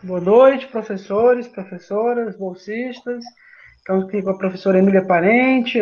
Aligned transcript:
Boa 0.00 0.20
noite, 0.20 0.68
professores, 0.68 1.48
professoras, 1.48 2.36
bolsistas. 2.36 3.24
Estamos 3.78 4.04
aqui 4.04 4.22
com 4.22 4.30
a 4.30 4.38
professora 4.38 4.78
Emília 4.78 5.04
Parente, 5.04 5.80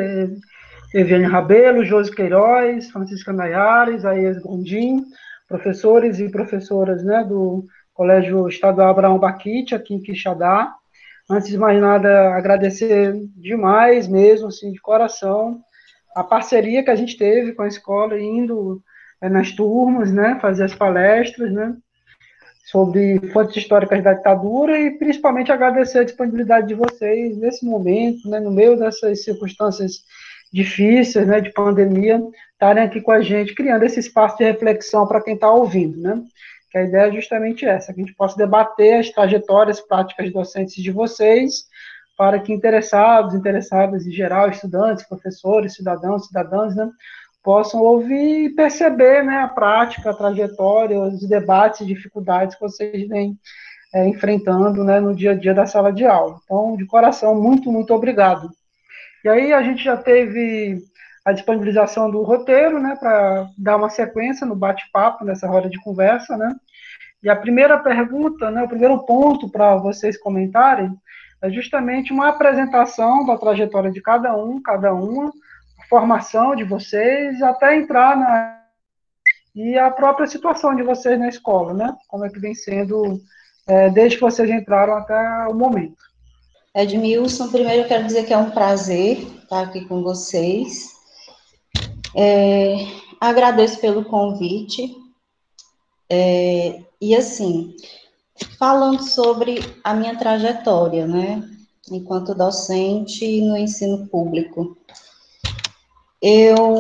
Eviane 0.95 1.27
Rabelo, 1.27 1.85
Josi 1.85 2.11
Queiroz, 2.11 2.91
Francisca 2.91 3.31
Nayara, 3.31 3.91
Isaías 3.91 4.39
Gondim, 4.39 5.05
professores 5.47 6.19
e 6.19 6.31
professoras 6.31 7.05
né, 7.05 7.25
do 7.25 7.67
Colégio 7.93 8.49
Estadual 8.49 8.89
Abraão 8.89 9.19
Baquite, 9.19 9.75
aqui 9.75 9.93
em 9.93 10.01
Quixadá. 10.01 10.75
Antes 11.29 11.51
de 11.51 11.59
mais 11.59 11.79
nada, 11.79 12.35
agradecer 12.35 13.13
demais 13.37 14.09
mesmo, 14.09 14.49
assim, 14.49 14.73
de 14.73 14.81
coração, 14.81 15.61
a 16.15 16.25
parceria 16.25 16.83
que 16.83 16.91
a 16.91 16.97
gente 16.97 17.19
teve 17.19 17.53
com 17.53 17.61
a 17.61 17.69
escola, 17.69 18.19
indo 18.19 18.83
é, 19.21 19.29
nas 19.29 19.53
turmas, 19.53 20.11
né, 20.11 20.39
fazer 20.41 20.65
as 20.65 20.75
palestras, 20.75 21.53
né, 21.53 21.77
sobre 22.67 23.21
fontes 23.33 23.57
históricas 23.57 24.03
da 24.03 24.13
ditadura 24.13 24.79
e 24.79 24.91
principalmente 24.99 25.53
agradecer 25.53 26.01
a 26.01 26.05
disponibilidade 26.05 26.67
de 26.67 26.75
vocês 26.75 27.37
nesse 27.39 27.65
momento, 27.65 28.29
né, 28.29 28.41
no 28.41 28.51
meio 28.51 28.77
dessas 28.77 29.23
circunstâncias 29.23 30.03
difíceis, 30.53 31.27
né, 31.29 31.41
de 31.41 31.53
pandemia, 31.53 32.21
estarem 32.53 32.83
aqui 32.83 33.01
com 33.01 33.13
a 33.13 33.23
gente, 33.23 33.55
criando 33.55 33.85
esse 33.85 34.01
espaço 34.01 34.39
de 34.39 34.45
reflexão 34.45 35.07
para 35.07 35.23
quem 35.23 35.35
está 35.35 35.51
ouvindo, 35.51 36.01
né? 36.01 36.21
Que 36.71 36.79
a 36.79 36.85
ideia 36.85 37.09
é 37.09 37.13
justamente 37.13 37.65
essa, 37.65 37.93
que 37.93 38.01
a 38.01 38.05
gente 38.05 38.17
possa 38.17 38.37
debater 38.37 39.01
as 39.01 39.11
trajetórias 39.11 39.81
práticas 39.81 40.33
docentes 40.33 40.83
de 40.83 40.91
vocês, 40.91 41.67
para 42.17 42.41
que 42.41 42.53
interessados, 42.53 43.35
interessadas 43.35 44.07
em 44.07 44.11
geral, 44.11 44.49
estudantes, 44.49 45.07
professores, 45.07 45.75
cidadãos, 45.75 46.27
cidadãs, 46.27 46.75
né, 46.75 46.91
possam 47.47 47.81
ouvir 47.81 48.47
e 48.47 48.51
perceber 48.51 49.23
né, 49.23 49.39
a 49.39 49.47
prática, 49.47 50.11
a 50.11 50.15
trajetória, 50.15 50.99
os 50.99 51.29
debates, 51.29 51.87
dificuldades 51.87 52.57
que 52.57 52.61
vocês 52.61 53.07
vêm 53.09 53.39
é, 53.95 54.05
enfrentando 54.09 54.83
né, 54.83 54.99
no 54.99 55.15
dia 55.15 55.31
a 55.31 55.35
dia 55.37 55.55
da 55.55 55.65
sala 55.65 55.93
de 55.93 56.05
aula. 56.05 56.41
Então, 56.43 56.77
de 56.77 56.85
coração, 56.87 57.41
muito, 57.41 57.71
muito 57.71 57.95
obrigado. 57.95 58.51
E 59.25 59.29
aí 59.29 59.53
a 59.53 59.63
gente 59.63 59.85
já 59.85 59.97
teve 59.97 60.81
a 61.25 61.31
disponibilização 61.31 62.11
do 62.11 62.21
roteiro, 62.23 62.81
né, 62.81 62.97
para 62.99 63.49
dar 63.57 63.77
uma 63.77 63.91
sequência 63.91 64.45
no 64.45 64.57
bate-papo, 64.57 65.25
nessa 65.25 65.47
roda 65.47 65.71
de 65.71 65.81
conversa, 65.81 66.37
né, 66.37 66.53
e 67.23 67.31
a 67.31 67.37
primeira 67.37 67.79
pergunta, 67.79 68.51
né, 68.51 68.65
o 68.65 68.69
primeiro 68.69 68.99
ponto 69.07 69.49
para 69.49 69.77
vocês 69.77 70.19
comentarem 70.19 70.91
é 71.41 71.49
justamente 71.49 72.13
uma 72.13 72.31
apresentação 72.31 73.25
da 73.25 73.39
trajetória 73.39 73.93
de 73.93 74.03
cada 74.03 74.37
um, 74.37 74.61
cada 74.61 74.93
uma, 74.93 75.31
formação 75.89 76.55
de 76.55 76.65
vocês, 76.65 77.43
até 77.43 77.77
entrar 77.77 78.17
na 78.17 78.57
e 79.55 79.79
a 79.79 79.91
própria 79.91 80.27
situação 80.27 80.77
de 80.77 80.83
vocês 80.83 81.19
na 81.19 81.31
escola, 81.31 81.73
né, 81.73 81.97
como 82.09 82.27
é 82.27 82.29
que 82.29 82.39
vem 82.39 82.55
sendo 82.55 83.19
é, 83.67 83.89
desde 83.89 84.19
que 84.19 84.23
vocês 84.23 84.51
entraram 84.51 84.95
até 84.95 85.49
o 85.49 85.55
momento. 85.55 85.97
Edmilson, 86.75 87.49
primeiro 87.49 87.85
eu 87.85 87.89
quero 87.89 88.05
dizer 88.05 88.27
que 88.27 88.35
é 88.35 88.37
um 88.37 88.51
prazer 88.51 89.17
estar 89.43 89.63
aqui 89.63 89.87
com 89.87 90.03
vocês. 90.03 90.91
É, 92.15 92.77
agradeço 93.19 93.81
pelo 93.81 94.05
convite. 94.05 94.95
É, 96.11 96.83
e 97.01 97.17
assim, 97.17 97.75
falando 98.59 99.03
sobre 99.03 99.59
a 99.83 99.95
minha 99.95 100.19
trajetória, 100.19 101.07
né, 101.07 101.43
enquanto 101.91 102.35
docente 102.35 103.41
no 103.41 103.57
ensino 103.57 104.07
público. 104.09 104.77
Eu, 106.29 106.77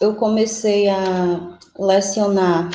eu 0.00 0.16
comecei 0.16 0.88
a 0.88 1.60
lecionar 1.78 2.68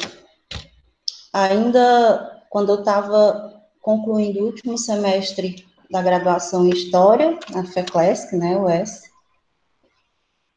ainda 1.34 2.42
quando 2.50 2.72
eu 2.72 2.80
estava 2.80 3.62
concluindo 3.82 4.40
o 4.40 4.46
último 4.46 4.78
semestre 4.78 5.68
da 5.92 6.02
graduação 6.02 6.66
em 6.66 6.70
História, 6.70 7.38
na 7.50 7.66
FECLESC, 7.66 8.34
né, 8.38 8.58
US. 8.58 9.02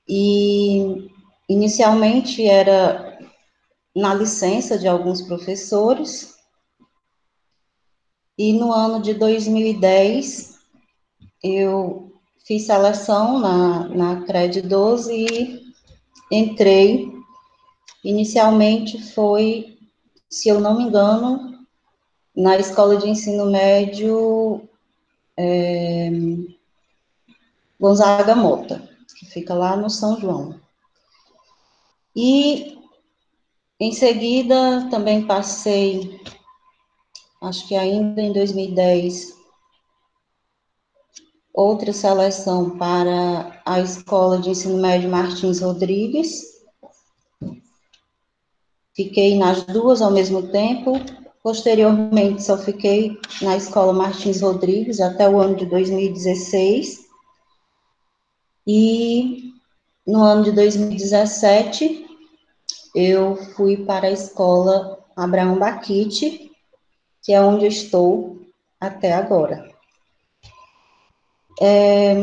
E, 0.09 1.11
inicialmente, 1.49 2.47
era 2.47 3.19
na 3.97 4.15
licença 4.15 4.79
de 4.79 4.87
alguns 4.87 5.23
professores, 5.23 6.37
e 8.39 8.53
no 8.53 8.73
ano 8.73 9.03
de 9.03 9.13
2010, 9.15 10.57
eu 11.43 12.14
fiz 12.45 12.67
seleção 12.67 13.39
na, 13.39 13.89
na 13.89 14.21
CRED 14.23 14.63
12 14.63 15.13
e 15.13 15.65
entrei. 16.31 17.13
Inicialmente 18.05 19.03
foi, 19.13 19.79
se 20.29 20.51
eu 20.51 20.61
não 20.61 20.77
me 20.77 20.85
engano, 20.85 21.67
na 22.37 22.59
escola 22.59 22.97
de 22.97 23.09
ensino 23.09 23.47
médio 23.47 24.69
é, 25.37 26.11
Gonzaga 27.81 28.35
Mota, 28.35 28.87
que 29.19 29.25
fica 29.25 29.55
lá 29.55 29.75
no 29.75 29.89
São 29.89 30.21
João. 30.21 30.61
E 32.15 32.79
em 33.81 33.93
seguida 33.93 34.87
também 34.91 35.27
passei, 35.27 36.21
acho 37.41 37.67
que 37.67 37.75
ainda 37.75 38.21
em 38.21 38.33
2010, 38.33 39.35
outra 41.55 41.93
seleção 41.93 42.77
para 42.77 43.63
a 43.65 43.81
Escola 43.81 44.39
de 44.39 44.51
Ensino 44.51 44.77
Médio 44.83 45.09
Martins 45.09 45.61
Rodrigues. 45.61 46.43
Fiquei 48.95 49.39
nas 49.39 49.63
duas 49.65 50.03
ao 50.03 50.11
mesmo 50.11 50.51
tempo, 50.51 51.01
Posteriormente, 51.45 52.43
só 52.43 52.57
fiquei 52.57 53.21
na 53.43 53.55
Escola 53.55 53.93
Martins 53.93 54.41
Rodrigues 54.41 54.99
até 54.99 55.29
o 55.29 55.39
ano 55.39 55.55
de 55.55 55.67
2016. 55.67 57.05
E 58.67 59.53
no 60.07 60.23
ano 60.23 60.45
de 60.45 60.53
2017, 60.53 62.07
eu 62.95 63.37
fui 63.37 63.77
para 63.77 64.07
a 64.07 64.11
Escola 64.11 65.05
Abraão 65.15 65.59
Baquite, 65.59 66.51
que 67.23 67.35
é 67.35 67.43
onde 67.43 67.67
estou 67.67 68.41
até 68.81 69.13
agora. 69.13 69.74
É, 71.61 72.15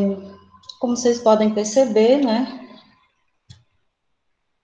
como 0.79 0.95
vocês 0.95 1.19
podem 1.19 1.53
perceber, 1.53 2.17
né, 2.17 2.61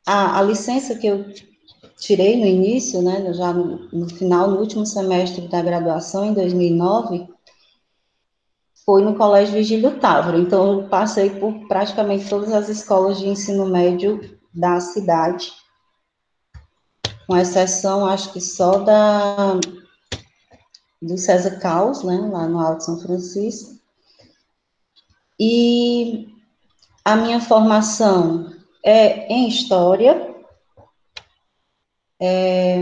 a, 0.06 0.40
a 0.40 0.42
licença 0.42 0.96
que 0.96 1.08
eu 1.08 1.26
tirei 2.00 2.38
no 2.38 2.46
início, 2.46 3.02
né, 3.02 3.34
já 3.34 3.54
no, 3.54 3.90
no, 3.92 4.10
final, 4.10 4.50
no 4.50 4.60
último 4.60 4.86
semestre 4.86 5.48
da 5.48 5.62
graduação, 5.62 6.26
em 6.26 6.34
2009, 6.34 7.28
foi 8.86 9.04
no 9.04 9.16
Colégio 9.16 9.54
Vigílio 9.54 10.00
Távora. 10.00 10.38
Então, 10.38 10.82
eu 10.82 10.88
passei 10.88 11.30
por 11.30 11.68
praticamente 11.68 12.30
todas 12.30 12.54
as 12.54 12.70
escolas 12.70 13.20
de 13.20 13.28
ensino 13.28 13.66
médio 13.66 14.40
da 14.54 14.80
cidade, 14.80 15.52
com 17.28 17.36
exceção, 17.36 18.06
acho 18.06 18.32
que 18.32 18.40
só 18.40 18.80
da 18.80 19.60
do 21.00 21.18
César 21.18 21.60
Caos, 21.60 22.04
né, 22.04 22.18
lá 22.32 22.48
no 22.48 22.60
Alto 22.60 22.84
São 22.84 23.00
Francisco. 23.00 23.77
E 25.40 26.28
a 27.06 27.16
minha 27.16 27.40
formação 27.40 28.54
é 28.84 29.32
em 29.32 29.48
História, 29.48 30.36
é, 32.20 32.78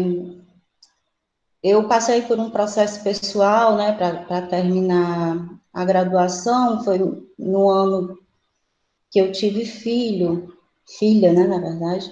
eu 1.62 1.88
passei 1.88 2.22
por 2.22 2.40
um 2.40 2.50
processo 2.50 3.04
pessoal, 3.04 3.76
né, 3.76 3.92
para 3.92 4.48
terminar 4.48 5.50
a 5.74 5.84
graduação, 5.84 6.84
foi 6.84 7.00
no 7.38 7.70
ano 7.70 8.20
que 9.12 9.20
eu 9.20 9.32
tive 9.32 9.66
filho, 9.66 10.56
filha, 10.98 11.34
né, 11.34 11.46
na 11.48 11.60
verdade, 11.60 12.12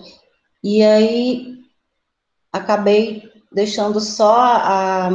e 0.63 0.83
aí 0.83 1.63
acabei 2.51 3.31
deixando 3.51 3.99
só 3.99 4.35
a, 4.35 5.09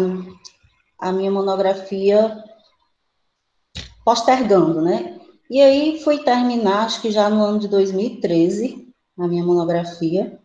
a 0.99 1.13
minha 1.13 1.31
monografia 1.31 2.43
postergando, 4.05 4.81
né, 4.81 5.18
e 5.51 5.61
aí 5.61 6.01
fui 6.03 6.19
terminar, 6.19 6.85
acho 6.85 7.01
que 7.01 7.11
já 7.11 7.31
no 7.31 7.43
ano 7.43 7.59
de 7.59 7.69
2013, 7.69 8.87
a 9.19 9.27
minha 9.27 9.45
monografia, 9.45 10.39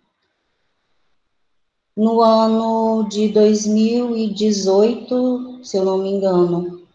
no 1.96 2.22
ano 2.22 3.08
de 3.08 3.30
2018, 3.30 5.64
se 5.64 5.78
eu 5.78 5.86
não 5.86 6.00
me 6.00 6.10
engano, 6.10 6.88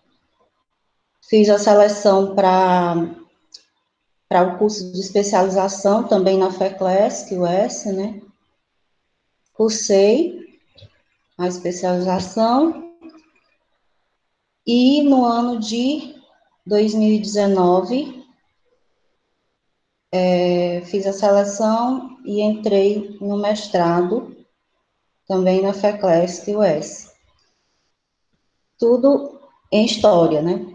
fiz 1.28 1.48
a 1.48 1.58
seleção 1.58 2.34
para 2.34 3.14
para 4.28 4.42
o 4.42 4.58
curso 4.58 4.92
de 4.92 5.00
especialização 5.00 6.06
também 6.06 6.36
na 6.36 6.50
FECLESC, 6.50 7.34
US, 7.38 7.86
né? 7.86 8.20
Cursei 9.54 10.60
a 11.38 11.48
especialização 11.48 12.92
e 14.66 15.02
no 15.02 15.24
ano 15.24 15.58
de 15.58 16.17
2019 16.68 18.24
é, 20.12 20.82
fiz 20.82 21.06
a 21.06 21.12
seleção 21.12 22.18
e 22.24 22.42
entrei 22.42 23.16
no 23.20 23.38
mestrado 23.38 24.36
também 25.26 25.62
na 25.62 25.72
FECLESC 25.72 26.54
US. 26.54 27.10
tudo 28.78 29.40
em 29.72 29.84
história, 29.84 30.40
né? 30.40 30.74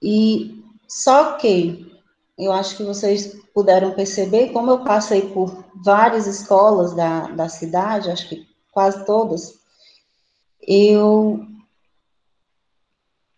E 0.00 0.62
só 0.88 1.32
que 1.32 1.90
eu 2.38 2.52
acho 2.52 2.76
que 2.76 2.84
vocês 2.84 3.34
puderam 3.54 3.92
perceber, 3.92 4.52
como 4.52 4.70
eu 4.70 4.84
passei 4.84 5.30
por 5.32 5.64
várias 5.82 6.26
escolas 6.26 6.94
da, 6.94 7.28
da 7.28 7.48
cidade, 7.48 8.10
acho 8.10 8.28
que 8.28 8.46
quase 8.72 9.04
todas, 9.06 9.58
eu, 10.60 11.46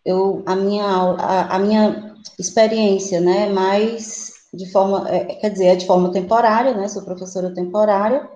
eu 0.09 0.43
a, 0.45 0.55
minha, 0.55 0.85
a, 0.85 1.55
a 1.55 1.59
minha 1.59 2.15
experiência, 2.37 3.21
né, 3.21 3.49
mais 3.49 4.33
de 4.53 4.71
forma, 4.71 5.07
é, 5.07 5.35
quer 5.35 5.49
dizer, 5.51 5.65
é 5.67 5.75
de 5.75 5.85
forma 5.85 6.11
temporária, 6.11 6.73
né, 6.73 6.87
sou 6.87 7.03
professora 7.03 7.53
temporária, 7.53 8.27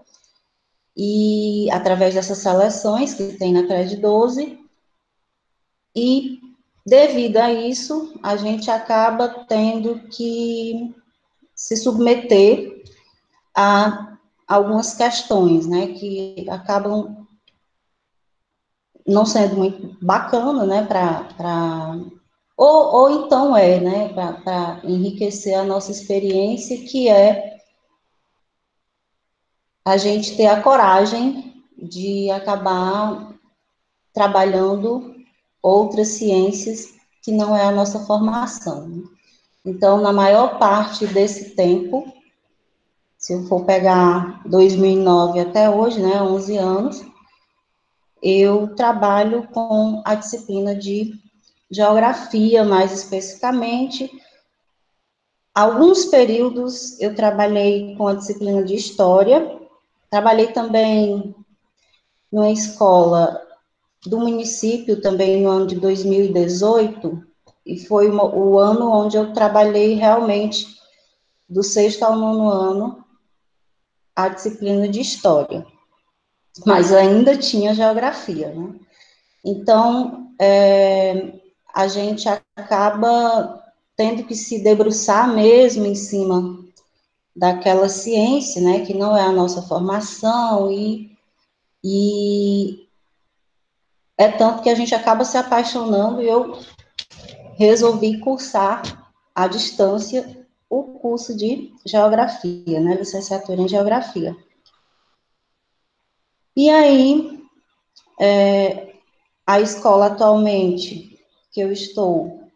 e 0.95 1.69
através 1.71 2.13
dessas 2.13 2.37
seleções 2.37 3.15
que 3.15 3.33
tem 3.33 3.51
na 3.51 3.65
CRED 3.65 3.95
12, 3.97 4.59
e 5.95 6.39
devido 6.85 7.37
a 7.37 7.51
isso, 7.51 8.13
a 8.21 8.35
gente 8.35 8.69
acaba 8.69 9.27
tendo 9.47 9.99
que 10.09 10.93
se 11.55 11.75
submeter 11.75 12.83
a 13.55 14.17
algumas 14.47 14.93
questões, 14.93 15.65
né, 15.65 15.87
que 15.87 16.45
acabam 16.49 17.22
não 19.05 19.25
sendo 19.25 19.55
muito 19.55 19.97
bacana, 20.01 20.65
né, 20.65 20.83
para 20.85 21.99
ou, 22.55 22.95
ou 22.95 23.25
então 23.25 23.57
é, 23.57 23.79
né, 23.79 24.09
para 24.09 24.79
enriquecer 24.83 25.57
a 25.57 25.63
nossa 25.63 25.91
experiência, 25.91 26.77
que 26.85 27.09
é 27.09 27.57
a 29.85 29.97
gente 29.97 30.37
ter 30.37 30.45
a 30.45 30.61
coragem 30.61 31.63
de 31.77 32.29
acabar 32.29 33.33
trabalhando 34.13 35.15
outras 35.61 36.09
ciências 36.09 36.93
que 37.21 37.31
não 37.31 37.55
é 37.55 37.63
a 37.65 37.71
nossa 37.71 37.99
formação. 38.05 38.87
Né? 38.87 39.03
Então, 39.65 39.99
na 39.99 40.13
maior 40.13 40.59
parte 40.59 41.07
desse 41.07 41.51
tempo, 41.51 42.05
se 43.17 43.33
eu 43.33 43.45
for 43.47 43.65
pegar 43.65 44.41
2009 44.45 45.39
até 45.39 45.69
hoje, 45.69 46.01
né, 46.01 46.21
11 46.21 46.57
anos, 46.57 47.12
eu 48.23 48.73
trabalho 48.73 49.45
com 49.49 50.01
a 50.05 50.15
disciplina 50.15 50.73
de 50.73 51.13
geografia, 51.69 52.63
mais 52.63 52.93
especificamente. 52.93 54.09
Alguns 55.53 56.05
períodos 56.05 56.99
eu 57.01 57.13
trabalhei 57.13 57.95
com 57.97 58.07
a 58.07 58.13
disciplina 58.13 58.63
de 58.63 58.75
história, 58.75 59.59
trabalhei 60.09 60.47
também 60.47 61.35
numa 62.31 62.49
escola 62.49 63.41
do 64.05 64.19
município 64.19 65.01
também 65.01 65.43
no 65.43 65.49
ano 65.49 65.67
de 65.67 65.75
2018, 65.75 67.21
e 67.65 67.85
foi 67.85 68.09
o 68.09 68.57
ano 68.57 68.89
onde 68.89 69.17
eu 69.17 69.33
trabalhei 69.33 69.95
realmente 69.95 70.65
do 71.47 71.61
sexto 71.61 72.03
ao 72.03 72.15
nono 72.15 72.49
ano 72.49 73.05
a 74.15 74.29
disciplina 74.29 74.87
de 74.87 75.01
história, 75.01 75.65
mas 76.65 76.93
ainda 76.93 77.35
tinha 77.35 77.73
geografia, 77.73 78.49
né? 78.53 78.75
Então, 79.43 80.31
é, 80.39 81.33
a 81.73 81.87
gente 81.87 82.27
acaba 82.55 83.63
tendo 83.95 84.23
que 84.23 84.35
se 84.35 84.63
debruçar 84.63 85.33
mesmo 85.33 85.85
em 85.85 85.95
cima 85.95 86.59
daquela 87.35 87.89
ciência, 87.89 88.61
né, 88.61 88.85
que 88.85 88.93
não 88.93 89.17
é 89.17 89.21
a 89.21 89.31
nossa 89.31 89.61
formação, 89.61 90.71
e, 90.71 91.17
e 91.83 92.87
é 94.17 94.29
tanto 94.29 94.61
que 94.61 94.69
a 94.69 94.75
gente 94.75 94.93
acaba 94.93 95.25
se 95.25 95.37
apaixonando, 95.37 96.21
e 96.21 96.27
eu 96.27 96.59
resolvi 97.55 98.19
cursar 98.19 98.81
à 99.33 99.47
distância 99.47 100.45
o 100.69 100.99
curso 100.99 101.35
de 101.35 101.71
geografia, 101.85 102.79
né, 102.79 102.95
licenciatura 102.95 103.61
em 103.61 103.67
geografia. 103.67 104.35
E 106.55 106.69
aí, 106.69 107.43
é, 108.19 108.95
a 109.45 109.59
escola 109.59 110.07
atualmente 110.07 111.19
que 111.51 111.59
eu 111.59 111.71
estou 111.71 112.49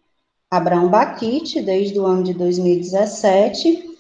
Abraão 0.50 0.90
Baquite, 0.90 1.62
desde 1.62 2.00
o 2.00 2.06
ano 2.06 2.24
de 2.24 2.34
2017, 2.34 3.98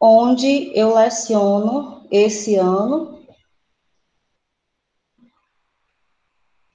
onde 0.00 0.70
eu 0.78 0.94
leciono 0.94 2.06
esse 2.10 2.56
ano 2.56 3.14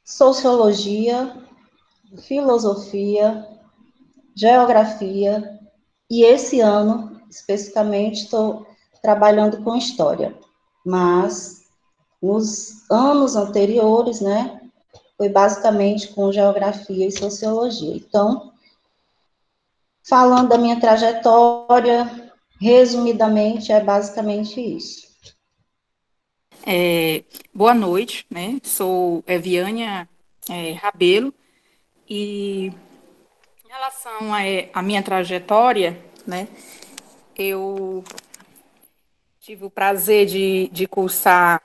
sociologia, 0.04 1.38
filosofia, 2.18 3.48
geografia, 4.36 5.60
e 6.10 6.24
esse 6.24 6.60
ano, 6.60 7.22
especificamente, 7.30 8.24
estou 8.24 8.66
trabalhando 9.02 9.64
com 9.64 9.76
história. 9.76 10.36
Mas 10.86 11.64
nos 12.22 12.90
anos 12.90 13.36
anteriores, 13.36 14.22
né, 14.22 14.62
foi 15.18 15.30
basicamente 15.30 16.10
com 16.10 16.31
geografia 16.31 17.08
e 17.08 17.12
sociologia. 17.12 17.96
Então, 17.96 18.54
falando 20.08 20.50
da 20.50 20.58
minha 20.58 20.80
trajetória, 20.80 22.31
resumidamente, 22.60 23.72
é 23.72 23.81
basicamente 23.81 24.60
isso. 24.60 25.08
É, 26.66 27.24
boa 27.54 27.74
noite, 27.74 28.26
né? 28.30 28.60
Sou 28.64 29.24
Eviânia 29.26 30.08
é, 30.50 30.74
Rabelo 30.74 31.34
e 32.08 32.68
em 33.66 33.70
relação 33.70 34.30
à 34.74 34.81
minha 34.81 35.02
trajetória, 35.02 35.98
né? 36.28 36.48
Eu 37.36 38.04
tive 39.50 39.66
o 39.66 39.72
prazer 39.72 40.28
de, 40.28 40.68
de 40.68 40.88
cursar 40.88 41.60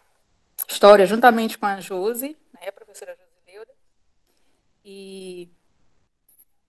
História 0.66 1.04
juntamente 1.04 1.58
com 1.58 1.66
a 1.66 1.78
Josi, 1.82 2.34
né, 2.54 2.68
a 2.68 2.72
professora 2.72 3.14
e 4.82 5.50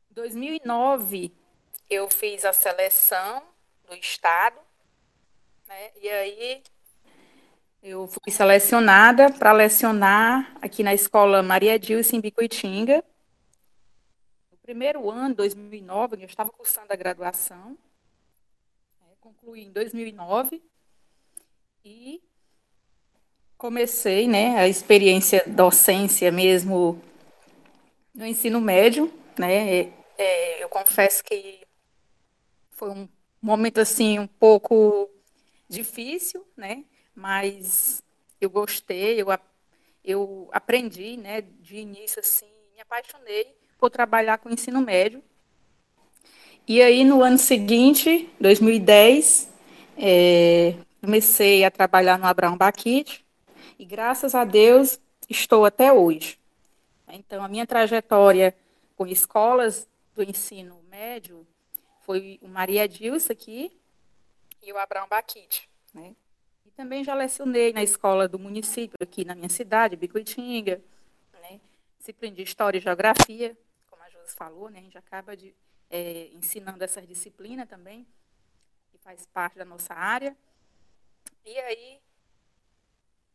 em 0.09 0.13
2009 0.13 1.31
eu 1.89 2.09
fiz 2.09 2.43
a 2.43 2.51
seleção 2.51 3.43
do 3.87 3.95
estado, 3.95 4.57
né? 5.67 5.91
E 6.01 6.09
aí 6.09 6.63
eu 7.81 8.07
fui 8.07 8.31
selecionada 8.31 9.31
para 9.31 9.53
lecionar 9.53 10.57
aqui 10.61 10.83
na 10.83 10.93
escola 10.93 11.41
Maria 11.41 11.79
Dilce 11.79 12.15
em 12.15 12.21
Bicuitinga. 12.21 13.03
No 14.51 14.57
primeiro 14.57 15.09
ano, 15.09 15.35
2009, 15.35 16.15
eu 16.15 16.25
estava 16.25 16.49
cursando 16.49 16.91
a 16.91 16.95
graduação, 16.95 17.77
né? 19.01 19.15
concluí 19.21 19.65
em 19.65 19.71
2009 19.71 20.61
e 21.85 22.19
comecei, 23.57 24.27
né, 24.27 24.57
a 24.57 24.67
experiência 24.67 25.43
docência 25.45 26.31
mesmo 26.31 26.99
no 28.13 28.25
ensino 28.25 28.59
médio, 28.59 29.13
né? 29.37 29.81
É, 29.81 29.93
é, 30.17 30.63
eu 30.63 30.69
confesso 30.69 31.23
que 31.23 31.61
foi 32.71 32.89
um 32.89 33.07
momento 33.39 33.79
assim 33.79 34.17
um 34.17 34.25
pouco 34.25 35.09
difícil, 35.69 36.43
né? 36.57 36.83
Mas 37.13 38.01
eu 38.41 38.49
gostei, 38.49 39.21
eu, 39.21 39.27
eu 40.03 40.49
aprendi, 40.51 41.17
né? 41.17 41.41
De 41.41 41.77
início 41.77 42.19
assim, 42.19 42.47
me 42.73 42.81
apaixonei 42.81 43.55
por 43.77 43.91
trabalhar 43.91 44.39
com 44.39 44.49
ensino 44.49 44.81
médio. 44.81 45.23
E 46.67 46.81
aí 46.81 47.03
no 47.03 47.21
ano 47.21 47.37
seguinte, 47.37 48.27
2010, 48.39 49.49
é, 49.97 50.73
comecei 51.05 51.63
a 51.63 51.69
trabalhar 51.69 52.17
no 52.17 52.25
Abraão 52.25 52.57
Baquite 52.57 53.23
e 53.77 53.85
graças 53.85 54.33
a 54.33 54.43
Deus 54.43 54.99
estou 55.29 55.63
até 55.63 55.93
hoje. 55.93 56.39
Então, 57.07 57.43
a 57.43 57.47
minha 57.47 57.67
trajetória 57.67 58.57
com 58.95 59.05
escolas 59.05 59.87
do 60.15 60.23
ensino 60.23 60.81
médio 60.89 61.45
foi 62.01 62.39
o 62.41 62.47
Maria 62.47 62.87
Dilsa 62.87 63.33
aqui 63.33 63.71
e 64.63 64.73
o 64.73 64.79
Abraão 64.79 65.07
Baquite, 65.07 65.69
né? 65.93 66.15
E 66.65 66.71
também 66.71 67.03
já 67.03 67.13
lecionei 67.13 67.71
na 67.71 67.83
escola 67.83 68.27
do 68.27 68.39
município 68.39 68.97
aqui 68.99 69.23
na 69.23 69.35
minha 69.35 69.49
cidade, 69.49 69.95
Bicuitinga, 69.95 70.81
né? 71.39 71.61
Disciplina 71.99 72.35
de 72.35 72.41
História 72.41 72.79
e 72.79 72.81
Geografia, 72.81 73.55
como 73.91 74.01
a 74.01 74.09
Josi 74.09 74.35
falou, 74.35 74.69
né? 74.69 74.79
A 74.79 74.81
gente 74.81 74.97
acaba 74.97 75.37
de, 75.37 75.53
é, 75.87 76.29
ensinando 76.33 76.83
essa 76.83 76.99
disciplina 76.99 77.63
também, 77.63 78.07
que 78.91 78.97
faz 78.97 79.27
parte 79.27 79.55
da 79.55 79.65
nossa 79.65 79.93
área. 79.93 80.35
E 81.45 81.59
aí, 81.59 82.01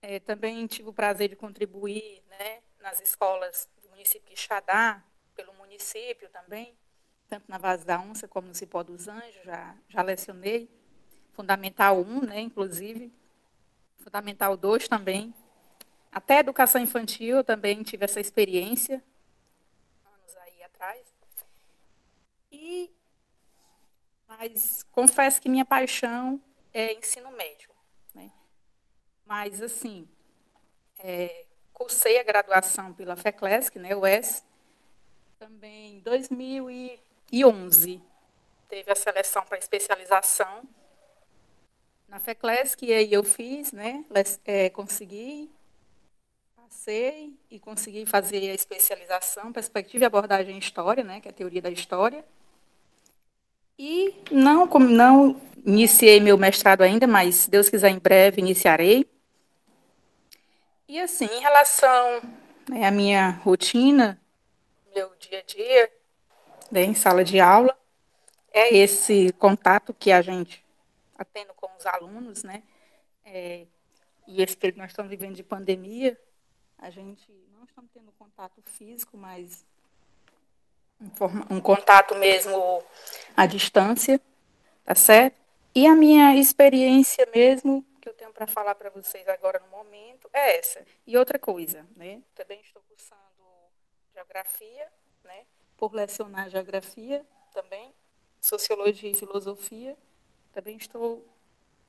é, 0.02 0.18
também 0.18 0.66
tive 0.66 0.88
o 0.88 0.92
prazer 0.92 1.28
de 1.28 1.36
contribuir, 1.36 2.22
né? 2.28 2.62
nas 2.80 3.00
escolas 3.00 3.68
do 3.82 3.88
município 3.90 4.28
de 4.28 4.40
Xadá, 4.40 5.02
pelo 5.34 5.52
município 5.54 6.28
também, 6.30 6.76
tanto 7.28 7.44
na 7.48 7.58
Vaz 7.58 7.84
da 7.84 8.00
Onça 8.00 8.26
como 8.26 8.48
no 8.48 8.54
Cipó 8.54 8.82
dos 8.82 9.06
Anjos, 9.06 9.42
já, 9.44 9.76
já 9.88 10.02
lecionei. 10.02 10.68
Fundamental 11.30 12.00
1, 12.00 12.22
né, 12.22 12.40
inclusive. 12.40 13.12
Fundamental 13.98 14.56
2 14.56 14.88
também. 14.88 15.32
até 16.10 16.38
educação 16.38 16.80
infantil 16.80 17.36
eu 17.36 17.44
também 17.44 17.82
tive 17.82 18.04
essa 18.04 18.20
experiência, 18.20 19.02
anos 20.04 20.36
aí 20.36 20.62
atrás. 20.64 21.06
E, 22.50 22.90
mas 24.26 24.82
confesso 24.90 25.40
que 25.40 25.48
minha 25.48 25.64
paixão 25.64 26.42
é 26.72 26.92
ensino 26.94 27.30
médio. 27.30 27.69
Mas, 29.30 29.62
assim, 29.62 30.08
é, 30.98 31.44
cursei 31.72 32.18
a 32.18 32.24
graduação 32.24 32.92
pela 32.92 33.14
FECLESC, 33.14 33.78
né, 33.78 33.94
UES, 33.94 34.44
também 35.38 35.98
em 35.98 36.00
2011. 36.00 38.02
Teve 38.68 38.90
a 38.90 38.96
seleção 38.96 39.44
para 39.44 39.56
especialização 39.56 40.64
na 42.08 42.18
FECLESC, 42.18 42.84
e 42.84 42.92
aí 42.92 43.12
eu 43.12 43.22
fiz, 43.22 43.70
né, 43.70 44.04
é, 44.44 44.68
consegui, 44.68 45.48
passei 46.56 47.32
e 47.48 47.60
consegui 47.60 48.04
fazer 48.06 48.50
a 48.50 48.54
especialização, 48.54 49.52
perspectiva 49.52 50.02
e 50.02 50.06
abordagem 50.06 50.56
em 50.56 50.58
história, 50.58 51.04
né, 51.04 51.20
que 51.20 51.28
é 51.28 51.30
a 51.30 51.34
teoria 51.34 51.62
da 51.62 51.70
história. 51.70 52.24
E 53.78 54.12
não, 54.28 54.66
não 54.66 55.40
iniciei 55.64 56.18
meu 56.18 56.36
mestrado 56.36 56.82
ainda, 56.82 57.06
mas 57.06 57.36
se 57.36 57.50
Deus 57.50 57.68
quiser 57.68 57.90
em 57.90 57.98
breve 58.00 58.40
iniciarei. 58.40 59.08
E 60.90 60.98
assim, 60.98 61.26
em 61.26 61.38
relação 61.38 62.20
né, 62.68 62.84
à 62.84 62.90
minha 62.90 63.30
rotina, 63.44 64.20
meu 64.92 65.14
dia 65.20 65.38
a 65.38 65.42
dia, 65.42 65.92
né, 66.68 66.82
em 66.82 66.94
sala 66.96 67.22
de 67.22 67.38
aula, 67.38 67.78
é 68.52 68.76
esse 68.76 69.32
contato 69.34 69.94
que 69.94 70.10
a 70.10 70.20
gente 70.20 70.64
está 71.12 71.24
tendo 71.24 71.54
com 71.54 71.70
os 71.78 71.86
alunos, 71.86 72.42
né? 72.42 72.64
É, 73.24 73.68
e 74.26 74.42
esse 74.42 74.56
período 74.56 74.74
que 74.74 74.80
nós 74.80 74.90
estamos 74.90 75.10
vivendo 75.10 75.36
de 75.36 75.44
pandemia, 75.44 76.18
a 76.76 76.90
gente 76.90 77.32
não 77.56 77.62
estamos 77.62 77.88
tendo 77.94 78.10
contato 78.18 78.60
físico, 78.60 79.16
mas 79.16 79.64
um, 81.48 81.60
contato 81.60 82.16
mesmo 82.16 82.82
à 83.36 83.46
distância, 83.46 84.20
tá 84.84 84.96
certo? 84.96 85.36
E 85.72 85.86
a 85.86 85.94
minha 85.94 86.34
experiência 86.34 87.28
mesmo 87.32 87.86
que 88.00 88.08
eu 88.08 88.14
tenho 88.14 88.32
para 88.32 88.46
falar 88.46 88.74
para 88.74 88.90
vocês 88.90 89.28
agora 89.28 89.58
no 89.60 89.68
momento 89.68 90.28
é 90.32 90.58
essa. 90.58 90.84
E 91.06 91.16
outra 91.16 91.38
coisa, 91.38 91.86
né? 91.94 92.22
Também 92.34 92.60
estou 92.60 92.82
cursando 92.88 93.20
geografia, 94.14 94.88
né? 95.22 95.46
Por 95.76 95.94
lecionar 95.94 96.48
geografia 96.48 97.24
também, 97.52 97.94
sociologia 98.40 99.10
e 99.10 99.14
filosofia. 99.14 99.96
Também 100.52 100.76
estou 100.76 101.24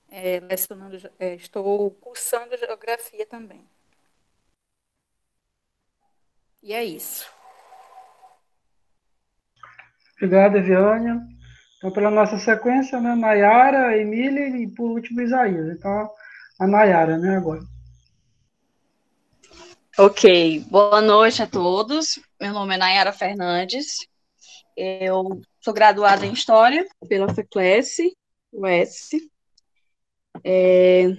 é, 0.09 0.39
lecionando, 0.39 0.97
é, 1.17 1.35
estou 1.35 1.91
cursando 1.91 2.57
geografia 2.57 3.25
também. 3.25 3.67
E 6.61 6.73
é 6.73 6.83
isso. 6.83 7.31
Obrigado, 10.15 10.57
Eviânia. 10.57 11.19
Então, 11.81 11.91
pela 11.91 12.11
nossa 12.11 12.37
sequência, 12.37 13.01
né, 13.01 13.15
Nayara, 13.15 13.97
Emília 13.97 14.49
e, 14.49 14.67
por 14.67 14.91
último, 14.91 15.19
Isaías. 15.19 15.67
Então, 15.75 16.11
a 16.59 16.67
Nayara, 16.67 17.17
né, 17.17 17.37
agora. 17.37 17.63
Ok, 19.97 20.59
boa 20.69 21.01
noite 21.01 21.41
a 21.41 21.47
todos. 21.47 22.19
Meu 22.39 22.53
nome 22.53 22.75
é 22.75 22.77
Nayara 22.77 23.11
Fernandes. 23.11 24.07
Eu 24.77 25.41
sou 25.59 25.73
graduada 25.73 26.23
em 26.23 26.33
História 26.33 26.87
pela 27.09 27.33
FECLES, 27.33 27.97
UES. 28.53 29.09
É, 30.43 31.17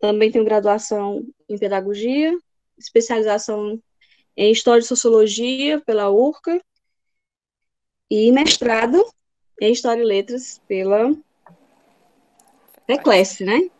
também 0.00 0.32
tenho 0.32 0.44
graduação 0.44 1.24
em 1.48 1.56
Pedagogia, 1.56 2.36
especialização 2.76 3.80
em 4.36 4.50
História 4.50 4.80
e 4.80 4.84
Sociologia 4.84 5.80
pela 5.82 6.10
URCA 6.10 6.60
e 8.10 8.32
mestrado 8.32 9.00
em 9.60 9.72
História 9.72 10.02
e 10.02 10.06
Letras 10.06 10.60
pela 10.66 11.14
FECLES, 12.86 13.40
né? 13.40 13.70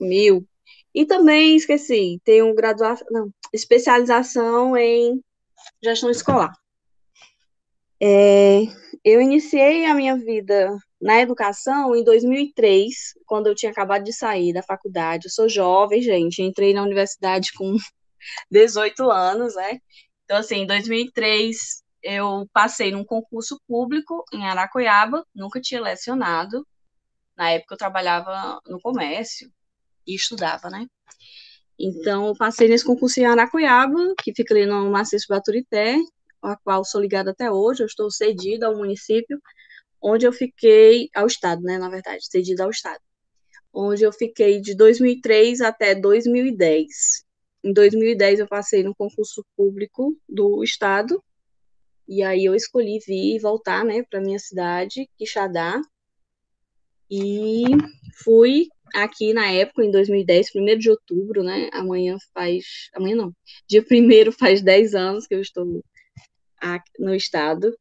Mil. 0.00 0.46
E 0.94 1.04
também, 1.04 1.56
esqueci, 1.56 2.20
tenho 2.24 2.54
graduação, 2.54 3.06
não, 3.10 3.30
especialização 3.52 4.76
em 4.76 5.22
gestão 5.82 6.10
escolar. 6.10 6.52
É, 8.00 8.62
eu 9.04 9.20
iniciei 9.20 9.84
a 9.84 9.94
minha 9.94 10.16
vida 10.16 10.76
na 11.00 11.20
educação 11.20 11.94
em 11.94 12.04
2003, 12.04 12.94
quando 13.26 13.48
eu 13.48 13.54
tinha 13.54 13.72
acabado 13.72 14.04
de 14.04 14.12
sair 14.12 14.52
da 14.52 14.62
faculdade. 14.62 15.26
Eu 15.26 15.30
sou 15.30 15.48
jovem, 15.48 16.00
gente, 16.00 16.42
entrei 16.42 16.72
na 16.72 16.82
universidade 16.82 17.52
com 17.52 17.76
18 18.50 19.10
anos, 19.10 19.54
né? 19.56 19.80
Então, 20.24 20.38
assim, 20.38 20.62
em 20.62 20.66
2003 20.66 21.82
eu 22.08 22.48
passei 22.54 22.90
num 22.90 23.04
concurso 23.04 23.60
público 23.68 24.24
em 24.32 24.46
Aracoiaba, 24.46 25.26
nunca 25.34 25.60
tinha 25.60 25.80
lecionado. 25.80 26.66
Na 27.36 27.50
época 27.50 27.74
eu 27.74 27.78
trabalhava 27.78 28.58
no 28.66 28.80
comércio 28.80 29.52
e 30.06 30.14
estudava, 30.14 30.70
né? 30.70 30.86
Então, 31.78 32.28
eu 32.28 32.34
passei 32.34 32.66
nesse 32.66 32.84
concurso 32.84 33.20
em 33.20 33.26
Aracoiaba, 33.26 34.14
que 34.22 34.34
fica 34.34 34.54
ali 34.54 34.64
no 34.64 34.90
Maciço 34.90 35.26
Baturité, 35.28 35.98
a 36.42 36.56
qual 36.56 36.82
sou 36.82 37.00
ligada 37.00 37.30
até 37.32 37.50
hoje, 37.50 37.82
eu 37.82 37.86
estou 37.86 38.10
cedida 38.10 38.66
ao 38.66 38.76
município, 38.76 39.38
onde 40.00 40.26
eu 40.26 40.32
fiquei, 40.32 41.10
ao 41.14 41.26
Estado, 41.26 41.60
né, 41.62 41.76
na 41.76 41.90
verdade, 41.90 42.24
cedida 42.26 42.64
ao 42.64 42.70
Estado, 42.70 43.00
onde 43.72 44.02
eu 44.02 44.12
fiquei 44.12 44.60
de 44.60 44.74
2003 44.74 45.60
até 45.60 45.94
2010. 45.94 47.22
Em 47.62 47.72
2010 47.72 48.40
eu 48.40 48.48
passei 48.48 48.82
no 48.82 48.94
concurso 48.94 49.44
público 49.54 50.16
do 50.26 50.64
Estado, 50.64 51.22
e 52.08 52.22
aí 52.22 52.44
eu 52.44 52.54
escolhi 52.54 52.98
vir 53.06 53.36
e 53.36 53.38
voltar, 53.38 53.84
né, 53.84 54.02
para 54.10 54.20
minha 54.20 54.38
cidade, 54.38 55.08
Quixadá, 55.18 55.80
e 57.10 57.64
fui 58.24 58.68
aqui 58.94 59.32
na 59.32 59.50
época, 59.50 59.84
em 59.84 59.90
2010, 59.90 60.50
1 60.54 60.78
de 60.78 60.90
outubro, 60.90 61.42
né? 61.42 61.68
Amanhã 61.72 62.16
faz. 62.34 62.64
Amanhã 62.94 63.16
não. 63.16 63.32
Dia 63.66 63.82
1 63.82 64.32
faz 64.38 64.62
10 64.62 64.94
anos 64.94 65.26
que 65.26 65.34
eu 65.34 65.40
estou 65.40 65.82
aqui 66.60 66.90
no 66.98 67.14
estado. 67.14 67.76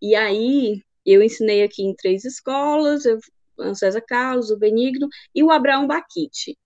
E 0.00 0.14
aí 0.14 0.82
eu 1.04 1.22
ensinei 1.22 1.62
aqui 1.62 1.82
em 1.82 1.94
três 1.94 2.24
escolas, 2.24 3.04
eu, 3.04 3.18
o 3.58 3.74
César 3.74 4.02
Carlos, 4.02 4.50
o 4.50 4.58
Benigno 4.58 5.08
e 5.34 5.42
o 5.42 5.50
Abraão 5.50 5.86
Baquite. 5.86 6.56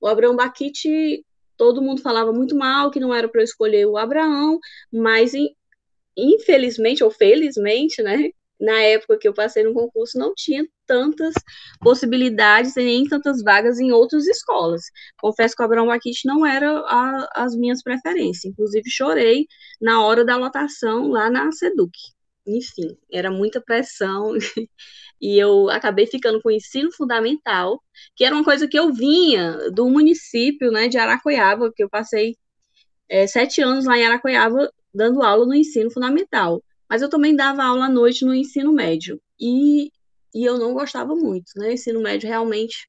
O 0.00 0.06
Abraão 0.06 0.36
Baquite, 0.36 1.24
todo 1.56 1.82
mundo 1.82 2.02
falava 2.02 2.32
muito 2.32 2.56
mal, 2.56 2.90
que 2.90 3.00
não 3.00 3.14
era 3.14 3.28
para 3.28 3.40
eu 3.40 3.44
escolher 3.44 3.86
o 3.86 3.96
Abraão, 3.96 4.58
mas 4.92 5.32
infelizmente 6.18 7.04
ou 7.04 7.10
felizmente, 7.10 8.02
né? 8.02 8.30
Na 8.60 8.80
época 8.82 9.18
que 9.18 9.28
eu 9.28 9.32
passei 9.32 9.62
no 9.62 9.72
concurso, 9.72 10.18
não 10.18 10.34
tinha 10.34 10.66
tantas 10.84 11.32
possibilidades 11.80 12.76
e 12.76 12.82
nem 12.82 13.04
tantas 13.06 13.40
vagas 13.42 13.78
em 13.78 13.92
outras 13.92 14.26
escolas. 14.26 14.82
Confesso 15.20 15.54
que 15.54 15.62
o 15.62 15.64
Abraão 15.64 15.86
Baquite 15.86 16.26
não 16.26 16.44
era 16.44 16.68
a, 16.80 17.28
as 17.44 17.54
minhas 17.56 17.82
preferências. 17.82 18.44
Inclusive, 18.46 18.90
chorei 18.90 19.46
na 19.80 20.04
hora 20.04 20.24
da 20.24 20.36
lotação 20.36 21.08
lá 21.08 21.30
na 21.30 21.52
SEDUC. 21.52 21.92
Enfim, 22.46 22.96
era 23.12 23.30
muita 23.30 23.60
pressão. 23.60 24.32
e 25.20 25.38
eu 25.38 25.70
acabei 25.70 26.06
ficando 26.06 26.40
com 26.42 26.48
o 26.48 26.52
ensino 26.52 26.90
fundamental, 26.92 27.80
que 28.16 28.24
era 28.24 28.34
uma 28.34 28.44
coisa 28.44 28.66
que 28.66 28.78
eu 28.78 28.92
vinha 28.92 29.70
do 29.70 29.88
município 29.88 30.70
né, 30.72 30.88
de 30.88 30.98
Aracoiaba, 30.98 31.72
que 31.74 31.82
eu 31.82 31.88
passei 31.88 32.36
é, 33.08 33.26
sete 33.26 33.60
anos 33.62 33.84
lá 33.84 33.98
em 33.98 34.06
Aracoiaba 34.06 34.70
dando 34.94 35.22
aula 35.22 35.46
no 35.46 35.54
ensino 35.54 35.90
fundamental, 35.90 36.62
mas 36.88 37.02
eu 37.02 37.08
também 37.08 37.36
dava 37.36 37.64
aula 37.64 37.86
à 37.86 37.88
noite 37.88 38.24
no 38.24 38.34
ensino 38.34 38.72
médio, 38.72 39.20
e, 39.40 39.92
e 40.34 40.44
eu 40.44 40.58
não 40.58 40.74
gostava 40.74 41.14
muito, 41.14 41.52
né? 41.56 41.68
O 41.68 41.72
ensino 41.72 42.00
médio 42.00 42.28
realmente 42.28 42.88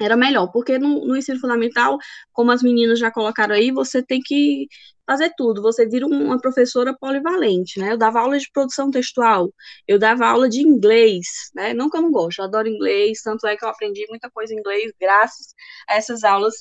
era 0.00 0.16
melhor, 0.16 0.48
porque 0.48 0.78
no, 0.78 1.06
no, 1.06 1.16
ensino 1.16 1.38
fundamental, 1.38 1.98
como 2.32 2.50
as 2.50 2.62
meninas 2.62 2.98
já 2.98 3.10
colocaram 3.10 3.54
aí, 3.54 3.70
você 3.70 4.02
tem 4.02 4.20
que 4.20 4.66
fazer 5.06 5.32
tudo, 5.36 5.62
você 5.62 5.88
vira 5.88 6.06
uma 6.06 6.38
professora 6.38 6.94
polivalente, 6.98 7.78
né? 7.78 7.92
Eu 7.92 7.98
dava 7.98 8.20
aula 8.20 8.38
de 8.38 8.50
produção 8.52 8.90
textual, 8.90 9.52
eu 9.86 9.98
dava 9.98 10.26
aula 10.26 10.48
de 10.48 10.60
inglês, 10.60 11.26
né? 11.54 11.72
Não 11.72 11.88
que 11.88 11.96
eu 11.96 12.02
não 12.02 12.10
gosto, 12.10 12.40
eu 12.40 12.44
adoro 12.44 12.68
inglês, 12.68 13.22
tanto 13.22 13.46
é 13.46 13.56
que 13.56 13.64
eu 13.64 13.68
aprendi 13.68 14.06
muita 14.08 14.30
coisa 14.30 14.52
em 14.52 14.58
inglês 14.58 14.92
graças 15.00 15.54
a 15.88 15.94
essas 15.94 16.24
aulas 16.24 16.54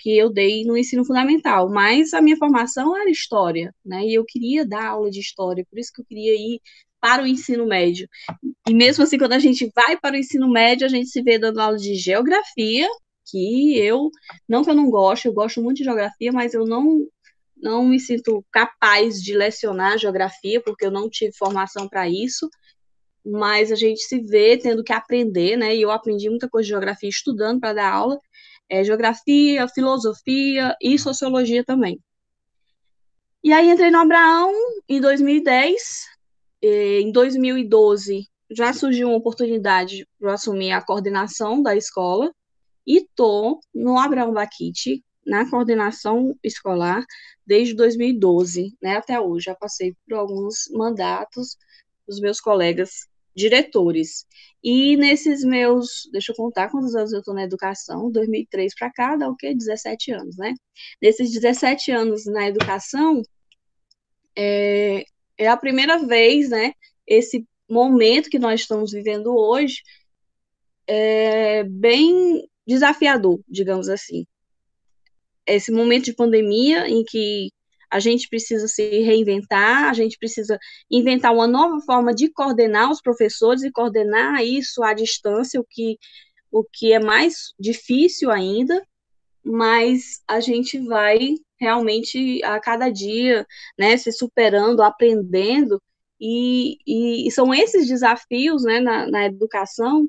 que 0.00 0.16
eu 0.16 0.30
dei 0.32 0.64
no 0.64 0.76
ensino 0.76 1.04
fundamental, 1.04 1.68
mas 1.70 2.14
a 2.14 2.22
minha 2.22 2.36
formação 2.36 2.96
era 2.96 3.10
história, 3.10 3.74
né? 3.84 4.04
E 4.04 4.14
eu 4.14 4.24
queria 4.24 4.66
dar 4.66 4.86
aula 4.86 5.10
de 5.10 5.20
história, 5.20 5.66
por 5.70 5.78
isso 5.78 5.92
que 5.94 6.00
eu 6.00 6.06
queria 6.06 6.34
ir 6.34 6.60
para 7.00 7.22
o 7.22 7.26
ensino 7.26 7.66
médio. 7.66 8.08
E 8.68 8.74
mesmo 8.74 9.04
assim, 9.04 9.18
quando 9.18 9.32
a 9.34 9.38
gente 9.38 9.70
vai 9.74 9.98
para 9.98 10.14
o 10.14 10.18
ensino 10.18 10.48
médio, 10.50 10.86
a 10.86 10.90
gente 10.90 11.08
se 11.08 11.22
vê 11.22 11.38
dando 11.38 11.60
aula 11.60 11.76
de 11.76 11.94
geografia, 11.94 12.88
que 13.30 13.78
eu, 13.78 14.10
não 14.48 14.64
que 14.64 14.70
eu 14.70 14.74
não 14.74 14.90
gosto, 14.90 15.26
eu 15.26 15.32
gosto 15.32 15.62
muito 15.62 15.78
de 15.78 15.84
geografia, 15.84 16.32
mas 16.32 16.54
eu 16.54 16.66
não 16.66 17.06
não 17.62 17.84
me 17.84 18.00
sinto 18.00 18.42
capaz 18.50 19.22
de 19.22 19.36
lecionar 19.36 19.98
geografia, 19.98 20.62
porque 20.62 20.86
eu 20.86 20.90
não 20.90 21.10
tive 21.10 21.32
formação 21.36 21.86
para 21.86 22.08
isso, 22.08 22.48
mas 23.24 23.70
a 23.70 23.74
gente 23.74 24.00
se 24.00 24.18
vê 24.20 24.56
tendo 24.56 24.82
que 24.82 24.92
aprender, 24.92 25.56
né? 25.56 25.76
E 25.76 25.82
eu 25.82 25.90
aprendi 25.90 26.30
muita 26.30 26.48
coisa 26.48 26.64
de 26.64 26.70
geografia 26.70 27.08
estudando 27.08 27.60
para 27.60 27.74
dar 27.74 27.92
aula, 27.92 28.18
é, 28.70 28.84
geografia, 28.84 29.68
filosofia 29.68 30.76
e 30.80 30.98
sociologia 30.98 31.64
também. 31.64 32.00
E 33.42 33.52
aí 33.52 33.68
entrei 33.68 33.90
no 33.90 33.98
Abraão 33.98 34.52
em 34.88 35.00
2010. 35.00 36.08
Em 36.62 37.10
2012 37.10 38.28
já 38.50 38.72
surgiu 38.72 39.08
uma 39.08 39.16
oportunidade 39.16 40.06
para 40.18 40.34
assumir 40.34 40.72
a 40.72 40.82
coordenação 40.82 41.62
da 41.62 41.74
escola 41.74 42.32
e 42.86 43.06
tô 43.14 43.60
no 43.74 43.98
Abraão 43.98 44.32
Baquite, 44.32 45.04
na 45.24 45.48
coordenação 45.48 46.36
escolar 46.42 47.04
desde 47.46 47.74
2012, 47.74 48.76
né, 48.82 48.96
até 48.96 49.18
hoje. 49.20 49.46
Já 49.46 49.54
passei 49.54 49.94
por 50.06 50.16
alguns 50.16 50.68
mandatos 50.72 51.56
dos 52.06 52.20
meus 52.20 52.40
colegas 52.40 53.08
diretores. 53.40 54.26
E 54.62 54.96
nesses 54.96 55.42
meus, 55.42 56.08
deixa 56.12 56.32
eu 56.32 56.36
contar 56.36 56.70
quantos 56.70 56.94
anos 56.94 57.12
eu 57.12 57.20
estou 57.20 57.34
na 57.34 57.44
educação, 57.44 58.10
2003 58.10 58.74
para 58.78 58.92
cá, 58.92 59.16
dá 59.16 59.28
o 59.28 59.36
quê? 59.36 59.54
17 59.54 60.12
anos, 60.12 60.36
né? 60.36 60.54
Nesses 61.00 61.32
17 61.32 61.90
anos 61.90 62.26
na 62.26 62.46
educação, 62.46 63.22
é, 64.36 65.04
é 65.38 65.48
a 65.48 65.56
primeira 65.56 65.98
vez, 65.98 66.50
né, 66.50 66.72
esse 67.06 67.44
momento 67.68 68.28
que 68.30 68.38
nós 68.38 68.60
estamos 68.60 68.92
vivendo 68.92 69.34
hoje, 69.34 69.82
é 70.86 71.64
bem 71.64 72.46
desafiador, 72.66 73.40
digamos 73.48 73.88
assim. 73.88 74.26
Esse 75.46 75.72
momento 75.72 76.04
de 76.04 76.14
pandemia 76.14 76.88
em 76.88 77.04
que 77.04 77.50
a 77.90 77.98
gente 77.98 78.28
precisa 78.28 78.68
se 78.68 78.82
reinventar, 79.02 79.88
a 79.88 79.92
gente 79.92 80.16
precisa 80.18 80.58
inventar 80.90 81.34
uma 81.34 81.46
nova 81.46 81.80
forma 81.80 82.14
de 82.14 82.30
coordenar 82.30 82.90
os 82.90 83.02
professores 83.02 83.62
e 83.62 83.72
coordenar 83.72 84.44
isso 84.44 84.82
à 84.82 84.94
distância, 84.94 85.60
o 85.60 85.64
que, 85.68 85.98
o 86.50 86.64
que 86.64 86.92
é 86.92 87.00
mais 87.00 87.52
difícil 87.58 88.30
ainda, 88.30 88.80
mas 89.42 90.22
a 90.28 90.38
gente 90.40 90.78
vai 90.78 91.34
realmente 91.58 92.42
a 92.44 92.60
cada 92.60 92.88
dia, 92.88 93.46
né, 93.78 93.96
se 93.96 94.12
superando, 94.12 94.82
aprendendo, 94.82 95.82
e, 96.20 96.78
e, 96.86 97.26
e 97.26 97.30
são 97.30 97.52
esses 97.52 97.88
desafios, 97.88 98.62
né, 98.62 98.78
na, 98.78 99.06
na 99.06 99.26
educação 99.26 100.06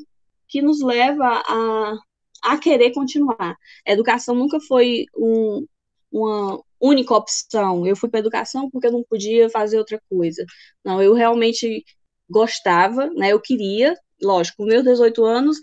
que 0.47 0.61
nos 0.61 0.81
leva 0.81 1.41
a, 1.47 1.97
a 2.43 2.57
querer 2.57 2.91
continuar. 2.93 3.55
A 3.87 3.91
educação 3.91 4.35
nunca 4.35 4.59
foi 4.59 5.05
um, 5.15 5.65
uma 6.11 6.61
única 6.81 7.13
opção. 7.15 7.85
Eu 7.85 7.95
fui 7.95 8.09
para 8.09 8.19
educação 8.19 8.69
porque 8.69 8.87
eu 8.87 8.91
não 8.91 9.03
podia 9.03 9.49
fazer 9.49 9.77
outra 9.77 10.01
coisa. 10.09 10.45
Não, 10.83 11.01
eu 11.01 11.13
realmente 11.13 11.83
gostava, 12.29 13.09
né? 13.11 13.31
Eu 13.31 13.39
queria, 13.41 13.95
lógico, 14.21 14.57
com 14.57 14.65
meus 14.65 14.83
18 14.83 15.23
anos 15.25 15.57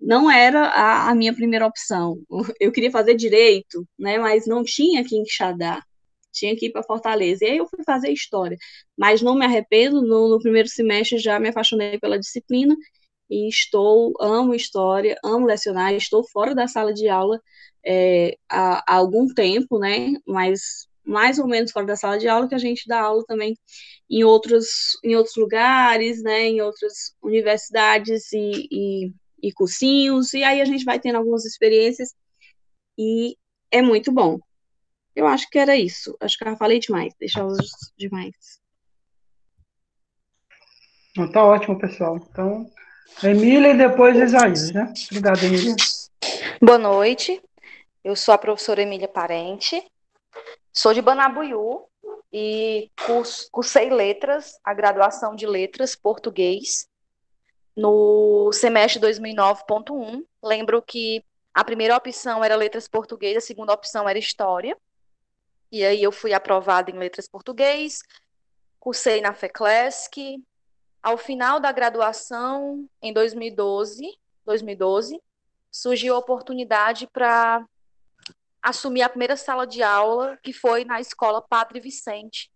não 0.00 0.30
era 0.30 0.66
a, 0.68 1.10
a, 1.10 1.14
minha 1.14 1.34
primeira 1.34 1.66
opção. 1.66 2.18
Eu 2.60 2.72
queria 2.72 2.90
fazer 2.90 3.14
direito, 3.14 3.86
né? 3.98 4.18
Mas 4.18 4.46
não 4.46 4.64
tinha 4.64 5.00
em 5.00 5.04
Quixadá. 5.04 5.82
Tinha 6.32 6.56
que 6.56 6.66
ir 6.66 6.72
para 6.72 6.82
Fortaleza. 6.82 7.44
E 7.44 7.48
aí 7.50 7.56
eu 7.58 7.66
fui 7.68 7.84
fazer 7.84 8.10
história. 8.10 8.56
Mas 8.96 9.22
não 9.22 9.34
me 9.34 9.44
arrependo, 9.44 10.00
no, 10.02 10.30
no 10.30 10.38
primeiro 10.40 10.68
semestre 10.68 11.18
já 11.18 11.38
me 11.38 11.50
apaixonei 11.50 11.98
pela 11.98 12.18
disciplina 12.18 12.74
e 13.32 13.48
estou, 13.48 14.12
amo 14.20 14.54
história, 14.54 15.18
amo 15.24 15.46
lecionar, 15.46 15.94
estou 15.94 16.22
fora 16.22 16.54
da 16.54 16.68
sala 16.68 16.92
de 16.92 17.08
aula 17.08 17.40
é, 17.82 18.36
há, 18.46 18.84
há, 18.86 18.96
algum 18.96 19.26
tempo, 19.26 19.78
né? 19.78 20.12
Mas 20.26 20.86
mais 21.02 21.38
ou 21.38 21.48
menos 21.48 21.72
fora 21.72 21.86
da 21.86 21.96
sala 21.96 22.18
de 22.18 22.28
aula, 22.28 22.46
que 22.46 22.54
a 22.54 22.58
gente 22.58 22.86
dá 22.86 23.00
aula 23.00 23.24
também 23.26 23.56
em 24.08 24.22
outros, 24.22 24.98
em 25.02 25.16
outros 25.16 25.34
lugares, 25.36 26.22
né? 26.22 26.42
Em 26.42 26.60
outras 26.60 27.16
universidades 27.22 28.30
e, 28.34 28.68
e, 28.70 29.12
e 29.42 29.50
cursinhos, 29.52 30.34
e 30.34 30.44
aí 30.44 30.60
a 30.60 30.66
gente 30.66 30.84
vai 30.84 31.00
tendo 31.00 31.16
algumas 31.16 31.46
experiências 31.46 32.14
e 32.98 33.34
é 33.70 33.80
muito 33.80 34.12
bom. 34.12 34.38
Eu 35.16 35.26
acho 35.26 35.48
que 35.48 35.58
era 35.58 35.74
isso. 35.74 36.14
Acho 36.20 36.36
que 36.36 36.46
eu 36.46 36.56
falei 36.58 36.78
demais, 36.78 37.14
deixar 37.18 37.46
os 37.46 37.56
demais. 37.96 38.60
Então, 41.12 41.32
tá 41.32 41.44
ótimo, 41.44 41.78
pessoal. 41.78 42.16
Então, 42.16 42.70
Emília 43.22 43.70
e 43.70 43.76
depois 43.76 44.16
Isaías, 44.16 44.72
né? 44.72 44.92
Obrigada, 45.10 45.44
Emília. 45.44 45.74
Boa 46.60 46.78
noite. 46.78 47.42
Eu 48.02 48.16
sou 48.16 48.34
a 48.34 48.38
professora 48.38 48.82
Emília 48.82 49.08
Parente. 49.08 49.82
Sou 50.72 50.92
de 50.92 51.02
Banabuiú 51.02 51.86
e 52.32 52.90
cursei 53.50 53.90
letras, 53.90 54.58
a 54.64 54.72
graduação 54.72 55.36
de 55.36 55.46
letras 55.46 55.94
português 55.94 56.88
no 57.76 58.50
semestre 58.52 59.00
2009.1. 59.00 60.24
Lembro 60.42 60.82
que 60.82 61.24
a 61.54 61.62
primeira 61.62 61.96
opção 61.96 62.42
era 62.42 62.56
letras 62.56 62.88
português, 62.88 63.36
a 63.36 63.40
segunda 63.40 63.72
opção 63.72 64.08
era 64.08 64.18
história. 64.18 64.76
E 65.70 65.84
aí 65.84 66.02
eu 66.02 66.12
fui 66.12 66.32
aprovada 66.32 66.90
em 66.90 66.98
letras 66.98 67.28
português, 67.28 68.00
cursei 68.78 69.20
na 69.20 69.32
FECLESC, 69.32 70.42
ao 71.02 71.18
final 71.18 71.58
da 71.58 71.72
graduação, 71.72 72.88
em 73.02 73.12
2012, 73.12 74.16
2012 74.44 75.20
surgiu 75.70 76.14
a 76.14 76.18
oportunidade 76.18 77.06
para 77.06 77.64
assumir 78.62 79.02
a 79.02 79.08
primeira 79.08 79.36
sala 79.36 79.66
de 79.66 79.82
aula, 79.82 80.38
que 80.42 80.52
foi 80.52 80.84
na 80.84 81.00
escola 81.00 81.42
Padre 81.42 81.80
Vicente, 81.80 82.52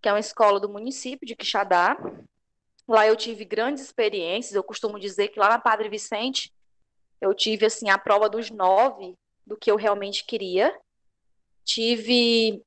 que 0.00 0.08
é 0.08 0.12
uma 0.12 0.20
escola 0.20 0.58
do 0.58 0.68
município 0.68 1.26
de 1.26 1.36
Quixadá. 1.36 1.96
Lá 2.88 3.06
eu 3.06 3.16
tive 3.16 3.44
grandes 3.44 3.82
experiências, 3.82 4.54
eu 4.54 4.62
costumo 4.62 4.98
dizer 4.98 5.28
que 5.28 5.40
lá 5.40 5.48
na 5.48 5.58
Padre 5.58 5.88
Vicente 5.88 6.52
eu 7.20 7.34
tive 7.34 7.66
assim 7.66 7.90
a 7.90 7.98
prova 7.98 8.28
dos 8.28 8.50
nove 8.50 9.14
do 9.46 9.56
que 9.56 9.70
eu 9.70 9.76
realmente 9.76 10.24
queria. 10.24 10.74
Tive 11.64 12.62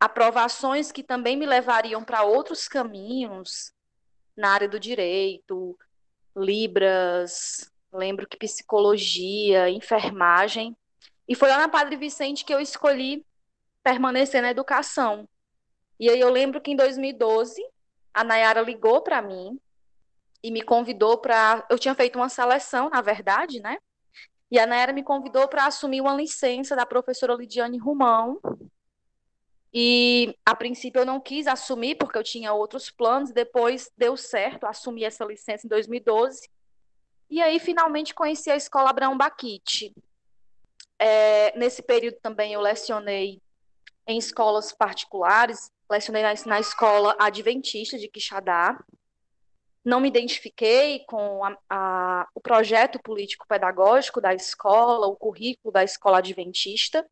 aprovações 0.00 0.90
que 0.90 1.02
também 1.02 1.36
me 1.36 1.46
levariam 1.46 2.02
para 2.02 2.22
outros 2.22 2.68
caminhos, 2.68 3.73
na 4.36 4.50
área 4.50 4.68
do 4.68 4.80
direito, 4.80 5.78
Libras, 6.36 7.70
lembro 7.92 8.26
que 8.26 8.36
psicologia, 8.36 9.70
enfermagem. 9.70 10.76
E 11.28 11.34
foi 11.34 11.48
lá 11.48 11.58
na 11.58 11.68
Padre 11.68 11.96
Vicente 11.96 12.44
que 12.44 12.52
eu 12.52 12.60
escolhi 12.60 13.24
permanecer 13.82 14.42
na 14.42 14.50
educação. 14.50 15.28
E 15.98 16.10
aí 16.10 16.18
eu 16.18 16.30
lembro 16.30 16.60
que 16.60 16.72
em 16.72 16.76
2012 16.76 17.62
a 18.12 18.24
Nayara 18.24 18.60
ligou 18.60 19.00
para 19.00 19.22
mim 19.22 19.58
e 20.42 20.50
me 20.50 20.62
convidou 20.62 21.18
para. 21.18 21.64
Eu 21.70 21.78
tinha 21.78 21.94
feito 21.94 22.16
uma 22.16 22.28
seleção, 22.28 22.90
na 22.90 23.00
verdade, 23.00 23.60
né? 23.60 23.78
E 24.50 24.58
a 24.58 24.66
Nayara 24.66 24.92
me 24.92 25.02
convidou 25.02 25.48
para 25.48 25.66
assumir 25.66 26.00
uma 26.00 26.14
licença 26.14 26.76
da 26.76 26.84
professora 26.84 27.34
Lidiane 27.34 27.78
Romão, 27.78 28.38
e 29.76 30.38
a 30.46 30.54
princípio 30.54 31.00
eu 31.00 31.04
não 31.04 31.20
quis 31.20 31.48
assumir 31.48 31.96
porque 31.96 32.16
eu 32.16 32.22
tinha 32.22 32.52
outros 32.52 32.90
planos, 32.90 33.32
depois 33.32 33.90
deu 33.98 34.16
certo, 34.16 34.66
assumi 34.66 35.02
essa 35.02 35.24
licença 35.24 35.66
em 35.66 35.68
2012. 35.68 36.48
E 37.28 37.42
aí 37.42 37.58
finalmente 37.58 38.14
conheci 38.14 38.52
a 38.52 38.56
escola 38.56 38.90
Abraão 38.90 39.18
Baquite. 39.18 39.92
É, 40.96 41.58
nesse 41.58 41.82
período 41.82 42.18
também 42.22 42.52
eu 42.52 42.60
lecionei 42.60 43.42
em 44.06 44.16
escolas 44.16 44.70
particulares, 44.70 45.72
lecionei 45.90 46.22
na, 46.22 46.34
na 46.46 46.60
escola 46.60 47.16
adventista 47.18 47.98
de 47.98 48.06
Quixadá. 48.06 48.78
Não 49.84 49.98
me 49.98 50.06
identifiquei 50.06 51.00
com 51.00 51.44
a, 51.44 51.58
a, 51.68 52.28
o 52.32 52.40
projeto 52.40 53.00
político-pedagógico 53.02 54.20
da 54.20 54.32
escola, 54.32 55.08
o 55.08 55.16
currículo 55.16 55.72
da 55.72 55.82
escola 55.82 56.18
adventista. 56.18 57.04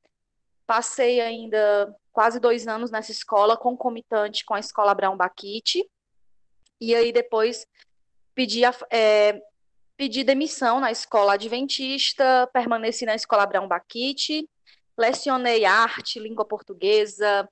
Passei 0.67 1.21
ainda 1.21 1.95
quase 2.13 2.39
dois 2.39 2.69
anos 2.69 2.91
nessa 2.91 3.11
escola, 3.11 3.57
concomitante 3.57 4.45
com 4.45 4.55
a 4.55 4.61
escola 4.61 4.93
Abraão 4.93 5.17
Baquite. 5.17 5.89
E 6.81 6.95
aí 6.95 7.13
depois 7.13 7.67
pedi, 8.35 8.65
a, 8.65 8.75
é, 8.91 9.41
pedi 9.97 10.25
demissão 10.25 10.81
na 10.81 10.91
escola 10.91 11.35
adventista, 11.35 12.49
permaneci 12.53 13.05
na 13.05 13.15
escola 13.15 13.45
Abraão 13.45 13.69
Baquite, 13.69 14.49
lecionei 14.97 15.65
arte, 15.65 16.19
língua 16.19 16.45
portuguesa, 16.45 17.49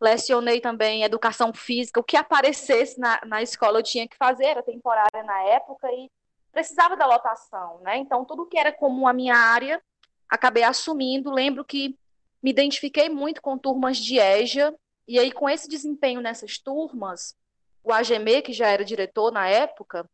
lecionei 0.00 0.60
também 0.60 1.02
educação 1.02 1.52
física, 1.52 2.00
o 2.00 2.04
que 2.04 2.16
aparecesse 2.16 2.98
na, 2.98 3.20
na 3.24 3.42
escola 3.42 3.78
eu 3.78 3.82
tinha 3.82 4.06
que 4.06 4.16
fazer, 4.16 4.44
era 4.44 4.62
temporária 4.62 5.22
na 5.22 5.42
época 5.44 5.90
e 5.90 6.10
precisava 6.52 6.96
da 6.96 7.06
lotação, 7.06 7.80
né? 7.80 7.96
Então, 7.96 8.24
tudo 8.24 8.46
que 8.46 8.58
era 8.58 8.72
comum 8.72 9.08
à 9.08 9.12
minha 9.12 9.34
área, 9.34 9.82
acabei 10.28 10.62
assumindo. 10.62 11.32
Lembro 11.32 11.64
que 11.64 11.98
me 12.44 12.50
identifiquei 12.50 13.08
muito 13.08 13.40
com 13.40 13.56
turmas 13.56 13.96
de 13.96 14.18
EJA, 14.18 14.74
e 15.08 15.18
aí 15.18 15.32
com 15.32 15.48
esse 15.48 15.66
desempenho 15.66 16.20
nessas 16.20 16.58
turmas, 16.58 17.34
o 17.82 17.90
AGME, 17.90 18.42
que 18.42 18.52
já 18.52 18.68
era 18.68 18.84
diretor 18.84 19.32
na 19.32 19.48
época, 19.48 20.06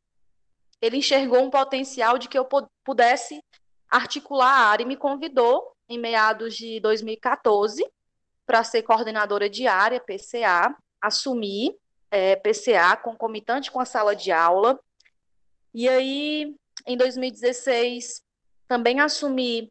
ele 0.81 0.99
enxergou 0.99 1.43
um 1.43 1.51
potencial 1.51 2.19
de 2.19 2.29
que 2.29 2.39
eu 2.39 2.47
pudesse 2.85 3.43
articular 3.91 4.47
a 4.47 4.69
área 4.69 4.85
e 4.85 4.87
me 4.87 4.97
convidou 4.97 5.73
em 5.89 5.99
meados 5.99 6.55
de 6.55 6.79
2014 6.79 7.85
para 8.47 8.63
ser 8.63 8.85
coordenadora 8.85 9.51
de 9.51 9.67
área, 9.67 10.01
PCA, 10.01 10.73
assumir 11.01 11.77
é, 12.13 12.37
PCA 12.37 12.97
concomitante 12.97 13.73
com 13.73 13.81
a 13.81 13.85
sala 13.85 14.15
de 14.15 14.31
aula. 14.31 14.79
E 15.75 15.89
aí, 15.89 16.55
em 16.87 16.97
2016, 16.97 18.23
também 18.69 19.01
assumi 19.01 19.69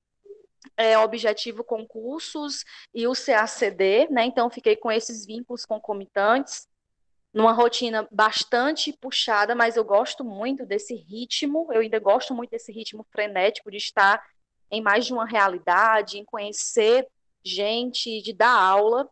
é, 0.76 0.98
Objetivo 0.98 1.63
Concursos 1.63 2.63
e 2.93 3.08
o 3.08 3.13
CACD, 3.13 4.08
né? 4.10 4.26
Então, 4.26 4.50
fiquei 4.50 4.76
com 4.76 4.91
esses 4.91 5.26
vínculos 5.26 5.65
concomitantes, 5.65 6.67
numa 7.34 7.52
rotina 7.52 8.08
bastante 8.12 8.91
puxada, 8.93 9.54
mas 9.54 9.78
eu 9.78 9.84
gosto 9.84 10.24
muito 10.24 10.65
desse 10.65 10.95
ritmo, 10.95 11.67
eu 11.72 11.82
ainda 11.82 12.00
gosto 12.00 12.34
muito 12.34 12.50
desse 12.50 12.72
ritmo 12.72 13.06
frenético 13.12 13.69
de 13.69 13.78
estar 13.78 14.24
em 14.72 14.82
mais 14.82 15.06
de 15.06 15.13
uma 15.13 15.26
realidade, 15.26 16.17
em 16.17 16.26
conhecer 16.26 17.08
gente, 17.43 18.22
de 18.22 18.34
dar 18.34 18.54
aula. 18.54 19.10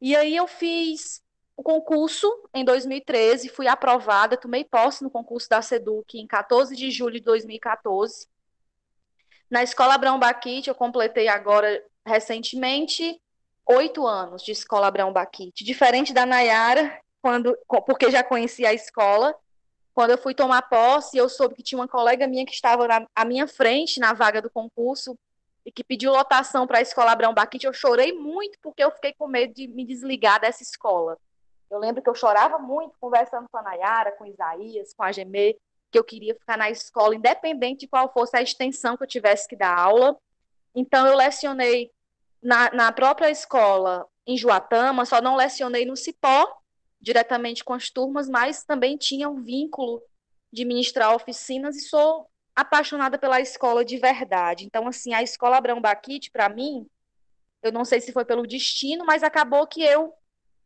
E 0.00 0.16
aí 0.16 0.36
eu 0.36 0.46
fiz 0.46 1.22
o 1.56 1.62
concurso 1.62 2.30
em 2.54 2.64
2013, 2.64 3.48
fui 3.48 3.66
aprovada, 3.66 4.36
tomei 4.36 4.64
posse 4.64 5.02
no 5.02 5.10
concurso 5.10 5.48
da 5.48 5.60
SEDUC 5.60 6.18
em 6.18 6.26
14 6.26 6.76
de 6.76 6.90
julho 6.90 7.14
de 7.14 7.24
2014. 7.24 8.28
Na 9.50 9.62
Escola 9.62 9.94
Abrão 9.94 10.18
Baquite, 10.18 10.68
eu 10.68 10.74
completei 10.74 11.28
agora, 11.28 11.82
recentemente, 12.06 13.20
oito 13.66 14.06
anos 14.06 14.42
de 14.42 14.52
Escola 14.52 14.88
Abrão 14.88 15.12
Baquite. 15.12 15.64
Diferente 15.64 16.12
da 16.12 16.26
Nayara, 16.26 17.00
quando, 17.22 17.56
porque 17.86 18.10
já 18.10 18.22
conhecia 18.22 18.68
a 18.68 18.74
escola, 18.74 19.34
quando 19.94 20.10
eu 20.10 20.18
fui 20.18 20.34
tomar 20.34 20.62
posse, 20.62 21.16
eu 21.16 21.28
soube 21.28 21.54
que 21.54 21.62
tinha 21.62 21.78
uma 21.78 21.88
colega 21.88 22.26
minha 22.26 22.46
que 22.46 22.52
estava 22.52 22.86
na, 22.86 23.06
à 23.16 23.24
minha 23.24 23.48
frente 23.48 23.98
na 23.98 24.12
vaga 24.12 24.40
do 24.40 24.50
concurso 24.50 25.18
e 25.66 25.72
que 25.72 25.82
pediu 25.82 26.12
lotação 26.12 26.66
para 26.66 26.78
a 26.78 26.82
escola 26.82 27.10
Abrão 27.10 27.34
Baquite. 27.34 27.66
Eu 27.66 27.72
chorei 27.72 28.12
muito 28.12 28.58
porque 28.62 28.84
eu 28.84 28.90
fiquei 28.90 29.12
com 29.12 29.26
medo 29.26 29.54
de 29.54 29.66
me 29.66 29.84
desligar 29.84 30.40
dessa 30.40 30.62
escola. 30.62 31.18
Eu 31.70 31.78
lembro 31.78 32.02
que 32.02 32.08
eu 32.08 32.14
chorava 32.14 32.58
muito 32.58 32.94
conversando 33.00 33.46
com 33.50 33.58
a 33.58 33.62
Nayara, 33.62 34.12
com 34.12 34.24
Isaías, 34.24 34.94
com 34.94 35.02
a 35.02 35.10
Gemê, 35.10 35.58
que 35.90 35.98
eu 35.98 36.04
queria 36.04 36.34
ficar 36.34 36.56
na 36.56 36.70
escola, 36.70 37.14
independente 37.14 37.80
de 37.80 37.88
qual 37.88 38.12
fosse 38.12 38.36
a 38.36 38.42
extensão 38.42 38.96
que 38.96 39.02
eu 39.02 39.08
tivesse 39.08 39.48
que 39.48 39.56
dar 39.56 39.76
aula. 39.76 40.16
Então, 40.74 41.06
eu 41.06 41.16
lecionei 41.16 41.90
na, 42.42 42.70
na 42.72 42.92
própria 42.92 43.30
escola 43.30 44.06
em 44.26 44.36
Juatama, 44.36 45.06
só 45.06 45.20
não 45.20 45.36
lecionei 45.36 45.84
no 45.84 45.96
Cipó, 45.96 46.58
diretamente 47.00 47.64
com 47.64 47.72
as 47.72 47.90
turmas, 47.90 48.28
mas 48.28 48.64
também 48.64 48.96
tinha 48.96 49.28
um 49.28 49.42
vínculo 49.42 50.02
de 50.52 50.64
ministrar 50.64 51.14
oficinas 51.14 51.76
e 51.76 51.80
sou 51.80 52.28
apaixonada 52.54 53.18
pela 53.18 53.40
escola 53.40 53.84
de 53.84 53.96
verdade. 53.96 54.64
Então, 54.64 54.86
assim, 54.86 55.14
a 55.14 55.22
escola 55.22 55.56
Abrão 55.56 55.80
Baquite, 55.80 56.30
para 56.30 56.48
mim, 56.48 56.86
eu 57.62 57.72
não 57.72 57.84
sei 57.84 58.00
se 58.00 58.12
foi 58.12 58.24
pelo 58.24 58.46
destino, 58.46 59.04
mas 59.06 59.22
acabou 59.22 59.66
que 59.66 59.82
eu 59.82 60.12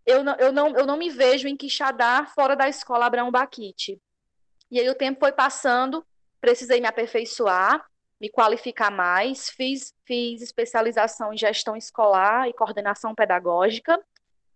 eu 0.04 0.24
não, 0.24 0.34
eu 0.34 0.52
não, 0.52 0.68
eu 0.76 0.86
não 0.86 0.96
me 0.96 1.10
vejo 1.10 1.46
em 1.46 1.56
Quixadá 1.56 2.26
fora 2.34 2.56
da 2.56 2.68
escola 2.68 3.06
Abraão 3.06 3.30
Baquite. 3.30 4.00
E 4.72 4.80
aí 4.80 4.88
o 4.88 4.94
tempo 4.94 5.20
foi 5.20 5.32
passando, 5.32 6.02
precisei 6.40 6.80
me 6.80 6.86
aperfeiçoar, 6.86 7.84
me 8.18 8.30
qualificar 8.30 8.90
mais, 8.90 9.50
fiz, 9.50 9.92
fiz 10.06 10.40
especialização 10.40 11.30
em 11.30 11.36
gestão 11.36 11.76
escolar 11.76 12.48
e 12.48 12.54
coordenação 12.54 13.14
pedagógica. 13.14 14.02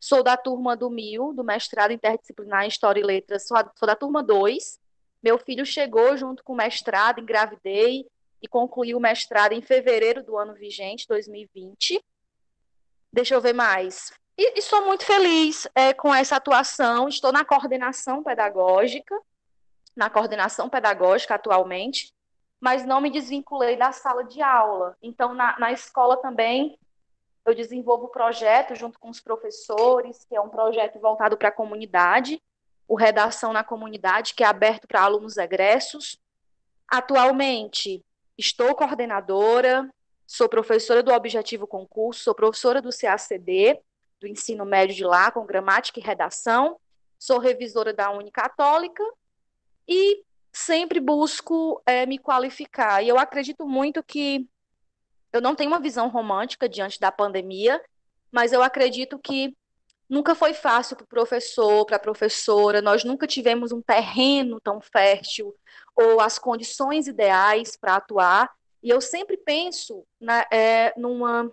Sou 0.01 0.23
da 0.23 0.35
turma 0.35 0.75
do 0.75 0.89
MIL, 0.89 1.35
do 1.35 1.45
mestrado 1.45 1.91
interdisciplinar 1.91 2.65
em 2.65 2.69
História 2.69 2.99
e 2.99 3.05
Letras, 3.05 3.47
sou, 3.47 3.59
a, 3.59 3.71
sou 3.77 3.87
da 3.87 3.95
turma 3.95 4.23
2. 4.23 4.81
Meu 5.23 5.39
filho 5.39 5.67
chegou 5.67 6.17
junto 6.17 6.43
com 6.43 6.55
o 6.55 6.57
mestrado, 6.57 7.21
engravidei 7.21 8.07
e 8.41 8.49
concluí 8.49 8.95
o 8.95 9.01
mestrado 9.01 9.53
em 9.53 9.61
fevereiro 9.61 10.23
do 10.23 10.39
ano 10.39 10.55
vigente, 10.55 11.07
2020. 11.07 12.03
Deixa 13.13 13.35
eu 13.35 13.41
ver 13.43 13.53
mais. 13.53 14.11
E, 14.39 14.59
e 14.59 14.63
sou 14.63 14.83
muito 14.87 15.05
feliz 15.05 15.69
é, 15.75 15.93
com 15.93 16.15
essa 16.15 16.37
atuação. 16.37 17.07
Estou 17.07 17.33
na 17.33 17.45
coordenação 17.45 18.23
pedagógica, 18.23 19.15
na 19.97 20.11
coordenação 20.11 20.69
pedagógica 20.69 21.35
atualmente, 21.35 22.13
mas 22.61 22.85
não 22.85 23.01
me 23.01 23.11
desvinculei 23.11 23.77
da 23.77 23.93
sala 23.93 24.23
de 24.25 24.43
aula. 24.43 24.97
Então, 25.03 25.33
na, 25.33 25.59
na 25.59 25.73
escola 25.73 26.19
também, 26.19 26.79
eu 27.45 27.55
desenvolvo 27.55 28.09
projeto 28.09 28.75
junto 28.75 28.99
com 28.99 29.09
os 29.09 29.21
professores, 29.21 30.25
que 30.25 30.37
é 30.37 30.41
um 30.41 30.49
projeto 30.49 30.99
voltado 31.01 31.37
para 31.37 31.49
a 31.49 31.53
comunidade, 31.53 32.43
o 32.87 32.95
Redação 32.95 33.53
na 33.53 33.65
Comunidade, 33.65 34.35
que 34.35 34.45
é 34.45 34.47
aberto 34.47 34.87
para 34.87 35.03
alunos 35.03 35.37
egressos. 35.37 36.19
Atualmente, 36.87 38.05
estou 38.37 38.75
coordenadora, 38.75 39.89
sou 40.27 40.49
professora 40.49 41.03
do 41.03 41.13
Objetivo 41.13 41.67
Concurso, 41.67 42.23
sou 42.23 42.35
professora 42.35 42.83
do 42.83 42.91
CACD, 42.91 43.81
do 44.21 44.27
ensino 44.27 44.65
médio 44.65 44.95
de 44.95 45.05
lá, 45.05 45.31
com 45.31 45.45
gramática 45.45 45.99
e 45.99 46.03
redação. 46.03 46.79
Sou 47.19 47.39
revisora 47.39 47.93
da 47.93 48.11
Unicatólica 48.11 49.03
e 49.89 50.25
sempre 50.53 51.01
busco 51.01 51.83
é, 51.85 52.07
me 52.07 52.19
qualificar. 52.19 53.03
E 53.03 53.09
eu 53.09 53.19
acredito 53.19 53.67
muito 53.67 54.03
que 54.03 54.49
eu 55.33 55.41
não 55.41 55.55
tenho 55.55 55.71
uma 55.71 55.81
visão 55.81 56.09
romântica 56.09 56.69
diante 56.69 56.99
da 56.99 57.13
pandemia, 57.13 57.83
mas 58.33 58.53
eu 58.53 58.63
acredito 58.63 59.19
que 59.19 59.55
nunca 60.09 60.35
foi 60.35 60.55
fácil 60.55 60.97
para 60.97 61.05
o 61.05 61.09
professor, 61.09 61.85
para 61.85 61.97
a 61.97 62.01
professora, 62.01 62.81
nós 62.81 63.05
nunca 63.05 63.27
tivemos 63.27 63.73
um 63.73 63.83
terreno 63.83 64.61
tão 64.61 64.81
fértil 64.81 65.55
ou 65.95 66.21
as 66.21 66.39
condições 66.39 67.07
ideais 67.07 67.77
para 67.77 67.97
atuar. 67.97 68.51
E 68.83 68.89
eu 68.89 69.01
sempre 69.01 69.37
penso 69.37 70.07
na, 70.21 70.47
é, 70.51 70.95
numa, 70.97 71.53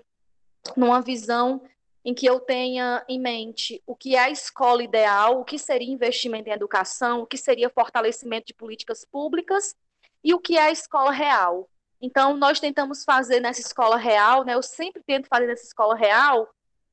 numa 0.77 1.01
visão 1.01 1.61
em 2.05 2.13
que 2.13 2.25
eu 2.25 2.39
tenha 2.39 3.03
em 3.07 3.19
mente 3.19 3.81
o 3.85 3.95
que 3.95 4.15
é 4.15 4.19
a 4.19 4.29
escola 4.29 4.83
ideal, 4.83 5.39
o 5.39 5.45
que 5.45 5.57
seria 5.57 5.91
investimento 5.91 6.49
em 6.49 6.53
educação, 6.53 7.21
o 7.21 7.25
que 7.25 7.37
seria 7.37 7.69
fortalecimento 7.69 8.47
de 8.47 8.53
políticas 8.53 9.05
públicas 9.05 9.75
e 10.23 10.33
o 10.33 10.39
que 10.39 10.57
é 10.57 10.63
a 10.63 10.71
escola 10.71 11.11
real. 11.11 11.69
Então, 12.01 12.35
nós 12.35 12.59
tentamos 12.59 13.05
fazer 13.05 13.39
nessa 13.39 13.61
escola 13.61 13.95
real, 13.95 14.43
né, 14.43 14.55
eu 14.55 14.61
sempre 14.61 15.01
tento 15.01 15.27
fazer 15.27 15.47
nessa 15.47 15.63
escola 15.63 15.95
real 15.95 16.49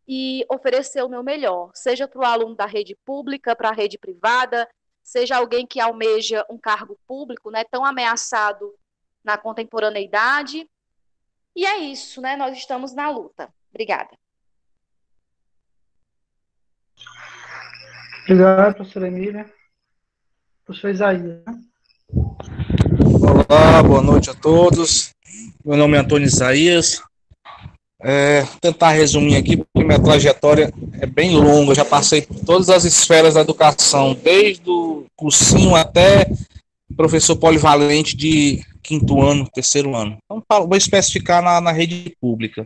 e 0.06 0.46
oferecer 0.48 1.02
o 1.02 1.08
meu 1.08 1.22
melhor, 1.22 1.70
seja 1.74 2.06
para 2.06 2.20
o 2.20 2.24
aluno 2.24 2.54
da 2.54 2.66
rede 2.66 2.96
pública, 3.04 3.56
para 3.56 3.70
a 3.70 3.72
rede 3.72 3.98
privada, 3.98 4.68
seja 5.02 5.36
alguém 5.36 5.66
que 5.66 5.80
almeja 5.80 6.46
um 6.48 6.56
cargo 6.56 6.96
público, 7.06 7.50
né, 7.50 7.64
tão 7.64 7.84
ameaçado 7.84 8.72
na 9.24 9.36
contemporaneidade. 9.36 10.68
E 11.54 11.66
é 11.66 11.78
isso, 11.78 12.20
né? 12.20 12.36
Nós 12.36 12.56
estamos 12.56 12.92
na 12.92 13.10
luta. 13.10 13.52
Obrigada. 13.70 14.19
Obrigado, 18.30 18.76
professora 18.76 19.08
Emília. 19.08 19.44
Professor 20.64 20.90
Isaías. 20.90 21.42
Olá, 23.48 23.82
boa 23.82 24.00
noite 24.00 24.30
a 24.30 24.34
todos. 24.34 25.10
Meu 25.64 25.76
nome 25.76 25.96
é 25.96 26.00
Antônio 26.00 26.28
Isaías. 26.28 27.02
É, 28.00 28.44
tentar 28.60 28.92
resumir 28.92 29.34
aqui, 29.34 29.56
porque 29.56 29.84
minha 29.84 29.98
trajetória 29.98 30.72
é 31.00 31.06
bem 31.06 31.34
longa. 31.34 31.72
Eu 31.72 31.74
já 31.74 31.84
passei 31.84 32.22
por 32.22 32.38
todas 32.44 32.70
as 32.70 32.84
esferas 32.84 33.34
da 33.34 33.40
educação, 33.40 34.14
desde 34.14 34.70
o 34.70 35.06
cursinho 35.16 35.74
até 35.74 36.30
professor 36.96 37.34
polivalente 37.34 38.16
de 38.16 38.64
quinto 38.80 39.20
ano, 39.20 39.50
terceiro 39.52 39.96
ano. 39.96 40.18
Então, 40.24 40.68
vou 40.68 40.76
especificar 40.76 41.42
na, 41.42 41.60
na 41.60 41.72
rede 41.72 42.14
pública. 42.20 42.64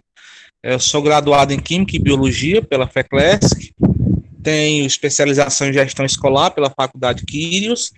Eu 0.62 0.78
sou 0.78 1.00
graduado 1.00 1.54
em 1.54 1.58
Química 1.58 1.96
e 1.96 1.98
Biologia 1.98 2.62
pela 2.62 2.86
FECLESC, 2.86 3.72
tenho 4.44 4.86
especialização 4.86 5.68
em 5.68 5.72
gestão 5.72 6.04
escolar 6.04 6.50
pela 6.50 6.70
Faculdade 6.70 7.24
Quírios, 7.24 7.92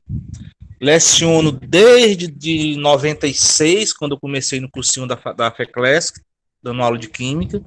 leciono 0.80 1.50
desde 1.50 2.28
de 2.28 2.76
96, 2.76 3.92
quando 3.92 4.12
eu 4.12 4.20
comecei 4.20 4.60
no 4.60 4.70
cursinho 4.70 5.06
da, 5.06 5.16
da 5.36 5.50
FECLESC, 5.50 6.20
dando 6.62 6.82
aula 6.82 6.98
de 6.98 7.08
Química, 7.08 7.60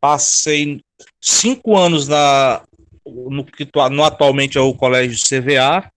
passei 0.00 0.80
cinco 1.20 1.76
anos 1.76 2.08
na, 2.08 2.62
no 3.06 3.44
que 3.44 3.68
no, 3.90 4.04
atualmente 4.04 4.58
é 4.58 4.60
o 4.60 4.74
Colégio 4.74 5.16
CVA, 5.16 5.90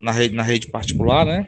na 0.00 0.12
rede, 0.12 0.34
na 0.34 0.42
rede 0.42 0.66
particular, 0.68 1.26
né? 1.26 1.46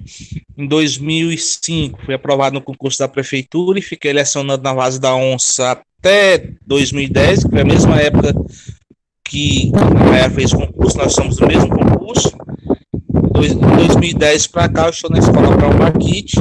Em 0.56 0.66
2005, 0.66 2.04
fui 2.04 2.14
aprovado 2.14 2.54
no 2.54 2.62
concurso 2.62 2.98
da 2.98 3.08
prefeitura 3.08 3.78
e 3.78 3.82
fiquei 3.82 4.12
lecionando 4.12 4.62
na 4.62 4.74
base 4.74 5.00
da 5.00 5.14
onça 5.14 5.70
até 5.70 6.50
2010, 6.66 7.44
que 7.44 7.50
foi 7.50 7.60
a 7.62 7.64
mesma 7.64 7.98
época 7.98 8.34
que 9.24 9.70
a 9.74 10.04
Maia 10.08 10.30
fez 10.30 10.52
concurso, 10.52 10.98
nós 10.98 11.12
somos 11.12 11.36
do 11.36 11.46
mesmo 11.46 11.68
concurso. 11.68 12.36
Em 13.42 13.76
2010 13.76 14.46
para 14.48 14.68
cá, 14.68 14.84
eu 14.84 14.90
estou 14.90 15.10
na 15.10 15.18
escola 15.18 15.56
para 15.56 15.68
o 15.68 15.78
Marquite. 15.78 16.36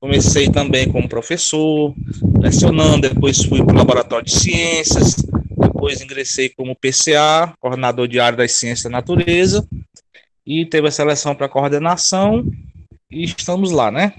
Comecei 0.00 0.48
também 0.48 0.90
como 0.90 1.08
professor, 1.08 1.94
lecionando, 2.40 3.08
depois 3.08 3.44
fui 3.44 3.62
para 3.62 3.74
o 3.74 3.78
laboratório 3.78 4.24
de 4.24 4.32
ciências, 4.32 5.14
depois 5.58 6.00
ingressei 6.00 6.48
como 6.48 6.74
PCA, 6.74 7.52
coordenador 7.60 8.08
de 8.08 8.18
área 8.18 8.38
das 8.38 8.52
ciências 8.52 8.84
da 8.84 8.90
natureza, 8.90 9.66
e 10.46 10.64
teve 10.64 10.88
a 10.88 10.90
seleção 10.90 11.34
para 11.34 11.50
coordenação, 11.50 12.50
e 13.10 13.24
estamos 13.24 13.70
lá, 13.72 13.90
né? 13.90 14.14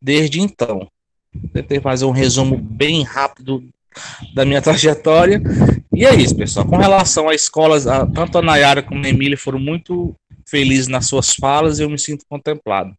Desde 0.00 0.40
então. 0.40 0.86
Tentei 1.52 1.80
fazer 1.80 2.04
um 2.04 2.12
resumo 2.12 2.56
bem 2.56 3.02
rápido 3.02 3.64
da 4.34 4.44
minha 4.44 4.62
trajetória. 4.62 5.42
E 5.92 6.04
é 6.04 6.14
isso, 6.14 6.36
pessoal. 6.36 6.66
Com 6.66 6.76
relação 6.76 7.28
às 7.28 7.42
escolas, 7.42 7.86
a, 7.86 8.06
tanto 8.06 8.38
a 8.38 8.42
Nayara 8.42 8.82
como 8.82 9.04
a 9.04 9.08
Emília 9.08 9.38
foram 9.38 9.58
muito 9.58 10.14
felizes 10.46 10.88
nas 10.88 11.06
suas 11.06 11.34
falas 11.34 11.78
e 11.78 11.82
eu 11.82 11.90
me 11.90 11.98
sinto 11.98 12.24
contemplado. 12.28 12.94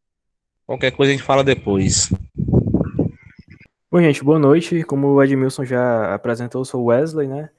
Qualquer 0.66 0.92
coisa 0.92 1.12
a 1.12 1.16
gente 1.16 1.26
fala 1.26 1.44
depois. 1.44 2.10
Bom, 3.90 4.02
gente, 4.02 4.24
boa 4.24 4.38
noite. 4.38 4.84
Como 4.84 5.08
o 5.08 5.24
Edmilson 5.24 5.64
já 5.64 6.14
apresentou, 6.14 6.62
eu 6.62 6.66
sou 6.66 6.86
Wesley, 6.86 7.28
né? 7.28 7.50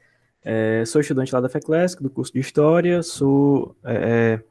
É, 0.44 0.84
sou 0.84 1.00
estudante 1.00 1.32
lá 1.32 1.40
da 1.40 1.48
FECLESC, 1.48 2.02
do 2.02 2.10
curso 2.10 2.32
de 2.32 2.40
História, 2.40 3.02
sou 3.02 3.76
é, 3.84 3.94
é, 3.94 4.42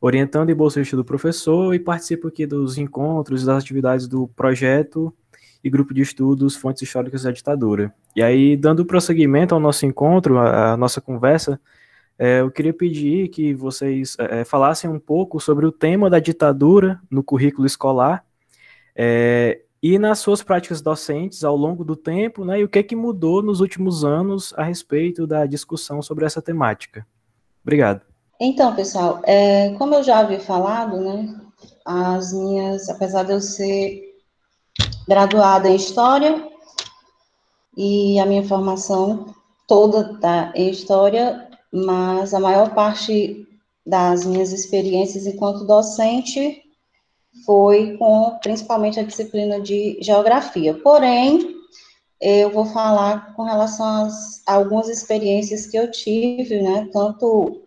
orientando 0.00 0.50
e 0.50 0.54
bolsista 0.54 0.96
do 0.96 1.04
professor 1.04 1.74
e 1.74 1.78
participo 1.78 2.28
aqui 2.28 2.46
dos 2.46 2.78
encontros 2.78 3.44
das 3.44 3.62
atividades 3.62 4.06
do 4.06 4.28
projeto 4.28 5.14
e 5.62 5.70
grupo 5.70 5.92
de 5.92 6.02
estudos 6.02 6.56
Fontes 6.56 6.82
Históricas 6.82 7.22
da 7.22 7.30
Ditadura. 7.30 7.92
E 8.14 8.22
aí, 8.22 8.56
dando 8.56 8.84
prosseguimento 8.84 9.54
ao 9.54 9.60
nosso 9.60 9.84
encontro, 9.86 10.38
à 10.38 10.76
nossa 10.76 11.00
conversa, 11.00 11.60
é, 12.18 12.40
eu 12.40 12.50
queria 12.50 12.72
pedir 12.72 13.28
que 13.28 13.52
vocês 13.52 14.16
é, 14.18 14.44
falassem 14.44 14.88
um 14.88 14.98
pouco 14.98 15.38
sobre 15.38 15.66
o 15.66 15.72
tema 15.72 16.08
da 16.08 16.18
ditadura 16.18 17.00
no 17.10 17.22
currículo 17.22 17.66
escolar 17.66 18.24
é, 18.94 19.60
e 19.82 19.98
nas 19.98 20.18
suas 20.20 20.42
práticas 20.42 20.80
docentes 20.80 21.44
ao 21.44 21.54
longo 21.54 21.84
do 21.84 21.94
tempo, 21.94 22.44
né, 22.44 22.60
e 22.60 22.64
o 22.64 22.68
que, 22.68 22.78
é 22.78 22.82
que 22.82 22.96
mudou 22.96 23.42
nos 23.42 23.60
últimos 23.60 24.04
anos 24.04 24.54
a 24.56 24.62
respeito 24.62 25.26
da 25.26 25.44
discussão 25.44 26.00
sobre 26.00 26.24
essa 26.24 26.40
temática. 26.40 27.06
Obrigado. 27.62 28.00
Então, 28.40 28.74
pessoal, 28.74 29.20
é, 29.24 29.74
como 29.74 29.94
eu 29.94 30.02
já 30.02 30.20
havia 30.20 30.40
falado, 30.40 30.98
né, 30.98 31.40
as 31.84 32.32
minhas, 32.32 32.88
apesar 32.88 33.24
de 33.24 33.32
eu 33.32 33.40
ser 33.40 34.15
graduada 35.06 35.68
em 35.68 35.76
História, 35.76 36.48
e 37.76 38.18
a 38.18 38.26
minha 38.26 38.42
formação 38.42 39.34
toda 39.68 40.12
está 40.12 40.52
em 40.54 40.70
História, 40.70 41.48
mas 41.72 42.32
a 42.32 42.40
maior 42.40 42.74
parte 42.74 43.46
das 43.84 44.24
minhas 44.24 44.52
experiências 44.52 45.26
enquanto 45.26 45.66
docente 45.66 46.62
foi 47.44 47.96
com 47.98 48.38
principalmente 48.42 48.98
a 48.98 49.04
disciplina 49.04 49.60
de 49.60 49.98
geografia. 50.00 50.74
Porém, 50.74 51.54
eu 52.20 52.50
vou 52.50 52.64
falar 52.66 53.34
com 53.34 53.42
relação 53.42 54.06
às, 54.06 54.42
a 54.46 54.54
algumas 54.54 54.88
experiências 54.88 55.66
que 55.66 55.76
eu 55.76 55.90
tive, 55.90 56.62
né, 56.62 56.88
tanto 56.92 57.62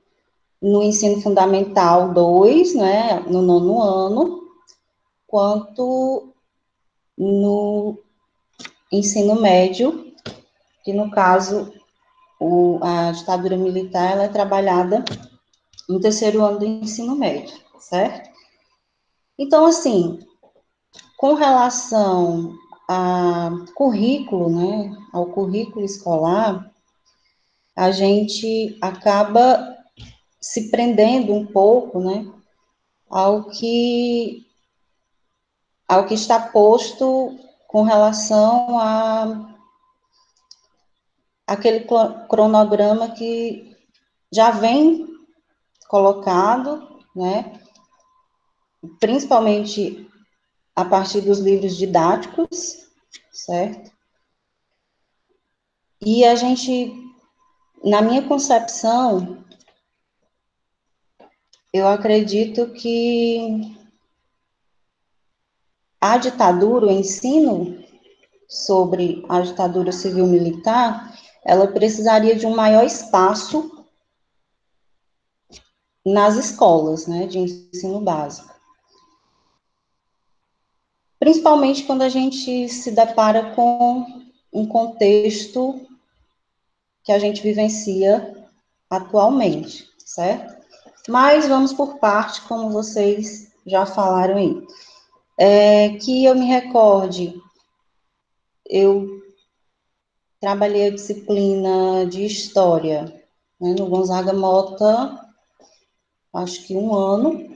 no 0.61 0.81
ensino 0.81 1.21
fundamental 1.21 2.13
2, 2.13 2.75
né, 2.75 3.19
no 3.27 3.41
nono 3.41 3.81
ano, 3.81 4.41
quanto 5.27 6.28
no 7.19 7.99
ensino 8.89 9.39
médio, 9.41 10.13
que 10.83 10.93
no 10.93 11.11
caso 11.11 11.73
o, 12.39 12.79
a 12.81 13.11
ditadura 13.11 13.57
militar 13.57 14.13
ela 14.13 14.23
é 14.23 14.29
trabalhada 14.29 15.03
no 15.89 15.99
terceiro 15.99 16.43
ano 16.43 16.59
do 16.59 16.65
ensino 16.65 17.15
médio, 17.15 17.59
certo? 17.79 18.29
Então, 19.37 19.65
assim, 19.65 20.19
com 21.17 21.33
relação 21.33 22.55
a 22.87 23.49
currículo, 23.75 24.49
né, 24.49 24.97
ao 25.11 25.27
currículo 25.27 25.85
escolar, 25.85 26.71
a 27.75 27.91
gente 27.91 28.77
acaba 28.81 29.77
se 30.39 30.69
prendendo 30.71 31.33
um 31.33 31.45
pouco, 31.45 31.99
né, 31.99 32.31
ao 33.09 33.45
que 33.45 34.48
ao 35.89 36.05
que 36.05 36.13
está 36.13 36.39
posto 36.39 37.35
com 37.67 37.81
relação 37.81 38.77
a 38.77 39.55
aquele 41.47 41.87
cronograma 42.29 43.09
que 43.09 43.75
já 44.31 44.51
vem 44.51 45.07
colocado, 45.87 47.01
né, 47.15 47.59
principalmente 48.99 50.07
a 50.75 50.85
partir 50.85 51.21
dos 51.21 51.39
livros 51.39 51.75
didáticos, 51.75 52.87
certo? 53.31 53.91
E 55.99 56.23
a 56.23 56.35
gente, 56.35 56.93
na 57.83 57.99
minha 57.99 58.27
concepção, 58.27 59.43
eu 61.73 61.87
acredito 61.87 62.71
que 62.73 63.78
a 65.99 66.17
ditadura, 66.17 66.87
o 66.87 66.91
ensino 66.91 67.83
sobre 68.47 69.23
a 69.29 69.41
ditadura 69.41 69.91
civil-militar, 69.91 71.13
ela 71.45 71.67
precisaria 71.67 72.35
de 72.35 72.45
um 72.45 72.55
maior 72.55 72.83
espaço 72.83 73.85
nas 76.05 76.35
escolas, 76.35 77.05
né, 77.07 77.27
de 77.27 77.37
ensino 77.39 78.01
básico. 78.01 78.49
Principalmente 81.19 81.83
quando 81.83 82.01
a 82.01 82.09
gente 82.09 82.69
se 82.69 82.91
depara 82.91 83.53
com 83.53 84.05
um 84.51 84.65
contexto 84.65 85.85
que 87.03 87.11
a 87.11 87.19
gente 87.19 87.41
vivencia 87.41 88.47
atualmente, 88.89 89.87
certo? 89.97 90.57
Mas 91.07 91.47
vamos 91.47 91.73
por 91.73 91.97
parte, 91.97 92.41
como 92.41 92.69
vocês 92.69 93.51
já 93.65 93.85
falaram 93.85 94.37
aí. 94.37 94.67
É, 95.41 95.91
que 95.97 96.25
eu 96.25 96.35
me 96.35 96.45
recorde, 96.45 97.41
eu 98.69 99.21
trabalhei 100.37 100.87
a 100.87 100.91
disciplina 100.91 102.05
de 102.05 102.25
História 102.25 103.05
né, 103.59 103.73
no 103.77 103.87
Gonzaga 103.87 104.33
Mota, 104.33 105.17
acho 106.33 106.67
que 106.67 106.75
um 106.75 106.93
ano. 106.93 107.55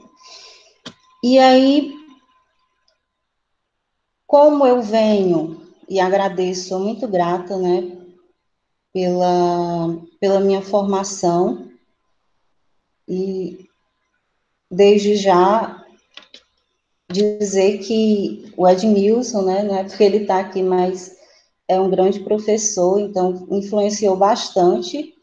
E 1.22 1.38
aí, 1.38 1.92
como 4.26 4.66
eu 4.66 4.82
venho, 4.82 5.62
e 5.86 6.00
agradeço, 6.00 6.68
sou 6.68 6.80
muito 6.80 7.06
grata, 7.06 7.58
né, 7.58 7.98
pela, 8.94 9.94
pela 10.18 10.40
minha 10.40 10.62
formação, 10.62 11.70
e 13.06 13.68
desde 14.70 15.16
já 15.16 15.83
dizer 17.10 17.78
que 17.78 18.52
o 18.56 18.66
Edmilson, 18.66 19.42
né, 19.42 19.62
não 19.62 19.76
é 19.76 19.84
porque 19.84 20.02
ele 20.02 20.18
está 20.18 20.40
aqui, 20.40 20.62
mas 20.62 21.14
é 21.68 21.80
um 21.80 21.90
grande 21.90 22.20
professor, 22.20 23.00
então 23.00 23.46
influenciou 23.50 24.16
bastante 24.16 25.14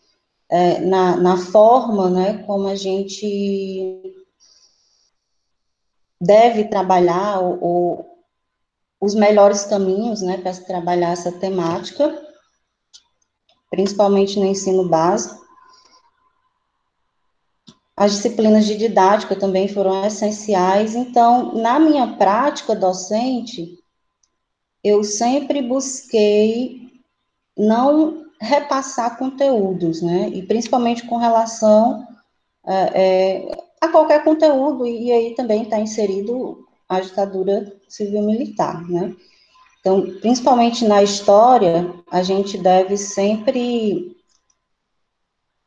é, 0.49 0.79
na, 0.81 1.15
na 1.17 1.37
forma, 1.37 2.09
né, 2.09 2.43
como 2.43 2.67
a 2.67 2.75
gente 2.75 4.15
deve 6.19 6.65
trabalhar 6.65 7.39
os 8.99 9.15
melhores 9.15 9.63
caminhos, 9.63 10.21
né, 10.21 10.37
para 10.37 10.53
trabalhar 10.53 11.11
essa 11.11 11.31
temática, 11.31 12.21
principalmente 13.71 14.39
no 14.39 14.45
ensino 14.45 14.87
básico. 14.87 15.40
As 18.01 18.13
disciplinas 18.13 18.65
de 18.65 18.75
didática 18.75 19.35
também 19.35 19.67
foram 19.67 20.03
essenciais. 20.03 20.95
Então, 20.95 21.53
na 21.53 21.79
minha 21.79 22.17
prática 22.17 22.75
docente, 22.75 23.77
eu 24.83 25.03
sempre 25.03 25.61
busquei 25.61 26.89
não 27.55 28.25
repassar 28.39 29.19
conteúdos, 29.19 30.01
né? 30.01 30.29
E 30.33 30.41
principalmente 30.41 31.05
com 31.05 31.17
relação 31.17 32.03
é, 32.65 33.03
é, 33.03 33.57
a 33.79 33.87
qualquer 33.89 34.23
conteúdo, 34.23 34.87
e 34.87 35.11
aí 35.11 35.35
também 35.35 35.61
está 35.61 35.79
inserido 35.79 36.67
a 36.89 36.99
ditadura 37.01 37.71
civil-militar, 37.87 38.81
né? 38.89 39.15
Então, 39.79 40.01
principalmente 40.21 40.87
na 40.87 41.03
história, 41.03 41.93
a 42.09 42.23
gente 42.23 42.57
deve 42.57 42.97
sempre 42.97 44.17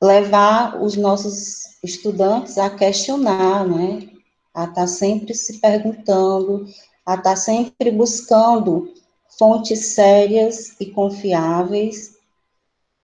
levar 0.05 0.83
os 0.83 0.97
nossos 0.97 1.79
estudantes 1.83 2.59
a 2.59 2.69
questionar, 2.69 3.67
né? 3.67 4.09
A 4.53 4.65
estar 4.65 4.75
tá 4.75 4.87
sempre 4.87 5.35
se 5.35 5.61
perguntando, 5.61 6.67
a 7.07 7.15
estar 7.15 7.31
tá 7.31 7.37
sempre 7.37 7.91
buscando 7.91 8.93
fontes 9.39 9.95
sérias 9.95 10.79
e 10.79 10.87
confiáveis, 10.87 12.17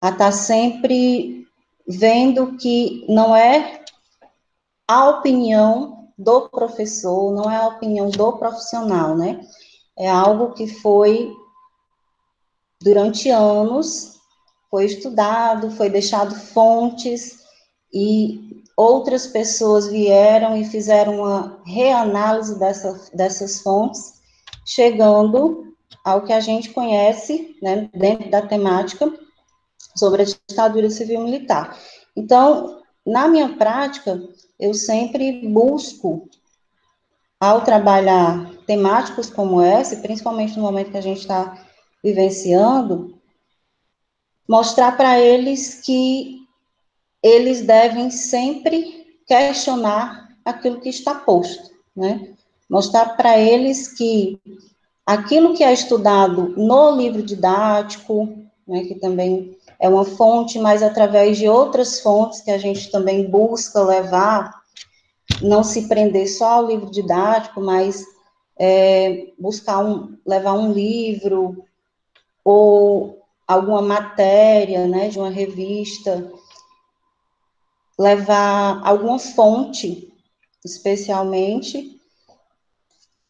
a 0.01 0.10
estar 0.10 0.25
tá 0.25 0.31
sempre 0.31 1.47
vendo 1.88 2.57
que 2.57 3.05
não 3.07 3.36
é 3.36 3.83
a 4.88 5.10
opinião 5.10 6.10
do 6.17 6.49
professor, 6.49 7.31
não 7.31 7.49
é 7.49 7.57
a 7.57 7.67
opinião 7.67 8.10
do 8.10 8.33
profissional, 8.33 9.15
né? 9.15 9.39
É 9.95 10.10
algo 10.10 10.53
que 10.53 10.67
foi 10.67 11.31
durante 12.81 13.29
anos, 13.29 14.16
foi 14.69 14.86
estudado, 14.86 15.71
foi 15.71 15.89
deixado 15.89 16.36
fontes 16.36 17.39
e 17.93 18.63
outras 18.75 19.27
pessoas 19.27 19.88
vieram 19.88 20.56
e 20.56 20.65
fizeram 20.65 21.21
uma 21.21 21.62
reanálise 21.65 22.60
dessa, 22.60 23.10
dessas 23.13 23.62
fontes, 23.62 24.21
chegando 24.65 25.73
ao 26.03 26.23
que 26.23 26.34
a 26.34 26.39
gente 26.39 26.69
conhece, 26.69 27.58
né, 27.62 27.89
dentro 27.93 28.30
da 28.30 28.41
temática 28.41 29.12
sobre 29.95 30.21
a 30.21 30.25
ditadura 30.25 30.89
civil-militar. 30.89 31.77
Então, 32.15 32.82
na 33.06 33.27
minha 33.27 33.58
prática, 33.58 34.21
eu 34.60 34.73
sempre 34.73 35.47
busco, 35.47 36.30
ao 37.39 37.62
trabalhar 37.62 38.51
temáticos 38.65 39.30
como 39.30 39.62
esse, 39.62 39.97
principalmente 39.97 40.58
no 40.58 40.63
momento 40.63 40.91
que 40.91 40.97
a 40.97 41.01
gente 41.01 41.19
está 41.19 41.58
vivenciando, 42.03 43.16
mostrar 44.47 44.95
para 44.95 45.19
eles 45.19 45.81
que 45.81 46.38
eles 47.21 47.62
devem 47.62 48.10
sempre 48.10 49.17
questionar 49.25 50.29
aquilo 50.45 50.79
que 50.79 50.89
está 50.89 51.13
posto, 51.13 51.71
né? 51.95 52.33
Mostrar 52.69 53.17
para 53.17 53.38
eles 53.38 53.88
que 53.89 54.39
aquilo 55.05 55.53
que 55.53 55.63
é 55.63 55.73
estudado 55.73 56.53
no 56.57 56.95
livro 56.95 57.21
didático, 57.21 58.38
né, 58.67 58.83
que 58.83 58.95
também 58.95 59.57
é 59.79 59.88
uma 59.88 60.03
fonte, 60.03 60.60
mas 60.60 60.83
através 60.83 61.38
de 61.38 61.47
outras 61.47 62.01
fontes 62.01 62.41
que 62.41 62.51
a 62.51 62.57
gente 62.57 62.91
também 62.91 63.29
busca 63.29 63.81
levar, 63.81 64.53
não 65.41 65.63
se 65.63 65.88
prender 65.88 66.27
só 66.27 66.53
ao 66.53 66.67
livro 66.67 66.91
didático, 66.91 67.62
mas 67.62 68.03
é, 68.57 69.27
buscar 69.38 69.79
um, 69.86 70.17
levar 70.25 70.53
um 70.53 70.71
livro 70.71 71.63
ou 72.43 73.21
alguma 73.47 73.81
matéria, 73.81 74.86
né, 74.88 75.07
de 75.10 75.17
uma 75.17 75.29
revista, 75.29 76.31
levar 77.97 78.81
alguma 78.86 79.17
fonte, 79.17 80.13
especialmente, 80.65 81.99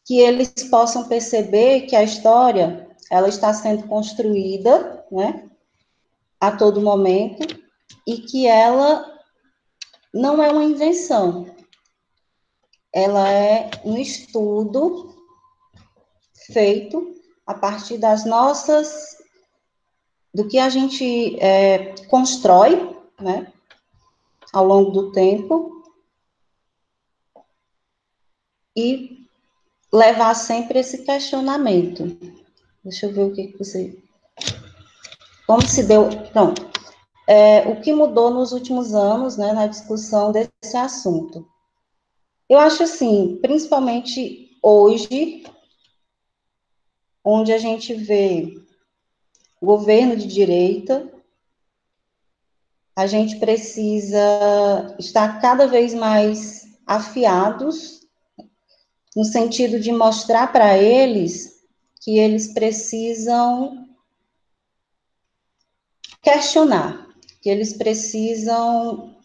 que 0.04 0.18
eles 0.18 0.50
possam 0.70 1.06
perceber 1.06 1.82
que 1.82 1.94
a 1.94 2.02
história, 2.02 2.88
ela 3.10 3.28
está 3.28 3.52
sendo 3.54 3.86
construída, 3.86 5.06
né, 5.12 5.48
a 6.40 6.50
todo 6.50 6.80
momento, 6.80 7.46
e 8.06 8.18
que 8.18 8.46
ela 8.46 9.18
não 10.12 10.42
é 10.42 10.50
uma 10.50 10.64
invenção, 10.64 11.46
ela 12.92 13.30
é 13.30 13.70
um 13.84 13.96
estudo 13.96 15.14
feito 16.52 17.14
a 17.46 17.54
partir 17.54 17.98
das 17.98 18.24
nossas, 18.24 19.17
do 20.34 20.46
que 20.46 20.58
a 20.58 20.68
gente 20.68 21.36
é, 21.40 21.94
constrói, 22.06 22.96
né, 23.20 23.52
ao 24.52 24.64
longo 24.64 24.90
do 24.90 25.12
tempo, 25.12 25.82
e 28.76 29.26
levar 29.92 30.34
sempre 30.34 30.78
esse 30.78 31.04
questionamento. 31.04 32.16
Deixa 32.84 33.06
eu 33.06 33.12
ver 33.12 33.22
o 33.22 33.32
que, 33.34 33.56
você. 33.58 33.98
Como 35.46 35.66
se 35.66 35.82
deu. 35.82 36.08
Pronto. 36.32 36.68
É, 37.26 37.68
o 37.68 37.80
que 37.80 37.92
mudou 37.92 38.30
nos 38.30 38.52
últimos 38.52 38.94
anos, 38.94 39.36
né, 39.36 39.52
na 39.52 39.66
discussão 39.66 40.32
desse 40.32 40.76
assunto? 40.76 41.46
Eu 42.48 42.58
acho 42.58 42.82
assim, 42.82 43.38
principalmente 43.42 44.56
hoje, 44.62 45.44
onde 47.22 47.52
a 47.52 47.58
gente 47.58 47.92
vê 47.92 48.54
governo 49.60 50.16
de 50.16 50.26
direita, 50.26 51.10
a 52.96 53.06
gente 53.06 53.36
precisa 53.38 54.96
estar 54.98 55.40
cada 55.40 55.66
vez 55.66 55.94
mais 55.94 56.66
afiados, 56.86 58.06
no 59.14 59.24
sentido 59.24 59.78
de 59.78 59.92
mostrar 59.92 60.52
para 60.52 60.76
eles 60.76 61.62
que 62.00 62.18
eles 62.18 62.52
precisam 62.52 63.88
questionar, 66.22 67.08
que 67.40 67.48
eles 67.48 67.72
precisam 67.72 69.16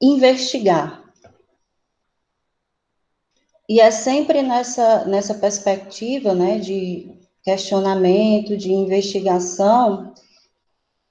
investigar. 0.00 1.02
E 3.68 3.80
é 3.80 3.90
sempre 3.90 4.42
nessa, 4.42 5.04
nessa 5.04 5.34
perspectiva, 5.34 6.34
né, 6.34 6.58
de 6.58 7.21
questionamento, 7.42 8.56
de 8.56 8.72
investigação, 8.72 10.12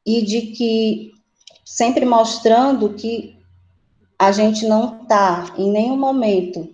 e 0.05 0.21
de 0.21 0.41
que, 0.53 1.11
sempre 1.65 2.05
mostrando 2.05 2.93
que 2.93 3.37
a 4.17 4.31
gente 4.31 4.67
não 4.67 5.01
está, 5.01 5.53
em 5.57 5.71
nenhum 5.71 5.97
momento, 5.97 6.73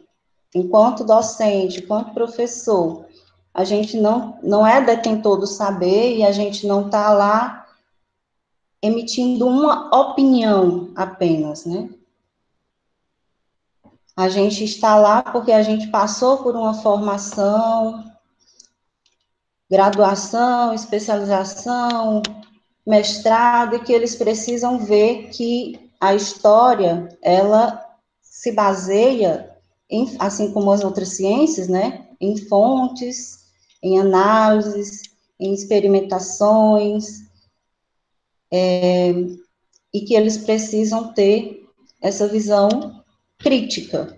enquanto 0.53 1.03
docente, 1.03 1.79
enquanto 1.79 2.13
professor, 2.13 3.05
a 3.53 3.63
gente 3.63 3.97
não, 3.97 4.37
não 4.43 4.65
é 4.65 4.81
detentor 4.81 5.37
do 5.37 5.47
saber 5.47 6.17
e 6.17 6.23
a 6.23 6.31
gente 6.31 6.67
não 6.67 6.85
está 6.85 7.11
lá 7.11 7.65
emitindo 8.81 9.47
uma 9.47 9.89
opinião 9.95 10.91
apenas, 10.95 11.65
né? 11.65 11.89
A 14.15 14.29
gente 14.29 14.63
está 14.63 14.95
lá 14.95 15.21
porque 15.21 15.51
a 15.51 15.61
gente 15.61 15.87
passou 15.87 16.37
por 16.39 16.55
uma 16.55 16.73
formação, 16.73 18.03
graduação, 19.69 20.73
especialização, 20.73 22.21
mestrado, 22.85 23.75
e 23.75 23.79
que 23.79 23.91
eles 23.91 24.15
precisam 24.15 24.79
ver 24.79 25.29
que 25.29 25.91
a 25.99 26.15
história, 26.15 27.09
ela 27.21 27.83
se 28.21 28.51
baseia, 28.51 29.51
em, 29.89 30.15
assim 30.19 30.51
como 30.51 30.71
as 30.71 30.83
outras 30.83 31.09
ciências, 31.09 31.67
né, 31.67 32.07
em 32.19 32.37
fontes, 32.37 33.39
em 33.83 33.99
análises, 33.99 35.03
em 35.39 35.53
experimentações, 35.53 37.27
é, 38.51 39.11
e 39.93 40.01
que 40.01 40.15
eles 40.15 40.37
precisam 40.37 41.13
ter 41.13 41.67
essa 42.01 42.27
visão 42.27 43.03
crítica 43.37 44.15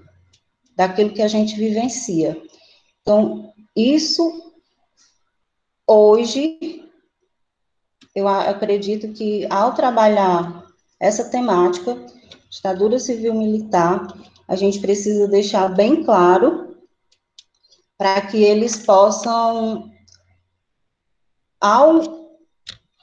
daquilo 0.75 1.13
que 1.13 1.21
a 1.21 1.27
gente 1.27 1.55
vivencia. 1.55 2.41
Então, 3.01 3.53
isso, 3.75 4.48
hoje, 5.89 6.87
eu 8.13 8.27
acredito 8.27 9.11
que 9.13 9.47
ao 9.49 9.73
trabalhar 9.73 10.65
essa 10.99 11.29
temática, 11.29 11.97
ditadura 12.49 12.99
civil-militar, 12.99 14.07
a 14.47 14.55
gente 14.55 14.79
precisa 14.79 15.27
deixar 15.27 15.69
bem 15.69 16.03
claro 16.03 16.77
para 17.97 18.21
que 18.21 18.37
eles 18.43 18.77
possam, 18.77 19.91
ao 21.59 22.01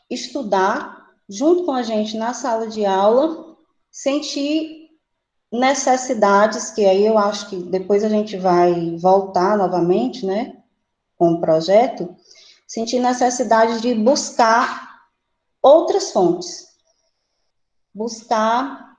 estudar 0.08 1.10
junto 1.28 1.64
com 1.64 1.72
a 1.72 1.82
gente 1.82 2.16
na 2.16 2.32
sala 2.32 2.68
de 2.68 2.86
aula, 2.86 3.56
sentir 3.90 4.90
necessidades, 5.52 6.70
que 6.70 6.84
aí 6.84 7.04
eu 7.04 7.18
acho 7.18 7.48
que 7.50 7.56
depois 7.56 8.04
a 8.04 8.08
gente 8.08 8.36
vai 8.36 8.96
voltar 8.96 9.56
novamente, 9.56 10.24
né, 10.24 10.62
com 11.16 11.32
o 11.32 11.40
projeto, 11.40 12.14
sentir 12.66 12.98
necessidade 12.98 13.80
de 13.80 13.94
buscar 13.94 15.00
outras 15.62 16.12
fontes, 16.12 16.66
buscar 17.94 18.96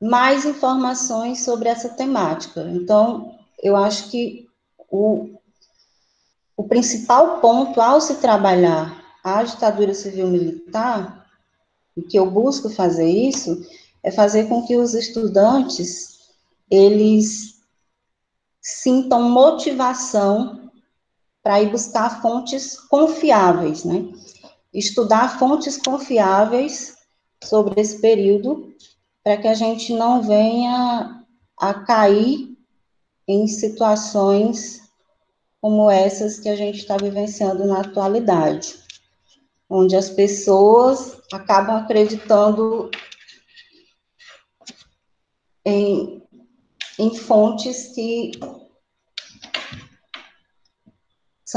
mais 0.00 0.44
informações 0.44 1.42
sobre 1.42 1.68
essa 1.68 1.88
temática. 1.88 2.62
Então, 2.70 3.34
eu 3.62 3.74
acho 3.76 4.10
que 4.10 4.46
o, 4.90 5.38
o 6.56 6.64
principal 6.64 7.40
ponto 7.40 7.80
ao 7.80 8.00
se 8.00 8.16
trabalhar 8.16 9.04
a 9.24 9.42
ditadura 9.42 9.94
civil-militar, 9.94 11.26
e 11.96 12.02
que 12.02 12.18
eu 12.18 12.30
busco 12.30 12.68
fazer 12.68 13.08
isso, 13.08 13.66
é 14.02 14.10
fazer 14.10 14.48
com 14.48 14.64
que 14.66 14.76
os 14.76 14.94
estudantes 14.94 16.20
eles 16.70 17.60
sintam 18.60 19.30
motivação 19.30 20.65
para 21.46 21.62
ir 21.62 21.70
buscar 21.70 22.20
fontes 22.20 22.76
confiáveis, 22.76 23.84
né? 23.84 24.12
Estudar 24.74 25.38
fontes 25.38 25.76
confiáveis 25.76 26.96
sobre 27.44 27.80
esse 27.80 28.00
período, 28.00 28.74
para 29.22 29.36
que 29.36 29.46
a 29.46 29.54
gente 29.54 29.92
não 29.92 30.24
venha 30.24 31.24
a 31.56 31.72
cair 31.72 32.58
em 33.28 33.46
situações 33.46 34.80
como 35.60 35.88
essas 35.88 36.40
que 36.40 36.48
a 36.48 36.56
gente 36.56 36.78
está 36.78 36.96
vivenciando 36.96 37.64
na 37.64 37.82
atualidade, 37.82 38.74
onde 39.70 39.94
as 39.94 40.10
pessoas 40.10 41.16
acabam 41.32 41.76
acreditando 41.76 42.90
em, 45.64 46.20
em 46.98 47.14
fontes 47.14 47.94
que 47.94 48.32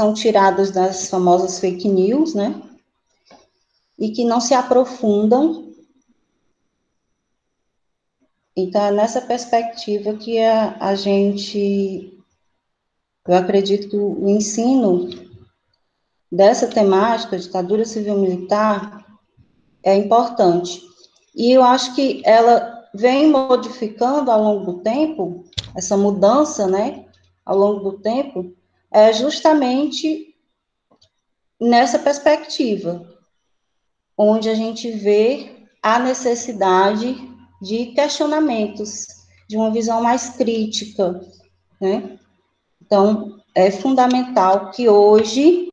são 0.00 0.14
tiradas 0.14 0.70
das 0.70 1.10
famosas 1.10 1.58
fake 1.58 1.86
news, 1.86 2.32
né? 2.32 2.58
E 3.98 4.10
que 4.10 4.24
não 4.24 4.40
se 4.40 4.54
aprofundam. 4.54 5.74
Então, 8.56 8.82
é 8.82 8.90
nessa 8.90 9.20
perspectiva 9.20 10.14
que 10.14 10.40
a, 10.40 10.74
a 10.80 10.94
gente, 10.94 12.18
eu 13.28 13.34
acredito 13.34 13.90
que 13.90 13.96
o 13.98 14.26
ensino 14.26 15.10
dessa 16.32 16.66
temática, 16.66 17.38
ditadura 17.38 17.84
civil-militar, 17.84 19.04
é 19.82 19.94
importante. 19.96 20.80
E 21.34 21.52
eu 21.52 21.62
acho 21.62 21.94
que 21.94 22.22
ela 22.24 22.88
vem 22.94 23.28
modificando 23.28 24.30
ao 24.30 24.42
longo 24.42 24.72
do 24.72 24.78
tempo, 24.78 25.44
essa 25.76 25.94
mudança, 25.94 26.66
né, 26.66 27.04
ao 27.44 27.58
longo 27.58 27.90
do 27.90 27.98
tempo, 27.98 28.56
é 28.92 29.12
justamente 29.12 30.34
nessa 31.60 31.98
perspectiva, 31.98 33.06
onde 34.16 34.48
a 34.48 34.54
gente 34.54 34.90
vê 34.90 35.66
a 35.82 35.98
necessidade 35.98 37.16
de 37.60 37.86
questionamentos, 37.86 39.06
de 39.48 39.56
uma 39.56 39.70
visão 39.70 40.02
mais 40.02 40.30
crítica, 40.30 41.20
né? 41.80 42.18
Então, 42.80 43.40
é 43.54 43.70
fundamental 43.70 44.70
que 44.70 44.88
hoje 44.88 45.70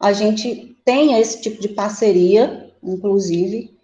a 0.00 0.12
gente 0.12 0.76
tenha 0.84 1.18
esse 1.18 1.40
tipo 1.40 1.60
de 1.60 1.68
parceria, 1.68 2.74
inclusive, 2.82 3.78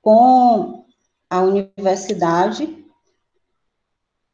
com 0.00 0.84
a 1.28 1.42
universidade, 1.42 2.84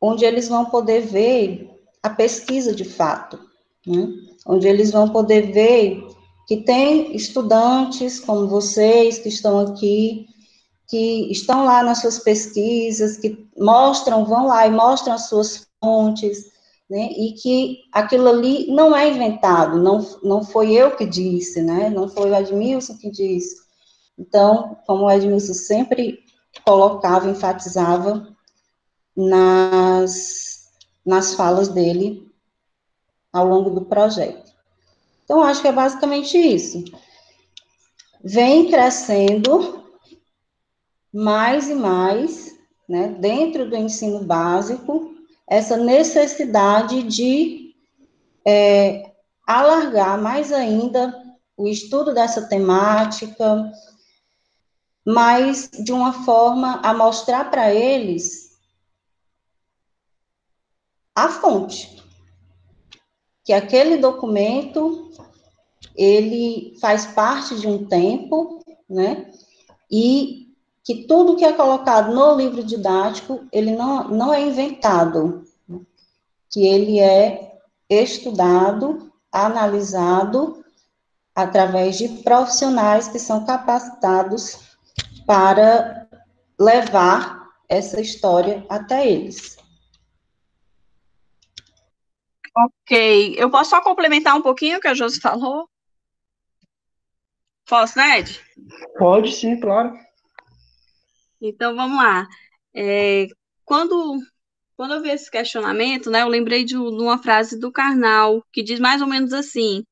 onde 0.00 0.24
eles 0.24 0.48
vão 0.48 0.66
poder 0.66 1.00
ver 1.00 1.73
a 2.04 2.10
pesquisa 2.10 2.74
de 2.74 2.84
fato, 2.84 3.40
né? 3.86 4.06
onde 4.46 4.68
eles 4.68 4.92
vão 4.92 5.08
poder 5.08 5.50
ver 5.52 6.06
que 6.46 6.58
tem 6.58 7.16
estudantes 7.16 8.20
como 8.20 8.46
vocês 8.46 9.16
que 9.16 9.30
estão 9.30 9.58
aqui, 9.60 10.26
que 10.86 11.32
estão 11.32 11.64
lá 11.64 11.82
nas 11.82 12.02
suas 12.02 12.18
pesquisas, 12.18 13.16
que 13.16 13.48
mostram, 13.56 14.26
vão 14.26 14.48
lá 14.48 14.66
e 14.66 14.70
mostram 14.70 15.14
as 15.14 15.28
suas 15.30 15.66
fontes, 15.82 16.52
né, 16.90 17.08
e 17.12 17.32
que 17.32 17.78
aquilo 17.90 18.28
ali 18.28 18.66
não 18.66 18.94
é 18.94 19.08
inventado, 19.08 19.78
não, 19.78 20.06
não 20.22 20.44
foi 20.44 20.72
eu 20.74 20.94
que 20.94 21.06
disse, 21.06 21.62
né, 21.62 21.88
não 21.88 22.06
foi 22.06 22.30
o 22.30 22.34
Edmilson 22.34 22.98
que 22.98 23.10
disse. 23.10 23.56
Então, 24.18 24.76
como 24.86 25.04
o 25.04 25.10
Edmilson 25.10 25.54
sempre 25.54 26.18
colocava, 26.66 27.30
enfatizava 27.30 28.28
nas, 29.16 30.53
nas 31.04 31.34
falas 31.34 31.68
dele 31.68 32.32
ao 33.32 33.46
longo 33.46 33.70
do 33.70 33.84
projeto. 33.84 34.52
Então, 35.24 35.42
acho 35.42 35.60
que 35.62 35.68
é 35.68 35.72
basicamente 35.72 36.36
isso. 36.36 36.84
Vem 38.22 38.70
crescendo 38.70 39.84
mais 41.12 41.68
e 41.68 41.74
mais, 41.74 42.54
né, 42.88 43.08
dentro 43.18 43.68
do 43.68 43.76
ensino 43.76 44.24
básico, 44.24 45.14
essa 45.46 45.76
necessidade 45.76 47.02
de 47.02 47.74
é, 48.46 49.12
alargar 49.46 50.20
mais 50.20 50.52
ainda 50.52 51.14
o 51.56 51.68
estudo 51.68 52.12
dessa 52.12 52.48
temática, 52.48 53.70
mas 55.06 55.70
de 55.84 55.92
uma 55.92 56.24
forma 56.24 56.80
a 56.82 56.92
mostrar 56.94 57.50
para 57.50 57.72
eles 57.72 58.43
a 61.14 61.28
fonte, 61.28 62.02
que 63.44 63.52
aquele 63.52 63.98
documento 63.98 65.10
ele 65.94 66.76
faz 66.80 67.06
parte 67.06 67.58
de 67.58 67.68
um 67.68 67.86
tempo, 67.86 68.64
né? 68.88 69.30
E 69.90 70.48
que 70.82 71.06
tudo 71.06 71.36
que 71.36 71.44
é 71.44 71.52
colocado 71.52 72.12
no 72.14 72.34
livro 72.36 72.62
didático, 72.62 73.46
ele 73.52 73.72
não, 73.72 74.08
não 74.08 74.34
é 74.34 74.42
inventado, 74.42 75.44
que 76.50 76.66
ele 76.66 77.00
é 77.00 77.58
estudado, 77.88 79.10
analisado 79.32 80.64
através 81.34 81.96
de 81.98 82.08
profissionais 82.22 83.08
que 83.08 83.18
são 83.18 83.44
capacitados 83.44 84.58
para 85.26 86.08
levar 86.58 87.48
essa 87.68 88.00
história 88.00 88.64
até 88.68 89.08
eles. 89.08 89.56
Ok, 92.56 93.34
eu 93.36 93.50
posso 93.50 93.70
só 93.70 93.80
complementar 93.80 94.36
um 94.36 94.42
pouquinho 94.42 94.78
o 94.78 94.80
que 94.80 94.88
a 94.88 94.94
Josi 94.94 95.20
falou? 95.20 95.68
Posso, 97.66 97.98
Ned? 97.98 98.40
Pode 98.98 99.32
sim, 99.32 99.58
claro. 99.58 99.92
Então, 101.40 101.74
vamos 101.74 101.96
lá. 101.96 102.26
É, 102.74 103.26
quando, 103.64 104.18
quando 104.76 104.94
eu 104.94 105.02
vi 105.02 105.10
esse 105.10 105.30
questionamento, 105.30 106.10
né, 106.10 106.22
eu 106.22 106.28
lembrei 106.28 106.64
de, 106.64 106.74
de 106.74 106.78
uma 106.78 107.18
frase 107.18 107.58
do 107.58 107.72
Karnal, 107.72 108.44
que 108.52 108.62
diz 108.62 108.78
mais 108.78 109.00
ou 109.02 109.08
menos 109.08 109.32
assim. 109.32 109.82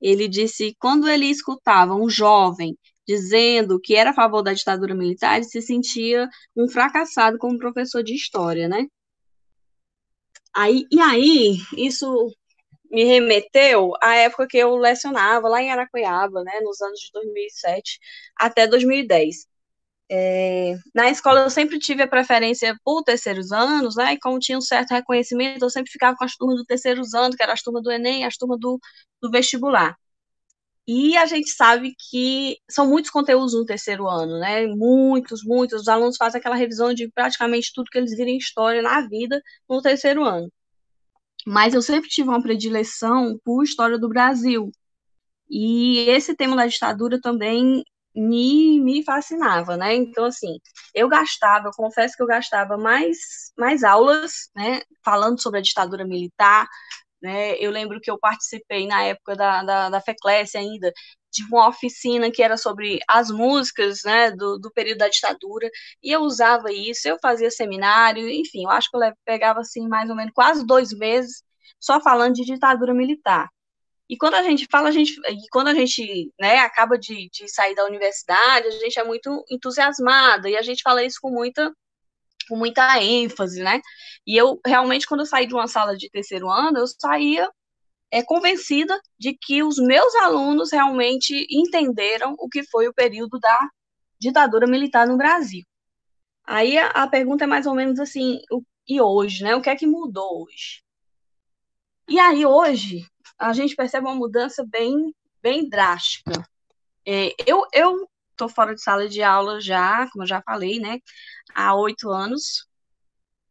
Ele 0.00 0.28
disse, 0.28 0.76
quando 0.78 1.08
ele 1.08 1.26
escutava 1.26 1.94
um 1.94 2.10
jovem 2.10 2.76
dizendo 3.06 3.80
que 3.80 3.94
era 3.94 4.10
a 4.10 4.14
favor 4.14 4.42
da 4.42 4.52
ditadura 4.52 4.94
militar, 4.94 5.36
ele 5.36 5.44
se 5.44 5.62
sentia 5.62 6.28
um 6.56 6.68
fracassado 6.68 7.38
como 7.38 7.58
professor 7.58 8.02
de 8.02 8.14
história, 8.14 8.68
né? 8.68 8.86
Aí, 10.56 10.86
e 10.90 11.00
aí, 11.00 11.58
isso 11.76 12.32
me 12.90 13.04
remeteu 13.04 13.92
à 14.02 14.16
época 14.16 14.46
que 14.48 14.58
eu 14.58 14.76
lecionava 14.76 15.48
lá 15.48 15.62
em 15.62 15.70
Aracuiaba, 15.72 16.42
né, 16.44 16.60
nos 16.62 16.80
anos 16.82 17.00
de 17.00 17.10
2007 17.12 18.00
até 18.36 18.66
2010. 18.66 19.46
É, 20.10 20.76
na 20.94 21.10
escola 21.10 21.40
eu 21.42 21.50
sempre 21.50 21.78
tive 21.80 22.02
a 22.02 22.08
preferência 22.08 22.76
por 22.84 23.02
terceiros 23.04 23.52
anos, 23.52 23.96
né? 23.96 24.14
E 24.14 24.20
como 24.20 24.38
tinha 24.38 24.58
um 24.58 24.60
certo 24.62 24.92
reconhecimento, 24.92 25.64
eu 25.64 25.70
sempre 25.70 25.90
ficava 25.92 26.16
com 26.16 26.24
as 26.24 26.36
turmas 26.36 26.58
do 26.58 26.64
terceiros 26.66 27.14
anos, 27.14 27.36
que 27.36 27.42
era 27.42 27.52
as 27.54 27.62
turmas 27.62 27.82
do 27.82 27.90
Enem, 27.92 28.24
as 28.24 28.36
turmas 28.36 28.60
do, 28.60 28.78
do 29.22 29.30
vestibular. 29.30 29.96
E 30.86 31.16
a 31.16 31.26
gente 31.26 31.50
sabe 31.50 31.94
que 32.10 32.58
são 32.70 32.86
muitos 32.88 33.10
conteúdos 33.10 33.54
no 33.54 33.64
terceiro 33.64 34.08
ano, 34.08 34.38
né? 34.38 34.66
Muitos, 34.68 35.42
muitos. 35.44 35.82
Os 35.82 35.88
alunos 35.88 36.16
fazem 36.16 36.38
aquela 36.38 36.54
revisão 36.54 36.94
de 36.94 37.10
praticamente 37.10 37.72
tudo 37.74 37.90
que 37.90 37.98
eles 37.98 38.16
viram 38.16 38.30
em 38.30 38.38
história 38.38 38.82
na 38.82 39.00
vida 39.08 39.42
no 39.68 39.82
terceiro 39.82 40.24
ano. 40.24 40.50
Mas 41.46 41.74
eu 41.74 41.82
sempre 41.82 42.08
tive 42.08 42.28
uma 42.28 42.42
predileção 42.42 43.38
por 43.44 43.64
história 43.64 43.98
do 43.98 44.08
Brasil. 44.08 44.70
E 45.50 46.00
esse 46.10 46.34
tema 46.36 46.56
da 46.56 46.66
ditadura 46.66 47.20
também 47.20 47.84
me, 48.14 48.80
me 48.80 49.04
fascinava, 49.04 49.76
né? 49.76 49.94
Então, 49.94 50.24
assim, 50.24 50.58
eu 50.94 51.08
gastava, 51.08 51.68
eu 51.68 51.72
confesso 51.72 52.16
que 52.16 52.22
eu 52.22 52.26
gastava 52.26 52.76
mais, 52.76 53.52
mais 53.58 53.84
aulas, 53.84 54.50
né, 54.56 54.82
falando 55.04 55.40
sobre 55.40 55.60
a 55.60 55.62
ditadura 55.62 56.04
militar, 56.06 56.66
né? 57.22 57.56
Eu 57.58 57.70
lembro 57.70 58.00
que 58.00 58.10
eu 58.10 58.18
participei 58.18 58.86
na 58.86 59.02
época 59.02 59.34
da, 59.34 59.62
da, 59.62 59.90
da 59.90 60.00
FECLES 60.00 60.54
ainda, 60.54 60.92
de 61.32 61.44
uma 61.44 61.68
oficina 61.68 62.30
que 62.30 62.42
era 62.42 62.56
sobre 62.56 62.98
as 63.08 63.30
músicas, 63.30 64.00
né, 64.04 64.30
do, 64.30 64.58
do 64.58 64.70
período 64.72 64.98
da 64.98 65.08
ditadura, 65.08 65.68
e 66.02 66.10
eu 66.10 66.20
usava 66.22 66.72
isso, 66.72 67.06
eu 67.08 67.18
fazia 67.20 67.50
seminário, 67.50 68.28
enfim, 68.28 68.64
eu 68.64 68.70
acho 68.70 68.90
que 68.90 68.96
eu 68.96 69.00
pegava, 69.24 69.60
assim, 69.60 69.86
mais 69.86 70.08
ou 70.08 70.16
menos 70.16 70.32
quase 70.34 70.66
dois 70.66 70.92
meses 70.92 71.42
só 71.80 72.00
falando 72.00 72.34
de 72.34 72.44
ditadura 72.44 72.94
militar. 72.94 73.48
E 74.08 74.16
quando 74.16 74.34
a 74.34 74.42
gente 74.42 74.66
fala, 74.70 74.88
a 74.88 74.92
gente, 74.92 75.14
e 75.28 75.48
quando 75.50 75.68
a 75.68 75.74
gente 75.74 76.32
né, 76.40 76.58
acaba 76.58 76.96
de, 76.96 77.28
de 77.30 77.48
sair 77.48 77.74
da 77.74 77.84
universidade, 77.84 78.68
a 78.68 78.70
gente 78.70 78.98
é 78.98 79.04
muito 79.04 79.44
entusiasmada, 79.50 80.48
e 80.48 80.56
a 80.56 80.62
gente 80.62 80.82
fala 80.82 81.04
isso 81.04 81.18
com 81.20 81.30
muita, 81.30 81.72
com 82.48 82.56
muita 82.56 83.02
ênfase, 83.02 83.62
né? 83.62 83.80
E 84.26 84.36
eu, 84.36 84.60
realmente, 84.66 85.06
quando 85.06 85.20
eu 85.20 85.26
saí 85.26 85.46
de 85.46 85.54
uma 85.54 85.68
sala 85.68 85.96
de 85.96 86.10
terceiro 86.10 86.50
ano, 86.50 86.78
eu 86.78 86.86
saía 86.86 87.50
é, 88.10 88.22
convencida 88.22 89.00
de 89.18 89.36
que 89.40 89.62
os 89.62 89.78
meus 89.78 90.14
alunos 90.16 90.72
realmente 90.72 91.46
entenderam 91.50 92.34
o 92.38 92.48
que 92.48 92.62
foi 92.64 92.88
o 92.88 92.94
período 92.94 93.38
da 93.38 93.58
ditadura 94.18 94.66
militar 94.66 95.06
no 95.06 95.16
Brasil. 95.16 95.64
Aí 96.44 96.78
a, 96.78 96.88
a 96.88 97.08
pergunta 97.08 97.44
é 97.44 97.46
mais 97.46 97.66
ou 97.66 97.74
menos 97.74 97.98
assim, 98.00 98.40
o, 98.50 98.62
e 98.88 99.00
hoje, 99.00 99.42
né? 99.42 99.54
O 99.56 99.60
que 99.60 99.70
é 99.70 99.76
que 99.76 99.86
mudou 99.86 100.44
hoje? 100.44 100.82
E 102.08 102.20
aí, 102.20 102.46
hoje, 102.46 103.04
a 103.38 103.52
gente 103.52 103.74
percebe 103.74 104.06
uma 104.06 104.14
mudança 104.14 104.64
bem, 104.64 105.12
bem 105.42 105.68
drástica. 105.68 106.46
É, 107.04 107.34
eu 107.46 107.62
eu 107.72 108.08
estou 108.36 108.48
fora 108.48 108.74
de 108.74 108.82
sala 108.82 109.08
de 109.08 109.22
aula 109.22 109.60
já, 109.60 110.08
como 110.10 110.24
eu 110.24 110.28
já 110.28 110.42
falei, 110.42 110.78
né, 110.78 111.00
há 111.54 111.74
oito 111.74 112.10
anos, 112.10 112.66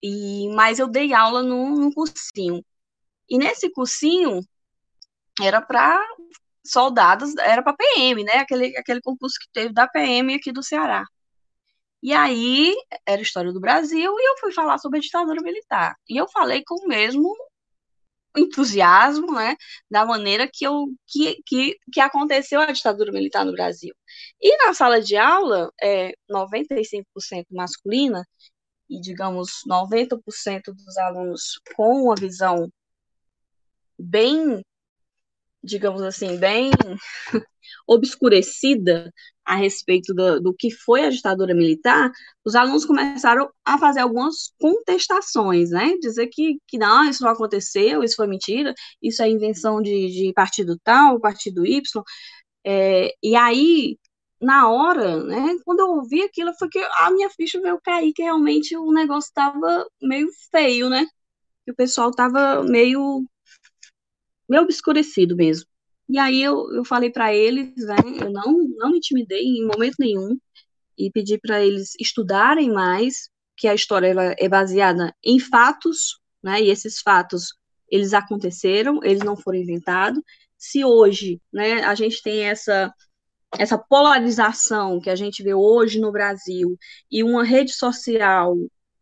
e 0.04 0.50
mas 0.56 0.80
eu 0.80 0.88
dei 0.88 1.14
aula 1.14 1.44
num, 1.44 1.76
num 1.76 1.92
cursinho. 1.92 2.64
E 3.30 3.38
nesse 3.38 3.72
cursinho 3.72 4.42
era 5.42 5.62
para 5.62 6.00
soldados, 6.66 7.36
era 7.38 7.64
para 7.64 7.76
PM, 7.76 8.24
né, 8.24 8.38
aquele, 8.40 8.78
aquele 8.78 9.02
concurso 9.02 9.38
que 9.40 9.48
teve 9.54 9.74
da 9.74 9.88
PM 9.88 10.36
aqui 10.36 10.52
do 10.52 10.64
Ceará. 10.64 11.06
E 12.02 12.14
aí, 12.14 12.76
era 13.06 13.22
história 13.22 13.52
do 13.52 13.60
Brasil, 13.60 14.16
e 14.20 14.30
eu 14.30 14.38
fui 14.40 14.52
falar 14.54 14.78
sobre 14.78 15.00
a 15.00 15.02
ditadura 15.02 15.42
militar. 15.42 15.96
E 16.10 16.18
eu 16.18 16.28
falei 16.30 16.64
com 16.66 16.76
o 16.76 16.88
mesmo 16.88 17.36
entusiasmo, 18.38 19.34
né, 19.34 19.56
da 19.90 20.06
maneira 20.06 20.50
que, 20.52 20.66
eu, 20.66 20.88
que, 21.08 21.42
que, 21.46 21.78
que 21.92 22.00
aconteceu 22.00 22.60
a 22.60 22.72
ditadura 22.72 23.12
militar 23.12 23.46
no 23.46 23.54
Brasil. 23.54 23.94
E 24.42 24.58
na 24.66 24.74
sala 24.74 25.02
de 25.02 25.16
aula, 25.16 25.72
é 25.82 26.14
95% 26.30 27.46
masculina, 27.52 28.26
e 28.90 29.00
digamos 29.00 29.62
90% 29.68 30.74
dos 30.74 30.98
alunos 30.98 31.60
com 31.76 32.04
uma 32.04 32.16
visão 32.16 32.72
bem, 33.98 34.64
digamos 35.64 36.02
assim, 36.02 36.38
bem 36.38 36.72
obscurecida 37.88 39.12
a 39.46 39.56
respeito 39.56 40.14
do, 40.14 40.42
do, 40.42 40.54
que 40.54 40.72
foi 40.72 41.06
a 41.06 41.10
ditadura 41.10 41.54
militar, 41.54 42.12
os 42.44 42.56
alunos 42.56 42.86
começaram 42.86 43.50
a 43.64 43.78
fazer 43.78 44.00
algumas 44.02 44.52
contestações, 44.60 45.70
né? 45.70 45.96
Dizer 46.02 46.28
que, 46.28 46.58
que 46.68 46.78
não, 46.78 47.10
isso 47.10 47.24
não 47.24 47.32
aconteceu, 47.32 48.04
isso 48.04 48.16
foi 48.16 48.28
mentira, 48.28 48.74
isso 49.02 49.22
é 49.22 49.30
invenção 49.30 49.82
de, 49.82 50.08
de 50.10 50.34
partido 50.34 50.80
tal, 50.84 51.20
partido 51.20 51.66
Y. 51.66 52.04
É, 52.66 53.14
e 53.24 53.36
aí, 53.36 53.98
na 54.42 54.70
hora, 54.70 55.24
né, 55.24 55.58
quando 55.66 55.80
eu 55.82 55.90
ouvi 55.92 56.24
aquilo, 56.24 56.54
foi 56.58 56.70
que 56.70 56.80
a 56.80 57.12
minha 57.12 57.30
ficha 57.30 57.62
veio 57.62 57.80
cair, 57.82 58.14
que 58.14 58.24
realmente 58.24 58.76
o 58.76 58.92
negócio 58.92 59.28
estava 59.30 59.88
meio 60.02 60.28
feio, 60.52 60.90
né? 60.90 61.06
Que 61.66 61.72
o 61.72 61.76
pessoal 61.76 62.10
estava 62.10 62.64
meio, 62.64 63.26
meio 64.50 64.64
obscurecido 64.64 65.36
mesmo. 65.36 65.68
E 66.08 66.20
aí 66.20 66.42
eu, 66.42 66.72
eu 66.74 66.86
falei 66.86 67.10
para 67.10 67.34
eles, 67.34 67.74
né, 67.78 67.96
eu 68.22 68.32
não, 68.32 68.54
não 68.78 68.92
me 68.92 68.98
intimidei 68.98 69.44
em 69.44 69.66
momento 69.66 69.96
nenhum 70.00 70.38
e 70.98 71.12
pedi 71.12 71.38
para 71.38 71.64
eles 71.64 71.94
estudarem 72.00 72.72
mais, 72.72 73.30
que 73.58 73.68
a 73.68 73.74
história 73.74 74.08
ela 74.08 74.36
é 74.38 74.48
baseada 74.48 75.14
em 75.24 75.40
fatos, 75.40 76.20
né, 76.44 76.62
e 76.62 76.70
esses 76.70 77.00
fatos, 77.00 77.54
eles 77.90 78.14
aconteceram, 78.14 79.00
eles 79.04 79.24
não 79.24 79.36
foram 79.36 79.60
inventados. 79.60 80.22
Se 80.58 80.86
hoje, 80.86 81.42
né, 81.52 81.84
a 81.84 81.96
gente 81.96 82.22
tem 82.22 82.44
essa 82.44 82.94
essa 83.58 83.78
polarização 83.78 85.00
que 85.00 85.10
a 85.10 85.16
gente 85.16 85.42
vê 85.42 85.54
hoje 85.54 86.00
no 86.00 86.12
Brasil 86.12 86.78
e 87.10 87.24
uma 87.24 87.44
rede 87.44 87.72
social 87.72 88.54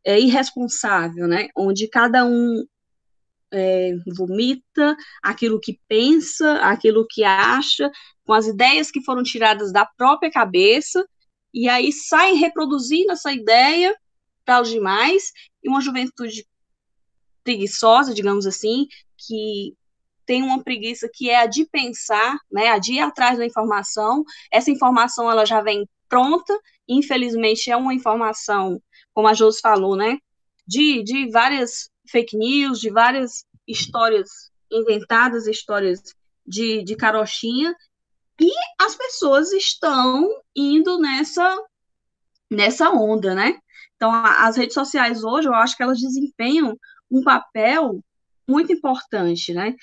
é, 0.06 0.20
irresponsável, 0.20 1.28
né, 1.28 1.48
onde 1.58 1.88
cada 1.88 2.26
um 2.26 2.64
é, 3.54 3.92
vomita 4.18 4.98
aquilo 5.22 5.60
que 5.60 5.80
pensa, 5.88 6.56
aquilo 6.56 7.06
que 7.08 7.24
acha, 7.24 7.90
com 8.26 8.34
as 8.34 8.48
ideias 8.48 8.90
que 8.90 9.04
foram 9.04 9.22
tiradas 9.24 9.72
da 9.72 9.86
própria 9.86 10.32
cabeça, 10.32 11.08
e 11.54 11.70
aí 11.70 11.92
saem 11.92 12.36
reproduzindo 12.36 13.12
essa 13.12 13.32
ideia 13.32 13.96
para 14.44 14.62
os 14.62 14.70
demais, 14.70 15.32
e 15.64 15.70
uma 15.70 15.80
juventude 15.80 16.46
preguiçosa, 17.44 18.14
digamos 18.14 18.48
assim, 18.48 18.88
que 19.18 19.76
tem 20.26 20.42
uma 20.42 20.64
preguiça 20.64 21.10
que 21.12 21.30
é 21.30 21.42
a 21.42 21.46
de 21.46 21.66
pensar, 21.66 22.38
né, 22.52 22.70
a 22.70 22.80
de 22.80 22.94
ir 22.94 23.00
atrás 23.00 23.38
da 23.38 23.46
informação. 23.46 24.24
Essa 24.52 24.72
informação 24.72 25.30
ela 25.30 25.46
já 25.46 25.62
vem 25.62 25.88
pronta, 26.10 26.58
infelizmente 26.88 27.70
é 27.70 27.78
uma 27.78 27.94
informação, 27.94 28.82
como 29.14 29.28
a 29.28 29.34
Josi 29.34 29.60
falou, 29.62 29.96
né, 29.96 30.18
de, 30.66 31.04
de 31.04 31.30
várias 31.30 31.90
fake 32.08 32.38
news, 32.38 32.80
de 32.80 32.90
várias 32.90 33.46
histórias 33.68 34.52
inventadas, 34.72 35.48
histórias 35.48 36.02
de, 36.46 36.84
de 36.84 36.96
carochinha, 36.96 37.76
e 38.40 38.52
as 38.82 38.96
pessoas 38.96 39.52
estão 39.54 40.28
indo 40.56 41.00
nessa, 41.00 41.58
nessa 42.50 42.90
onda, 42.90 43.36
né? 43.36 43.58
Então, 43.96 44.12
as 44.12 44.58
redes 44.58 44.74
sociais 44.74 45.24
hoje, 45.24 45.48
eu 45.48 45.54
acho 45.54 45.78
que 45.78 45.84
elas 45.84 46.00
desempenham 46.00 46.78
um 47.10 47.24
papel 47.24 48.04
muito 48.48 48.74
importante, 48.74 49.54
né? 49.54 49.76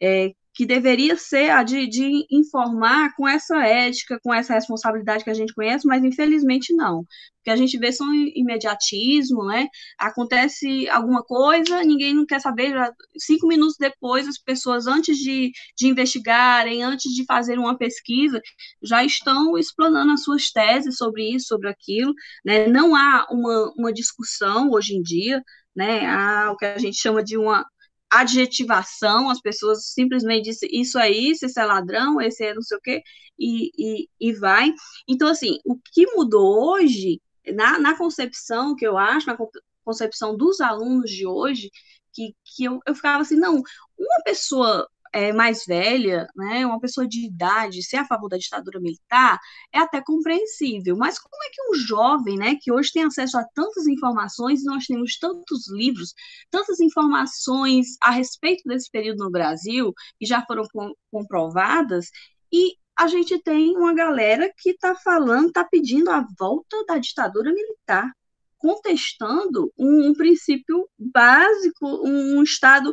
É, 0.00 0.32
que 0.58 0.66
deveria 0.66 1.16
ser 1.16 1.50
a 1.50 1.62
de, 1.62 1.86
de, 1.86 2.26
informar 2.28 3.14
com 3.14 3.28
essa 3.28 3.64
ética, 3.64 4.18
com 4.24 4.34
essa 4.34 4.54
responsabilidade 4.54 5.22
que 5.22 5.30
a 5.30 5.34
gente 5.34 5.54
conhece, 5.54 5.86
mas 5.86 6.02
infelizmente 6.02 6.74
não. 6.74 7.02
O 7.02 7.06
que 7.44 7.50
a 7.50 7.54
gente 7.54 7.78
vê 7.78 7.92
são 7.92 8.12
imediatismo, 8.12 9.46
né? 9.46 9.68
Acontece 9.96 10.88
alguma 10.88 11.22
coisa, 11.22 11.84
ninguém 11.84 12.12
não 12.12 12.26
quer 12.26 12.40
saber, 12.40 12.72
já, 12.72 12.92
cinco 13.16 13.46
minutos 13.46 13.76
depois, 13.78 14.26
as 14.26 14.36
pessoas, 14.36 14.88
antes 14.88 15.16
de, 15.18 15.52
de 15.78 15.86
investigarem, 15.86 16.82
antes 16.82 17.14
de 17.14 17.24
fazer 17.24 17.56
uma 17.56 17.78
pesquisa, 17.78 18.42
já 18.82 19.04
estão 19.04 19.56
explanando 19.56 20.10
as 20.10 20.24
suas 20.24 20.50
teses 20.50 20.96
sobre 20.96 21.36
isso, 21.36 21.46
sobre 21.46 21.68
aquilo, 21.68 22.12
né? 22.44 22.66
Não 22.66 22.96
há 22.96 23.28
uma, 23.30 23.72
uma 23.78 23.92
discussão 23.92 24.70
hoje 24.72 24.96
em 24.96 25.02
dia, 25.02 25.40
né? 25.76 26.04
Há 26.04 26.50
o 26.50 26.56
que 26.56 26.66
a 26.66 26.78
gente 26.78 27.00
chama 27.00 27.22
de 27.22 27.36
uma 27.36 27.64
adjetivação, 28.10 29.30
as 29.30 29.40
pessoas 29.40 29.86
simplesmente 29.92 30.44
dizem 30.44 30.68
isso 30.72 30.98
é 30.98 31.10
isso, 31.10 31.44
esse 31.46 31.60
é 31.60 31.64
ladrão, 31.64 32.20
esse 32.20 32.44
é 32.44 32.54
não 32.54 32.62
sei 32.62 32.78
o 32.78 32.80
quê, 32.80 33.02
e, 33.38 33.70
e, 33.78 34.08
e 34.20 34.32
vai. 34.32 34.72
Então, 35.06 35.28
assim, 35.28 35.58
o 35.64 35.76
que 35.76 36.06
mudou 36.14 36.72
hoje, 36.72 37.20
na, 37.54 37.78
na 37.78 37.96
concepção 37.96 38.74
que 38.74 38.86
eu 38.86 38.96
acho, 38.98 39.26
na 39.26 39.36
concepção 39.84 40.36
dos 40.36 40.60
alunos 40.60 41.10
de 41.10 41.26
hoje, 41.26 41.70
que, 42.12 42.34
que 42.44 42.64
eu, 42.64 42.80
eu 42.86 42.94
ficava 42.94 43.22
assim, 43.22 43.36
não, 43.36 43.56
uma 43.56 44.22
pessoa 44.24 44.88
é, 45.12 45.32
mais 45.32 45.64
velha, 45.66 46.26
né, 46.36 46.66
uma 46.66 46.80
pessoa 46.80 47.06
de 47.06 47.26
idade, 47.26 47.82
ser 47.82 47.98
a 47.98 48.06
favor 48.06 48.28
da 48.28 48.36
ditadura 48.36 48.80
militar, 48.80 49.38
é 49.72 49.78
até 49.78 50.02
compreensível. 50.02 50.96
Mas 50.96 51.18
como 51.18 51.42
é 51.42 51.48
que 51.50 51.70
um 51.70 51.74
jovem, 51.74 52.36
né, 52.36 52.56
que 52.60 52.72
hoje 52.72 52.92
tem 52.92 53.04
acesso 53.04 53.38
a 53.38 53.44
tantas 53.54 53.86
informações, 53.86 54.64
nós 54.64 54.86
temos 54.86 55.18
tantos 55.18 55.70
livros, 55.70 56.14
tantas 56.50 56.80
informações 56.80 57.96
a 58.02 58.10
respeito 58.10 58.62
desse 58.66 58.90
período 58.90 59.24
no 59.24 59.30
Brasil, 59.30 59.92
que 60.18 60.26
já 60.26 60.44
foram 60.46 60.64
com, 60.72 60.92
comprovadas, 61.10 62.06
e 62.52 62.74
a 62.98 63.06
gente 63.06 63.40
tem 63.42 63.76
uma 63.76 63.94
galera 63.94 64.52
que 64.58 64.70
está 64.70 64.94
falando, 64.94 65.48
está 65.48 65.64
pedindo 65.64 66.10
a 66.10 66.26
volta 66.38 66.84
da 66.86 66.98
ditadura 66.98 67.52
militar, 67.52 68.10
contestando 68.58 69.72
um, 69.78 70.08
um 70.08 70.14
princípio 70.14 70.88
básico, 70.98 71.86
um, 71.86 72.38
um 72.38 72.42
Estado 72.42 72.92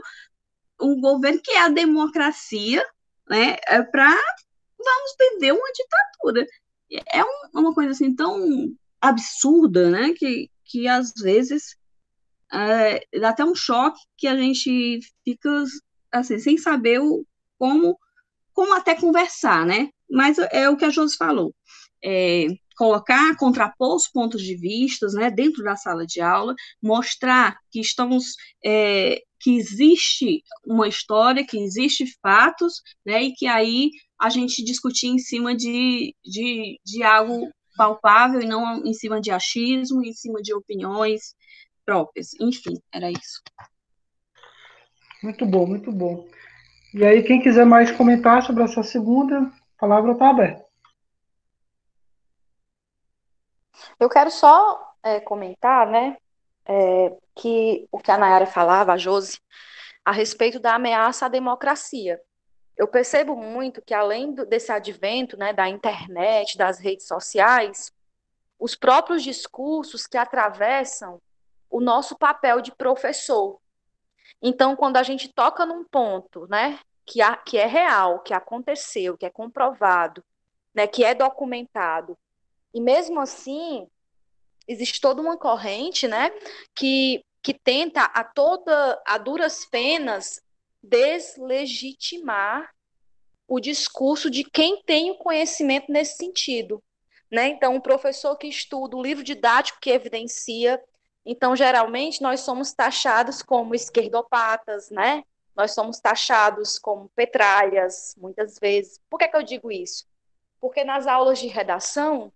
um 0.81 0.99
governo 0.99 1.41
que 1.43 1.51
é 1.51 1.61
a 1.61 1.69
democracia, 1.69 2.83
né, 3.29 3.55
é 3.67 3.81
para 3.81 4.15
vamos 4.77 5.15
viver 5.19 5.51
uma 5.51 5.71
ditadura. 5.71 6.47
É 7.11 7.23
um, 7.23 7.61
uma 7.61 7.73
coisa 7.73 7.91
assim 7.91 8.15
tão 8.15 8.71
absurda, 9.01 9.89
né, 9.89 10.13
que, 10.13 10.49
que 10.63 10.87
às 10.87 11.11
vezes 11.13 11.75
é, 12.53 13.05
dá 13.19 13.29
até 13.29 13.43
um 13.43 13.55
choque 13.55 13.99
que 14.17 14.27
a 14.27 14.35
gente 14.35 14.99
fica 15.23 15.63
assim 16.11 16.39
sem 16.39 16.57
saber 16.57 16.99
o, 16.99 17.25
como 17.57 17.97
como 18.53 18.73
até 18.73 18.95
conversar, 18.95 19.65
né? 19.65 19.89
Mas 20.09 20.37
é 20.37 20.69
o 20.69 20.77
que 20.77 20.85
a 20.85 20.89
Josi 20.89 21.17
falou. 21.17 21.53
É, 22.01 22.47
colocar, 22.77 23.35
contrapor 23.37 23.95
os 23.95 24.07
pontos 24.07 24.41
de 24.41 24.55
vista 24.55 25.07
né, 25.07 25.29
dentro 25.29 25.63
da 25.63 25.75
sala 25.75 26.05
de 26.05 26.21
aula, 26.21 26.55
mostrar 26.81 27.57
que 27.69 27.81
estamos 27.81 28.35
é, 28.63 29.21
que 29.45 29.55
existe 29.55 30.41
uma 30.65 30.87
história, 30.87 31.45
que 31.45 31.55
existe 31.55 32.03
fatos, 32.19 32.81
né, 33.05 33.21
e 33.21 33.31
que 33.31 33.45
aí 33.45 33.91
a 34.19 34.27
gente 34.27 34.63
discutir 34.63 35.05
em 35.05 35.19
cima 35.19 35.55
de, 35.55 36.15
de, 36.25 36.79
de 36.83 37.03
algo 37.03 37.51
palpável 37.77 38.41
e 38.41 38.47
não 38.47 38.83
em 38.83 38.93
cima 38.95 39.21
de 39.21 39.29
achismo, 39.29 40.03
em 40.03 40.13
cima 40.13 40.41
de 40.41 40.51
opiniões 40.51 41.35
próprias. 41.85 42.29
Enfim, 42.41 42.81
era 42.91 43.11
isso. 43.11 43.39
Muito 45.21 45.45
bom, 45.45 45.67
muito 45.67 45.91
bom. 45.91 46.27
E 46.91 47.05
aí, 47.05 47.21
quem 47.21 47.39
quiser 47.39 47.67
mais 47.67 47.91
comentar 47.91 48.41
sobre 48.41 48.63
essa 48.63 48.81
segunda, 48.81 49.41
a 49.41 49.51
palavra 49.77 50.13
está 50.13 50.31
aberta. 50.31 50.65
Eu 53.99 54.09
quero 54.09 54.31
só 54.31 54.91
é, 55.03 55.19
comentar, 55.19 55.85
né, 55.85 56.17
é, 56.65 57.15
que 57.35 57.87
o 57.91 57.99
que 57.99 58.11
a 58.11 58.17
Nayara 58.17 58.45
falava, 58.45 58.93
a 58.93 58.97
Josi, 58.97 59.39
a 60.03 60.11
respeito 60.11 60.59
da 60.59 60.75
ameaça 60.75 61.25
à 61.25 61.29
democracia. 61.29 62.19
Eu 62.77 62.87
percebo 62.87 63.35
muito 63.35 63.81
que, 63.81 63.93
além 63.93 64.33
do, 64.33 64.45
desse 64.45 64.71
advento 64.71 65.37
né, 65.37 65.53
da 65.53 65.69
internet, 65.69 66.57
das 66.57 66.77
redes 66.77 67.07
sociais, 67.07 67.91
os 68.59 68.75
próprios 68.75 69.23
discursos 69.23 70.05
que 70.05 70.17
atravessam 70.17 71.21
o 71.69 71.79
nosso 71.79 72.17
papel 72.17 72.61
de 72.61 72.71
professor. 72.71 73.59
Então, 74.41 74.75
quando 74.75 74.97
a 74.97 75.03
gente 75.03 75.31
toca 75.33 75.65
num 75.65 75.83
ponto 75.83 76.47
né, 76.47 76.79
que, 77.05 77.21
a, 77.21 77.35
que 77.35 77.57
é 77.57 77.65
real, 77.65 78.19
que 78.19 78.33
aconteceu, 78.33 79.17
que 79.17 79.25
é 79.25 79.29
comprovado, 79.29 80.23
né, 80.73 80.85
que 80.87 81.03
é 81.03 81.13
documentado, 81.13 82.17
e 82.73 82.81
mesmo 82.81 83.19
assim, 83.21 83.87
existe 84.67 84.99
toda 84.99 85.21
uma 85.21 85.37
corrente, 85.37 86.07
né, 86.07 86.31
que, 86.75 87.23
que 87.41 87.53
tenta 87.53 88.03
a 88.03 88.23
toda 88.23 89.01
a 89.05 89.17
duras 89.17 89.65
penas 89.65 90.41
deslegitimar 90.81 92.69
o 93.47 93.59
discurso 93.59 94.29
de 94.29 94.43
quem 94.43 94.81
tem 94.83 95.11
o 95.11 95.17
conhecimento 95.17 95.91
nesse 95.91 96.17
sentido, 96.17 96.83
né? 97.31 97.47
Então, 97.47 97.75
o 97.75 97.81
professor 97.81 98.35
que 98.37 98.47
estuda 98.47 98.95
o 98.95 99.01
livro 99.01 99.23
didático 99.23 99.79
que 99.79 99.91
evidencia, 99.91 100.81
então 101.25 101.55
geralmente 101.55 102.21
nós 102.21 102.41
somos 102.41 102.73
taxados 102.73 103.41
como 103.41 103.75
esquerdopatas, 103.75 104.89
né? 104.89 105.23
Nós 105.55 105.73
somos 105.73 105.99
taxados 105.99 106.77
como 106.77 107.09
petralhas, 107.15 108.15
muitas 108.17 108.59
vezes. 108.59 108.99
Por 109.09 109.17
que, 109.17 109.27
que 109.27 109.37
eu 109.37 109.43
digo 109.43 109.71
isso? 109.71 110.05
Porque 110.59 110.83
nas 110.83 111.07
aulas 111.07 111.39
de 111.39 111.47
redação, 111.47 112.31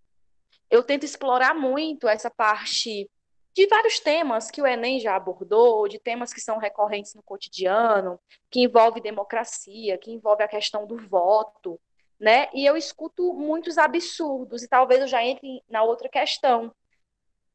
eu 0.70 0.84
tento 0.84 1.04
explorar 1.04 1.54
muito 1.54 2.08
essa 2.08 2.30
parte 2.30 3.10
de 3.54 3.68
vários 3.68 4.00
temas 4.00 4.50
que 4.52 4.62
o 4.62 4.68
Enem 4.68 5.00
já 5.00 5.16
abordou, 5.16 5.88
de 5.88 6.00
temas 6.00 6.32
que 6.32 6.40
são 6.40 6.58
recorrentes 6.58 7.14
no 7.16 7.24
cotidiano, 7.24 8.20
que 8.50 8.62
envolve 8.62 9.02
democracia, 9.02 9.98
que 9.98 10.12
envolve 10.12 10.44
a 10.44 10.48
questão 10.48 10.86
do 10.86 10.98
voto. 10.98 11.80
né? 12.20 12.50
E 12.54 12.66
eu 12.66 12.76
escuto 12.78 13.34
muitos 13.34 13.78
absurdos, 13.78 14.62
e 14.64 14.68
talvez 14.68 15.02
eu 15.02 15.08
já 15.08 15.24
entre 15.24 15.64
na 15.70 15.84
outra 15.84 16.10
questão, 16.10 16.74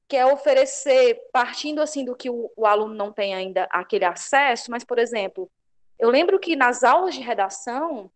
que 0.09 0.17
é 0.17 0.27
oferecer, 0.27 1.21
partindo 1.33 1.81
assim 1.81 2.05
do 2.05 2.17
que 2.17 2.29
o, 2.31 2.51
o 2.57 2.67
aluno 2.67 2.95
não 2.95 3.13
tem 3.13 3.35
ainda 3.35 3.65
aquele 3.71 4.05
acesso, 4.05 4.71
mas, 4.71 4.85
por 4.85 4.99
exemplo, 4.99 5.51
eu 5.99 6.11
lembro 6.11 6.39
que 6.39 6.57
nas 6.57 6.83
aulas 6.83 7.15
de 7.15 7.21
redação, 7.21 8.11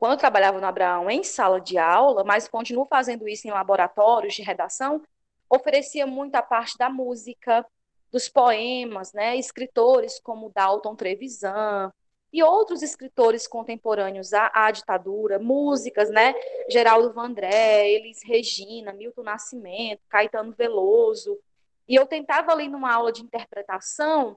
quando 0.00 0.12
eu 0.12 0.18
trabalhava 0.18 0.58
no 0.58 0.66
Abraão 0.66 1.10
em 1.10 1.22
sala 1.22 1.60
de 1.60 1.76
aula, 1.76 2.24
mas 2.24 2.48
continuo 2.48 2.86
fazendo 2.86 3.28
isso 3.28 3.46
em 3.46 3.50
laboratórios 3.50 4.34
de 4.34 4.42
redação, 4.42 5.02
oferecia 5.48 6.06
muito 6.06 6.34
a 6.36 6.42
parte 6.42 6.78
da 6.78 6.88
música, 6.88 7.66
dos 8.10 8.26
poemas, 8.26 9.12
né? 9.12 9.36
Escritores 9.36 10.18
como 10.18 10.50
Dalton 10.54 10.96
Trevisan, 10.96 11.92
e 12.32 12.42
outros 12.42 12.82
escritores 12.82 13.46
contemporâneos 13.46 14.32
à, 14.32 14.50
à, 14.54 14.70
ditadura, 14.70 15.38
músicas, 15.38 16.08
né? 16.08 16.34
Geraldo 16.70 17.12
Vandré, 17.12 17.90
Elis 17.90 18.22
Regina, 18.24 18.94
Milton 18.94 19.22
Nascimento, 19.22 20.00
Caetano 20.08 20.54
Veloso. 20.56 21.38
E 21.86 21.94
eu 21.94 22.06
tentava 22.06 22.52
ali 22.52 22.68
numa 22.68 22.90
aula 22.90 23.12
de 23.12 23.22
interpretação, 23.22 24.34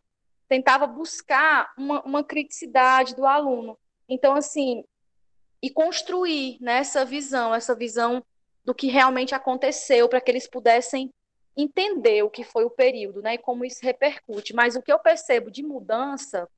tentava 0.49 0.85
buscar 0.87 1.71
uma, 1.77 2.01
uma 2.01 2.21
criticidade 2.21 3.15
do 3.15 3.25
aluno. 3.25 3.77
Então, 4.09 4.33
assim, 4.35 4.83
e 5.63 5.69
construir 5.69 6.57
né, 6.59 6.79
essa 6.79 7.05
visão, 7.05 7.55
essa 7.55 7.73
visão 7.73 8.21
do 8.65 8.75
que 8.75 8.87
realmente 8.87 9.33
aconteceu, 9.33 10.09
para 10.09 10.19
que 10.19 10.29
eles 10.29 10.45
pudessem 10.45 11.09
entender 11.55 12.21
o 12.21 12.29
que 12.29 12.43
foi 12.43 12.65
o 12.65 12.69
período, 12.69 13.21
né, 13.21 13.35
e 13.35 13.37
como 13.37 13.63
isso 13.63 13.79
repercute. 13.81 14.53
Mas 14.53 14.75
o 14.75 14.81
que 14.81 14.91
eu 14.91 14.99
percebo 14.99 15.49
de 15.49 15.63
mudança 15.63 16.49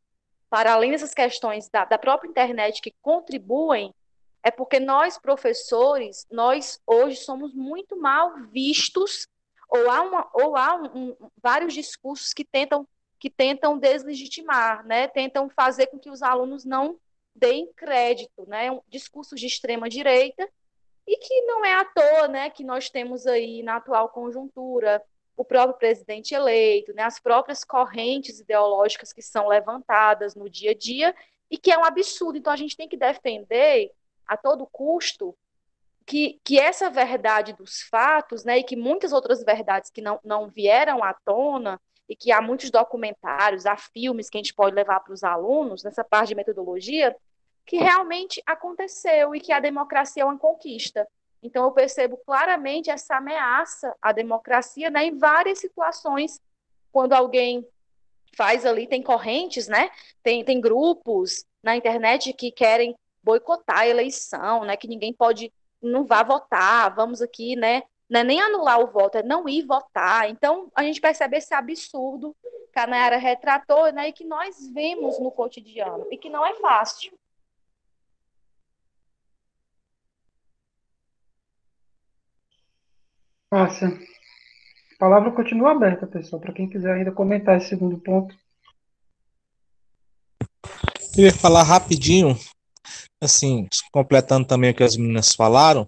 para 0.50 0.74
além 0.74 0.90
dessas 0.90 1.14
questões 1.14 1.70
da, 1.70 1.86
da 1.86 2.00
própria 2.00 2.28
internet 2.28 2.82
que 2.82 2.96
contribuem, 3.00 3.94
é 4.42 4.50
porque 4.50 4.80
nós, 4.80 5.20
professores, 5.20 6.26
nós 6.32 6.80
hoje 6.88 7.18
somos 7.18 7.54
muito 7.54 7.96
mal 7.96 8.34
vistos, 8.52 9.28
ou 9.70 9.90
há, 9.92 10.02
uma, 10.02 10.30
ou 10.34 10.58
há 10.58 10.76
um, 10.76 10.86
um, 10.96 11.16
vários 11.44 11.76
discursos 11.76 12.34
que 12.34 12.44
tentam, 12.44 12.88
que 13.20 13.30
tentam 13.30 13.78
deslegitimar, 13.78 14.84
né? 14.86 15.08
tentam 15.08 15.48
fazer 15.50 15.88
com 15.88 16.00
que 16.00 16.10
os 16.10 16.24
alunos 16.24 16.66
não 16.66 16.98
deem 17.36 17.72
crédito, 17.74 18.48
né? 18.48 18.72
um 18.72 18.82
discurso 18.88 19.36
de 19.36 19.46
extrema 19.46 19.90
direita, 19.90 20.48
e 21.08 21.18
que 21.18 21.42
não 21.44 21.64
é 21.64 21.74
à 21.74 21.86
toa 21.86 22.28
né, 22.28 22.50
que 22.50 22.64
nós 22.64 22.90
temos 22.90 23.28
aí 23.28 23.62
na 23.62 23.76
atual 23.76 24.10
conjuntura 24.10 25.04
o 25.38 25.44
próprio 25.44 25.78
presidente 25.78 26.34
eleito, 26.34 26.94
né, 26.94 27.04
as 27.04 27.20
próprias 27.20 27.64
correntes 27.64 28.40
ideológicas 28.40 29.12
que 29.12 29.22
são 29.22 29.48
levantadas 29.48 30.34
no 30.34 30.50
dia 30.50 30.72
a 30.72 30.74
dia 30.74 31.14
e 31.52 31.58
que 31.58 31.72
é 31.72 31.78
um 31.78 31.84
absurdo. 31.84 32.38
Então 32.38 32.52
a 32.52 32.56
gente 32.56 32.76
tem 32.76 32.88
que 32.88 32.98
defender 32.98 33.92
a 34.26 34.36
todo 34.36 34.66
custo 34.66 35.38
que, 36.06 36.40
que 36.44 36.60
essa 36.60 36.90
verdade 36.90 37.54
dos 37.54 37.82
fatos, 37.82 38.44
né, 38.44 38.60
e 38.60 38.64
que 38.64 38.76
muitas 38.76 39.12
outras 39.12 39.44
verdades 39.44 39.90
que 39.90 40.02
não, 40.02 40.20
não 40.24 40.48
vieram 40.48 41.04
à 41.04 41.14
tona 41.14 41.80
e 42.08 42.16
que 42.16 42.32
há 42.32 42.42
muitos 42.42 42.70
documentários, 42.70 43.66
há 43.66 43.76
filmes 43.76 44.30
que 44.30 44.38
a 44.38 44.40
gente 44.40 44.54
pode 44.54 44.76
levar 44.76 45.00
para 45.00 45.14
os 45.14 45.24
alunos 45.24 45.84
nessa 45.84 46.04
parte 46.04 46.30
de 46.30 46.36
metodologia, 46.36 47.16
que 47.66 47.78
realmente 47.78 48.42
aconteceu 48.46 49.36
e 49.36 49.40
que 49.40 49.52
a 49.52 49.60
democracia 49.60 50.24
é 50.24 50.26
uma 50.26 50.38
conquista. 50.38 51.08
Então, 51.42 51.64
eu 51.64 51.72
percebo 51.72 52.18
claramente 52.18 52.90
essa 52.90 53.18
ameaça 53.18 53.96
à 54.02 54.12
democracia 54.12 54.90
né, 54.90 55.06
em 55.06 55.18
várias 55.18 55.60
situações, 55.60 56.40
quando 56.92 57.14
alguém 57.14 57.68
faz 58.36 58.66
ali, 58.66 58.88
tem 58.88 59.02
correntes, 59.02 59.68
né? 59.68 59.90
Tem, 60.22 60.44
tem 60.44 60.60
grupos 60.60 61.46
na 61.64 61.76
internet 61.76 62.34
que 62.34 62.52
querem 62.52 62.96
boicotar 63.24 63.80
a 63.80 63.88
eleição, 63.88 64.64
né? 64.64 64.78
Que 64.78 64.88
ninguém 64.88 65.14
pode, 65.14 65.52
não 65.82 66.06
vá 66.06 66.22
votar, 66.22 66.94
vamos 66.94 67.22
aqui, 67.22 67.56
né? 67.56 67.84
Não 68.10 68.20
é 68.20 68.24
nem 68.24 68.40
anular 68.40 68.80
o 68.80 68.88
voto, 68.88 69.18
é 69.18 69.24
não 69.24 69.50
ir 69.50 69.66
votar. 69.66 70.30
Então, 70.30 70.72
a 70.76 70.84
gente 70.84 71.02
percebe 71.02 71.38
esse 71.38 71.54
absurdo 71.54 72.36
que 72.72 72.80
a 72.80 72.86
Nayara 72.86 73.18
retratou, 73.18 73.92
né? 73.92 74.10
E 74.10 74.14
que 74.14 74.24
nós 74.24 74.56
vemos 74.74 75.20
no 75.20 75.32
cotidiano, 75.32 76.06
e 76.12 76.18
que 76.18 76.30
não 76.30 76.46
é 76.46 76.54
fácil. 76.56 77.18
Márcia, 83.52 83.88
a 83.88 84.98
palavra 85.00 85.32
continua 85.32 85.72
aberta, 85.72 86.06
pessoal, 86.06 86.42
para 86.42 86.54
quem 86.54 86.70
quiser 86.70 86.94
ainda 86.94 87.12
comentar 87.12 87.58
esse 87.58 87.70
segundo 87.70 87.98
ponto. 87.98 88.36
Eu 91.18 91.24
ia 91.24 91.34
falar 91.34 91.64
rapidinho, 91.64 92.38
assim, 93.24 93.68
completando 93.94 94.46
também 94.46 94.72
o 94.72 94.76
que 94.76 94.84
as 94.84 94.98
meninas 94.98 95.34
falaram, 95.34 95.88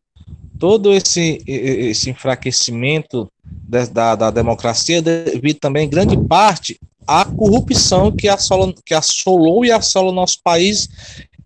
todo 0.59 0.93
esse, 0.93 1.41
esse 1.45 2.09
enfraquecimento 2.09 3.31
da, 3.43 4.15
da 4.15 4.31
democracia 4.31 5.01
devido 5.01 5.59
também, 5.59 5.85
em 5.85 5.89
grande 5.89 6.17
parte, 6.17 6.79
à 7.05 7.23
corrupção 7.23 8.11
que 8.11 8.27
assola, 8.27 8.73
que 8.85 8.93
assolou 8.93 9.63
e 9.63 9.71
assola 9.71 10.09
o 10.09 10.15
nosso 10.15 10.41
país 10.43 10.89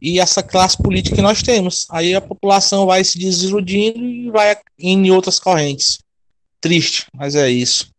e 0.02 0.20
essa 0.20 0.42
classe 0.42 0.76
política 0.78 1.16
que 1.16 1.22
nós 1.22 1.44
temos. 1.44 1.86
Aí 1.92 2.16
a 2.16 2.22
população 2.22 2.88
vai 2.88 3.04
se 3.04 3.20
desiludindo 3.20 4.04
e 4.04 4.32
vai 4.32 4.58
em 4.80 5.12
outras 5.12 5.40
correntes. 5.40 6.00
Triste, 6.60 7.06
mas 7.14 7.36
é 7.36 7.50
isso. 7.50 7.92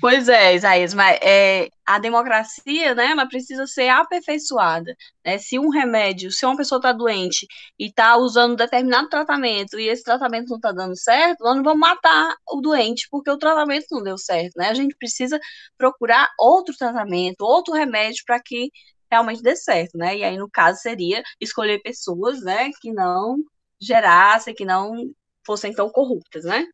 Pois 0.00 0.30
é, 0.30 0.54
Isaías, 0.54 0.94
mas 0.94 1.18
é, 1.22 1.68
a 1.84 1.98
democracia, 1.98 2.94
né, 2.94 3.10
ela 3.10 3.26
precisa 3.28 3.66
ser 3.66 3.88
aperfeiçoada. 3.88 4.94
Né? 5.24 5.36
Se 5.36 5.58
um 5.58 5.68
remédio, 5.68 6.30
se 6.30 6.46
uma 6.46 6.56
pessoa 6.56 6.78
está 6.78 6.90
doente 6.90 7.46
e 7.78 7.88
está 7.88 8.16
usando 8.16 8.56
determinado 8.56 9.10
tratamento 9.10 9.78
e 9.78 9.88
esse 9.88 10.02
tratamento 10.02 10.48
não 10.48 10.56
está 10.56 10.72
dando 10.72 10.96
certo, 10.96 11.44
nós 11.44 11.54
não 11.56 11.62
vamos 11.62 11.80
matar 11.80 12.34
o 12.48 12.62
doente 12.62 13.08
porque 13.10 13.30
o 13.30 13.36
tratamento 13.36 13.86
não 13.90 14.02
deu 14.02 14.16
certo. 14.16 14.52
Né? 14.56 14.68
A 14.70 14.74
gente 14.74 14.96
precisa 14.96 15.38
procurar 15.76 16.30
outro 16.38 16.74
tratamento, 16.74 17.42
outro 17.42 17.74
remédio 17.74 18.22
para 18.26 18.40
que 18.42 18.70
realmente 19.10 19.42
dê 19.42 19.54
certo. 19.54 19.98
Né? 19.98 20.16
E 20.18 20.24
aí, 20.24 20.38
no 20.38 20.48
caso, 20.50 20.80
seria 20.80 21.22
escolher 21.38 21.82
pessoas 21.82 22.40
né, 22.42 22.70
que 22.80 22.90
não 22.90 23.36
gerassem, 23.78 24.54
que 24.54 24.64
não 24.64 24.94
fossem 25.44 25.72
tão 25.72 25.90
corruptas, 25.90 26.44
né? 26.44 26.66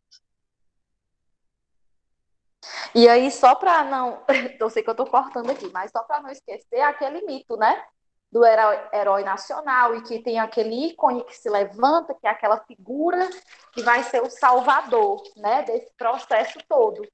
E 2.94 3.08
aí, 3.08 3.30
só 3.30 3.54
para 3.54 3.84
não. 3.84 4.22
Eu 4.58 4.70
sei 4.70 4.82
que 4.82 4.88
eu 4.88 4.92
estou 4.92 5.06
cortando 5.06 5.50
aqui, 5.50 5.70
mas 5.72 5.90
só 5.90 6.02
para 6.02 6.20
não 6.20 6.30
esquecer 6.30 6.80
aquele 6.80 7.24
mito, 7.26 7.56
né? 7.56 7.84
Do 8.30 8.44
herói, 8.44 8.78
herói, 8.92 9.24
nacional 9.24 9.94
e 9.94 10.02
que 10.02 10.22
tem 10.22 10.38
aquele 10.38 10.88
ícone 10.88 11.24
que 11.24 11.36
se 11.36 11.48
levanta, 11.48 12.14
que 12.14 12.26
é 12.26 12.30
aquela 12.30 12.58
figura 12.64 13.28
que 13.72 13.82
vai 13.82 14.02
ser 14.02 14.20
o 14.22 14.30
salvador, 14.30 15.22
né? 15.36 15.62
Desse 15.62 15.92
processo 15.96 16.58
todo. 16.68 17.06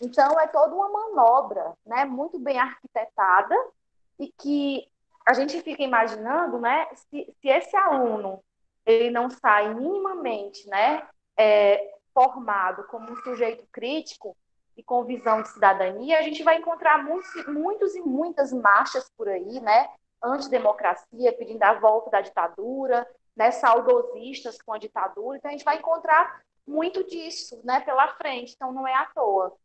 Então, 0.00 0.38
é 0.38 0.46
toda 0.46 0.74
uma 0.74 0.88
manobra, 0.88 1.72
né? 1.84 2.04
Muito 2.04 2.38
bem 2.38 2.58
arquitetada 2.58 3.54
e 4.18 4.28
que 4.28 4.86
a 5.26 5.34
gente 5.34 5.60
fica 5.62 5.82
imaginando, 5.82 6.58
né? 6.58 6.86
Se, 6.94 7.34
se 7.40 7.48
esse 7.48 7.76
aluno 7.76 8.42
ele 8.84 9.10
não 9.10 9.30
sai 9.30 9.72
minimamente 9.74 10.68
né, 10.68 11.06
é, 11.36 11.94
formado 12.12 12.84
como 12.84 13.10
um 13.10 13.16
sujeito 13.22 13.64
crítico 13.72 14.36
e 14.76 14.82
com 14.82 15.04
visão 15.04 15.42
de 15.42 15.48
cidadania, 15.48 16.18
a 16.18 16.22
gente 16.22 16.42
vai 16.42 16.56
encontrar 16.56 17.02
muitos, 17.02 17.46
muitos 17.46 17.94
e 17.94 18.00
muitas 18.00 18.52
marchas 18.52 19.10
por 19.16 19.28
aí, 19.28 19.60
né, 19.60 19.88
antidemocracia, 20.22 21.32
pedindo 21.32 21.62
a 21.62 21.74
volta 21.74 22.10
da 22.10 22.20
ditadura, 22.20 23.06
né, 23.36 23.50
saudosistas 23.50 24.60
com 24.60 24.72
a 24.72 24.78
ditadura, 24.78 25.38
então 25.38 25.48
a 25.48 25.52
gente 25.52 25.64
vai 25.64 25.78
encontrar 25.78 26.42
muito 26.66 27.04
disso 27.04 27.60
né, 27.64 27.80
pela 27.80 28.08
frente, 28.16 28.54
então 28.54 28.72
não 28.72 28.86
é 28.86 28.94
à 28.94 29.06
toa. 29.06 29.56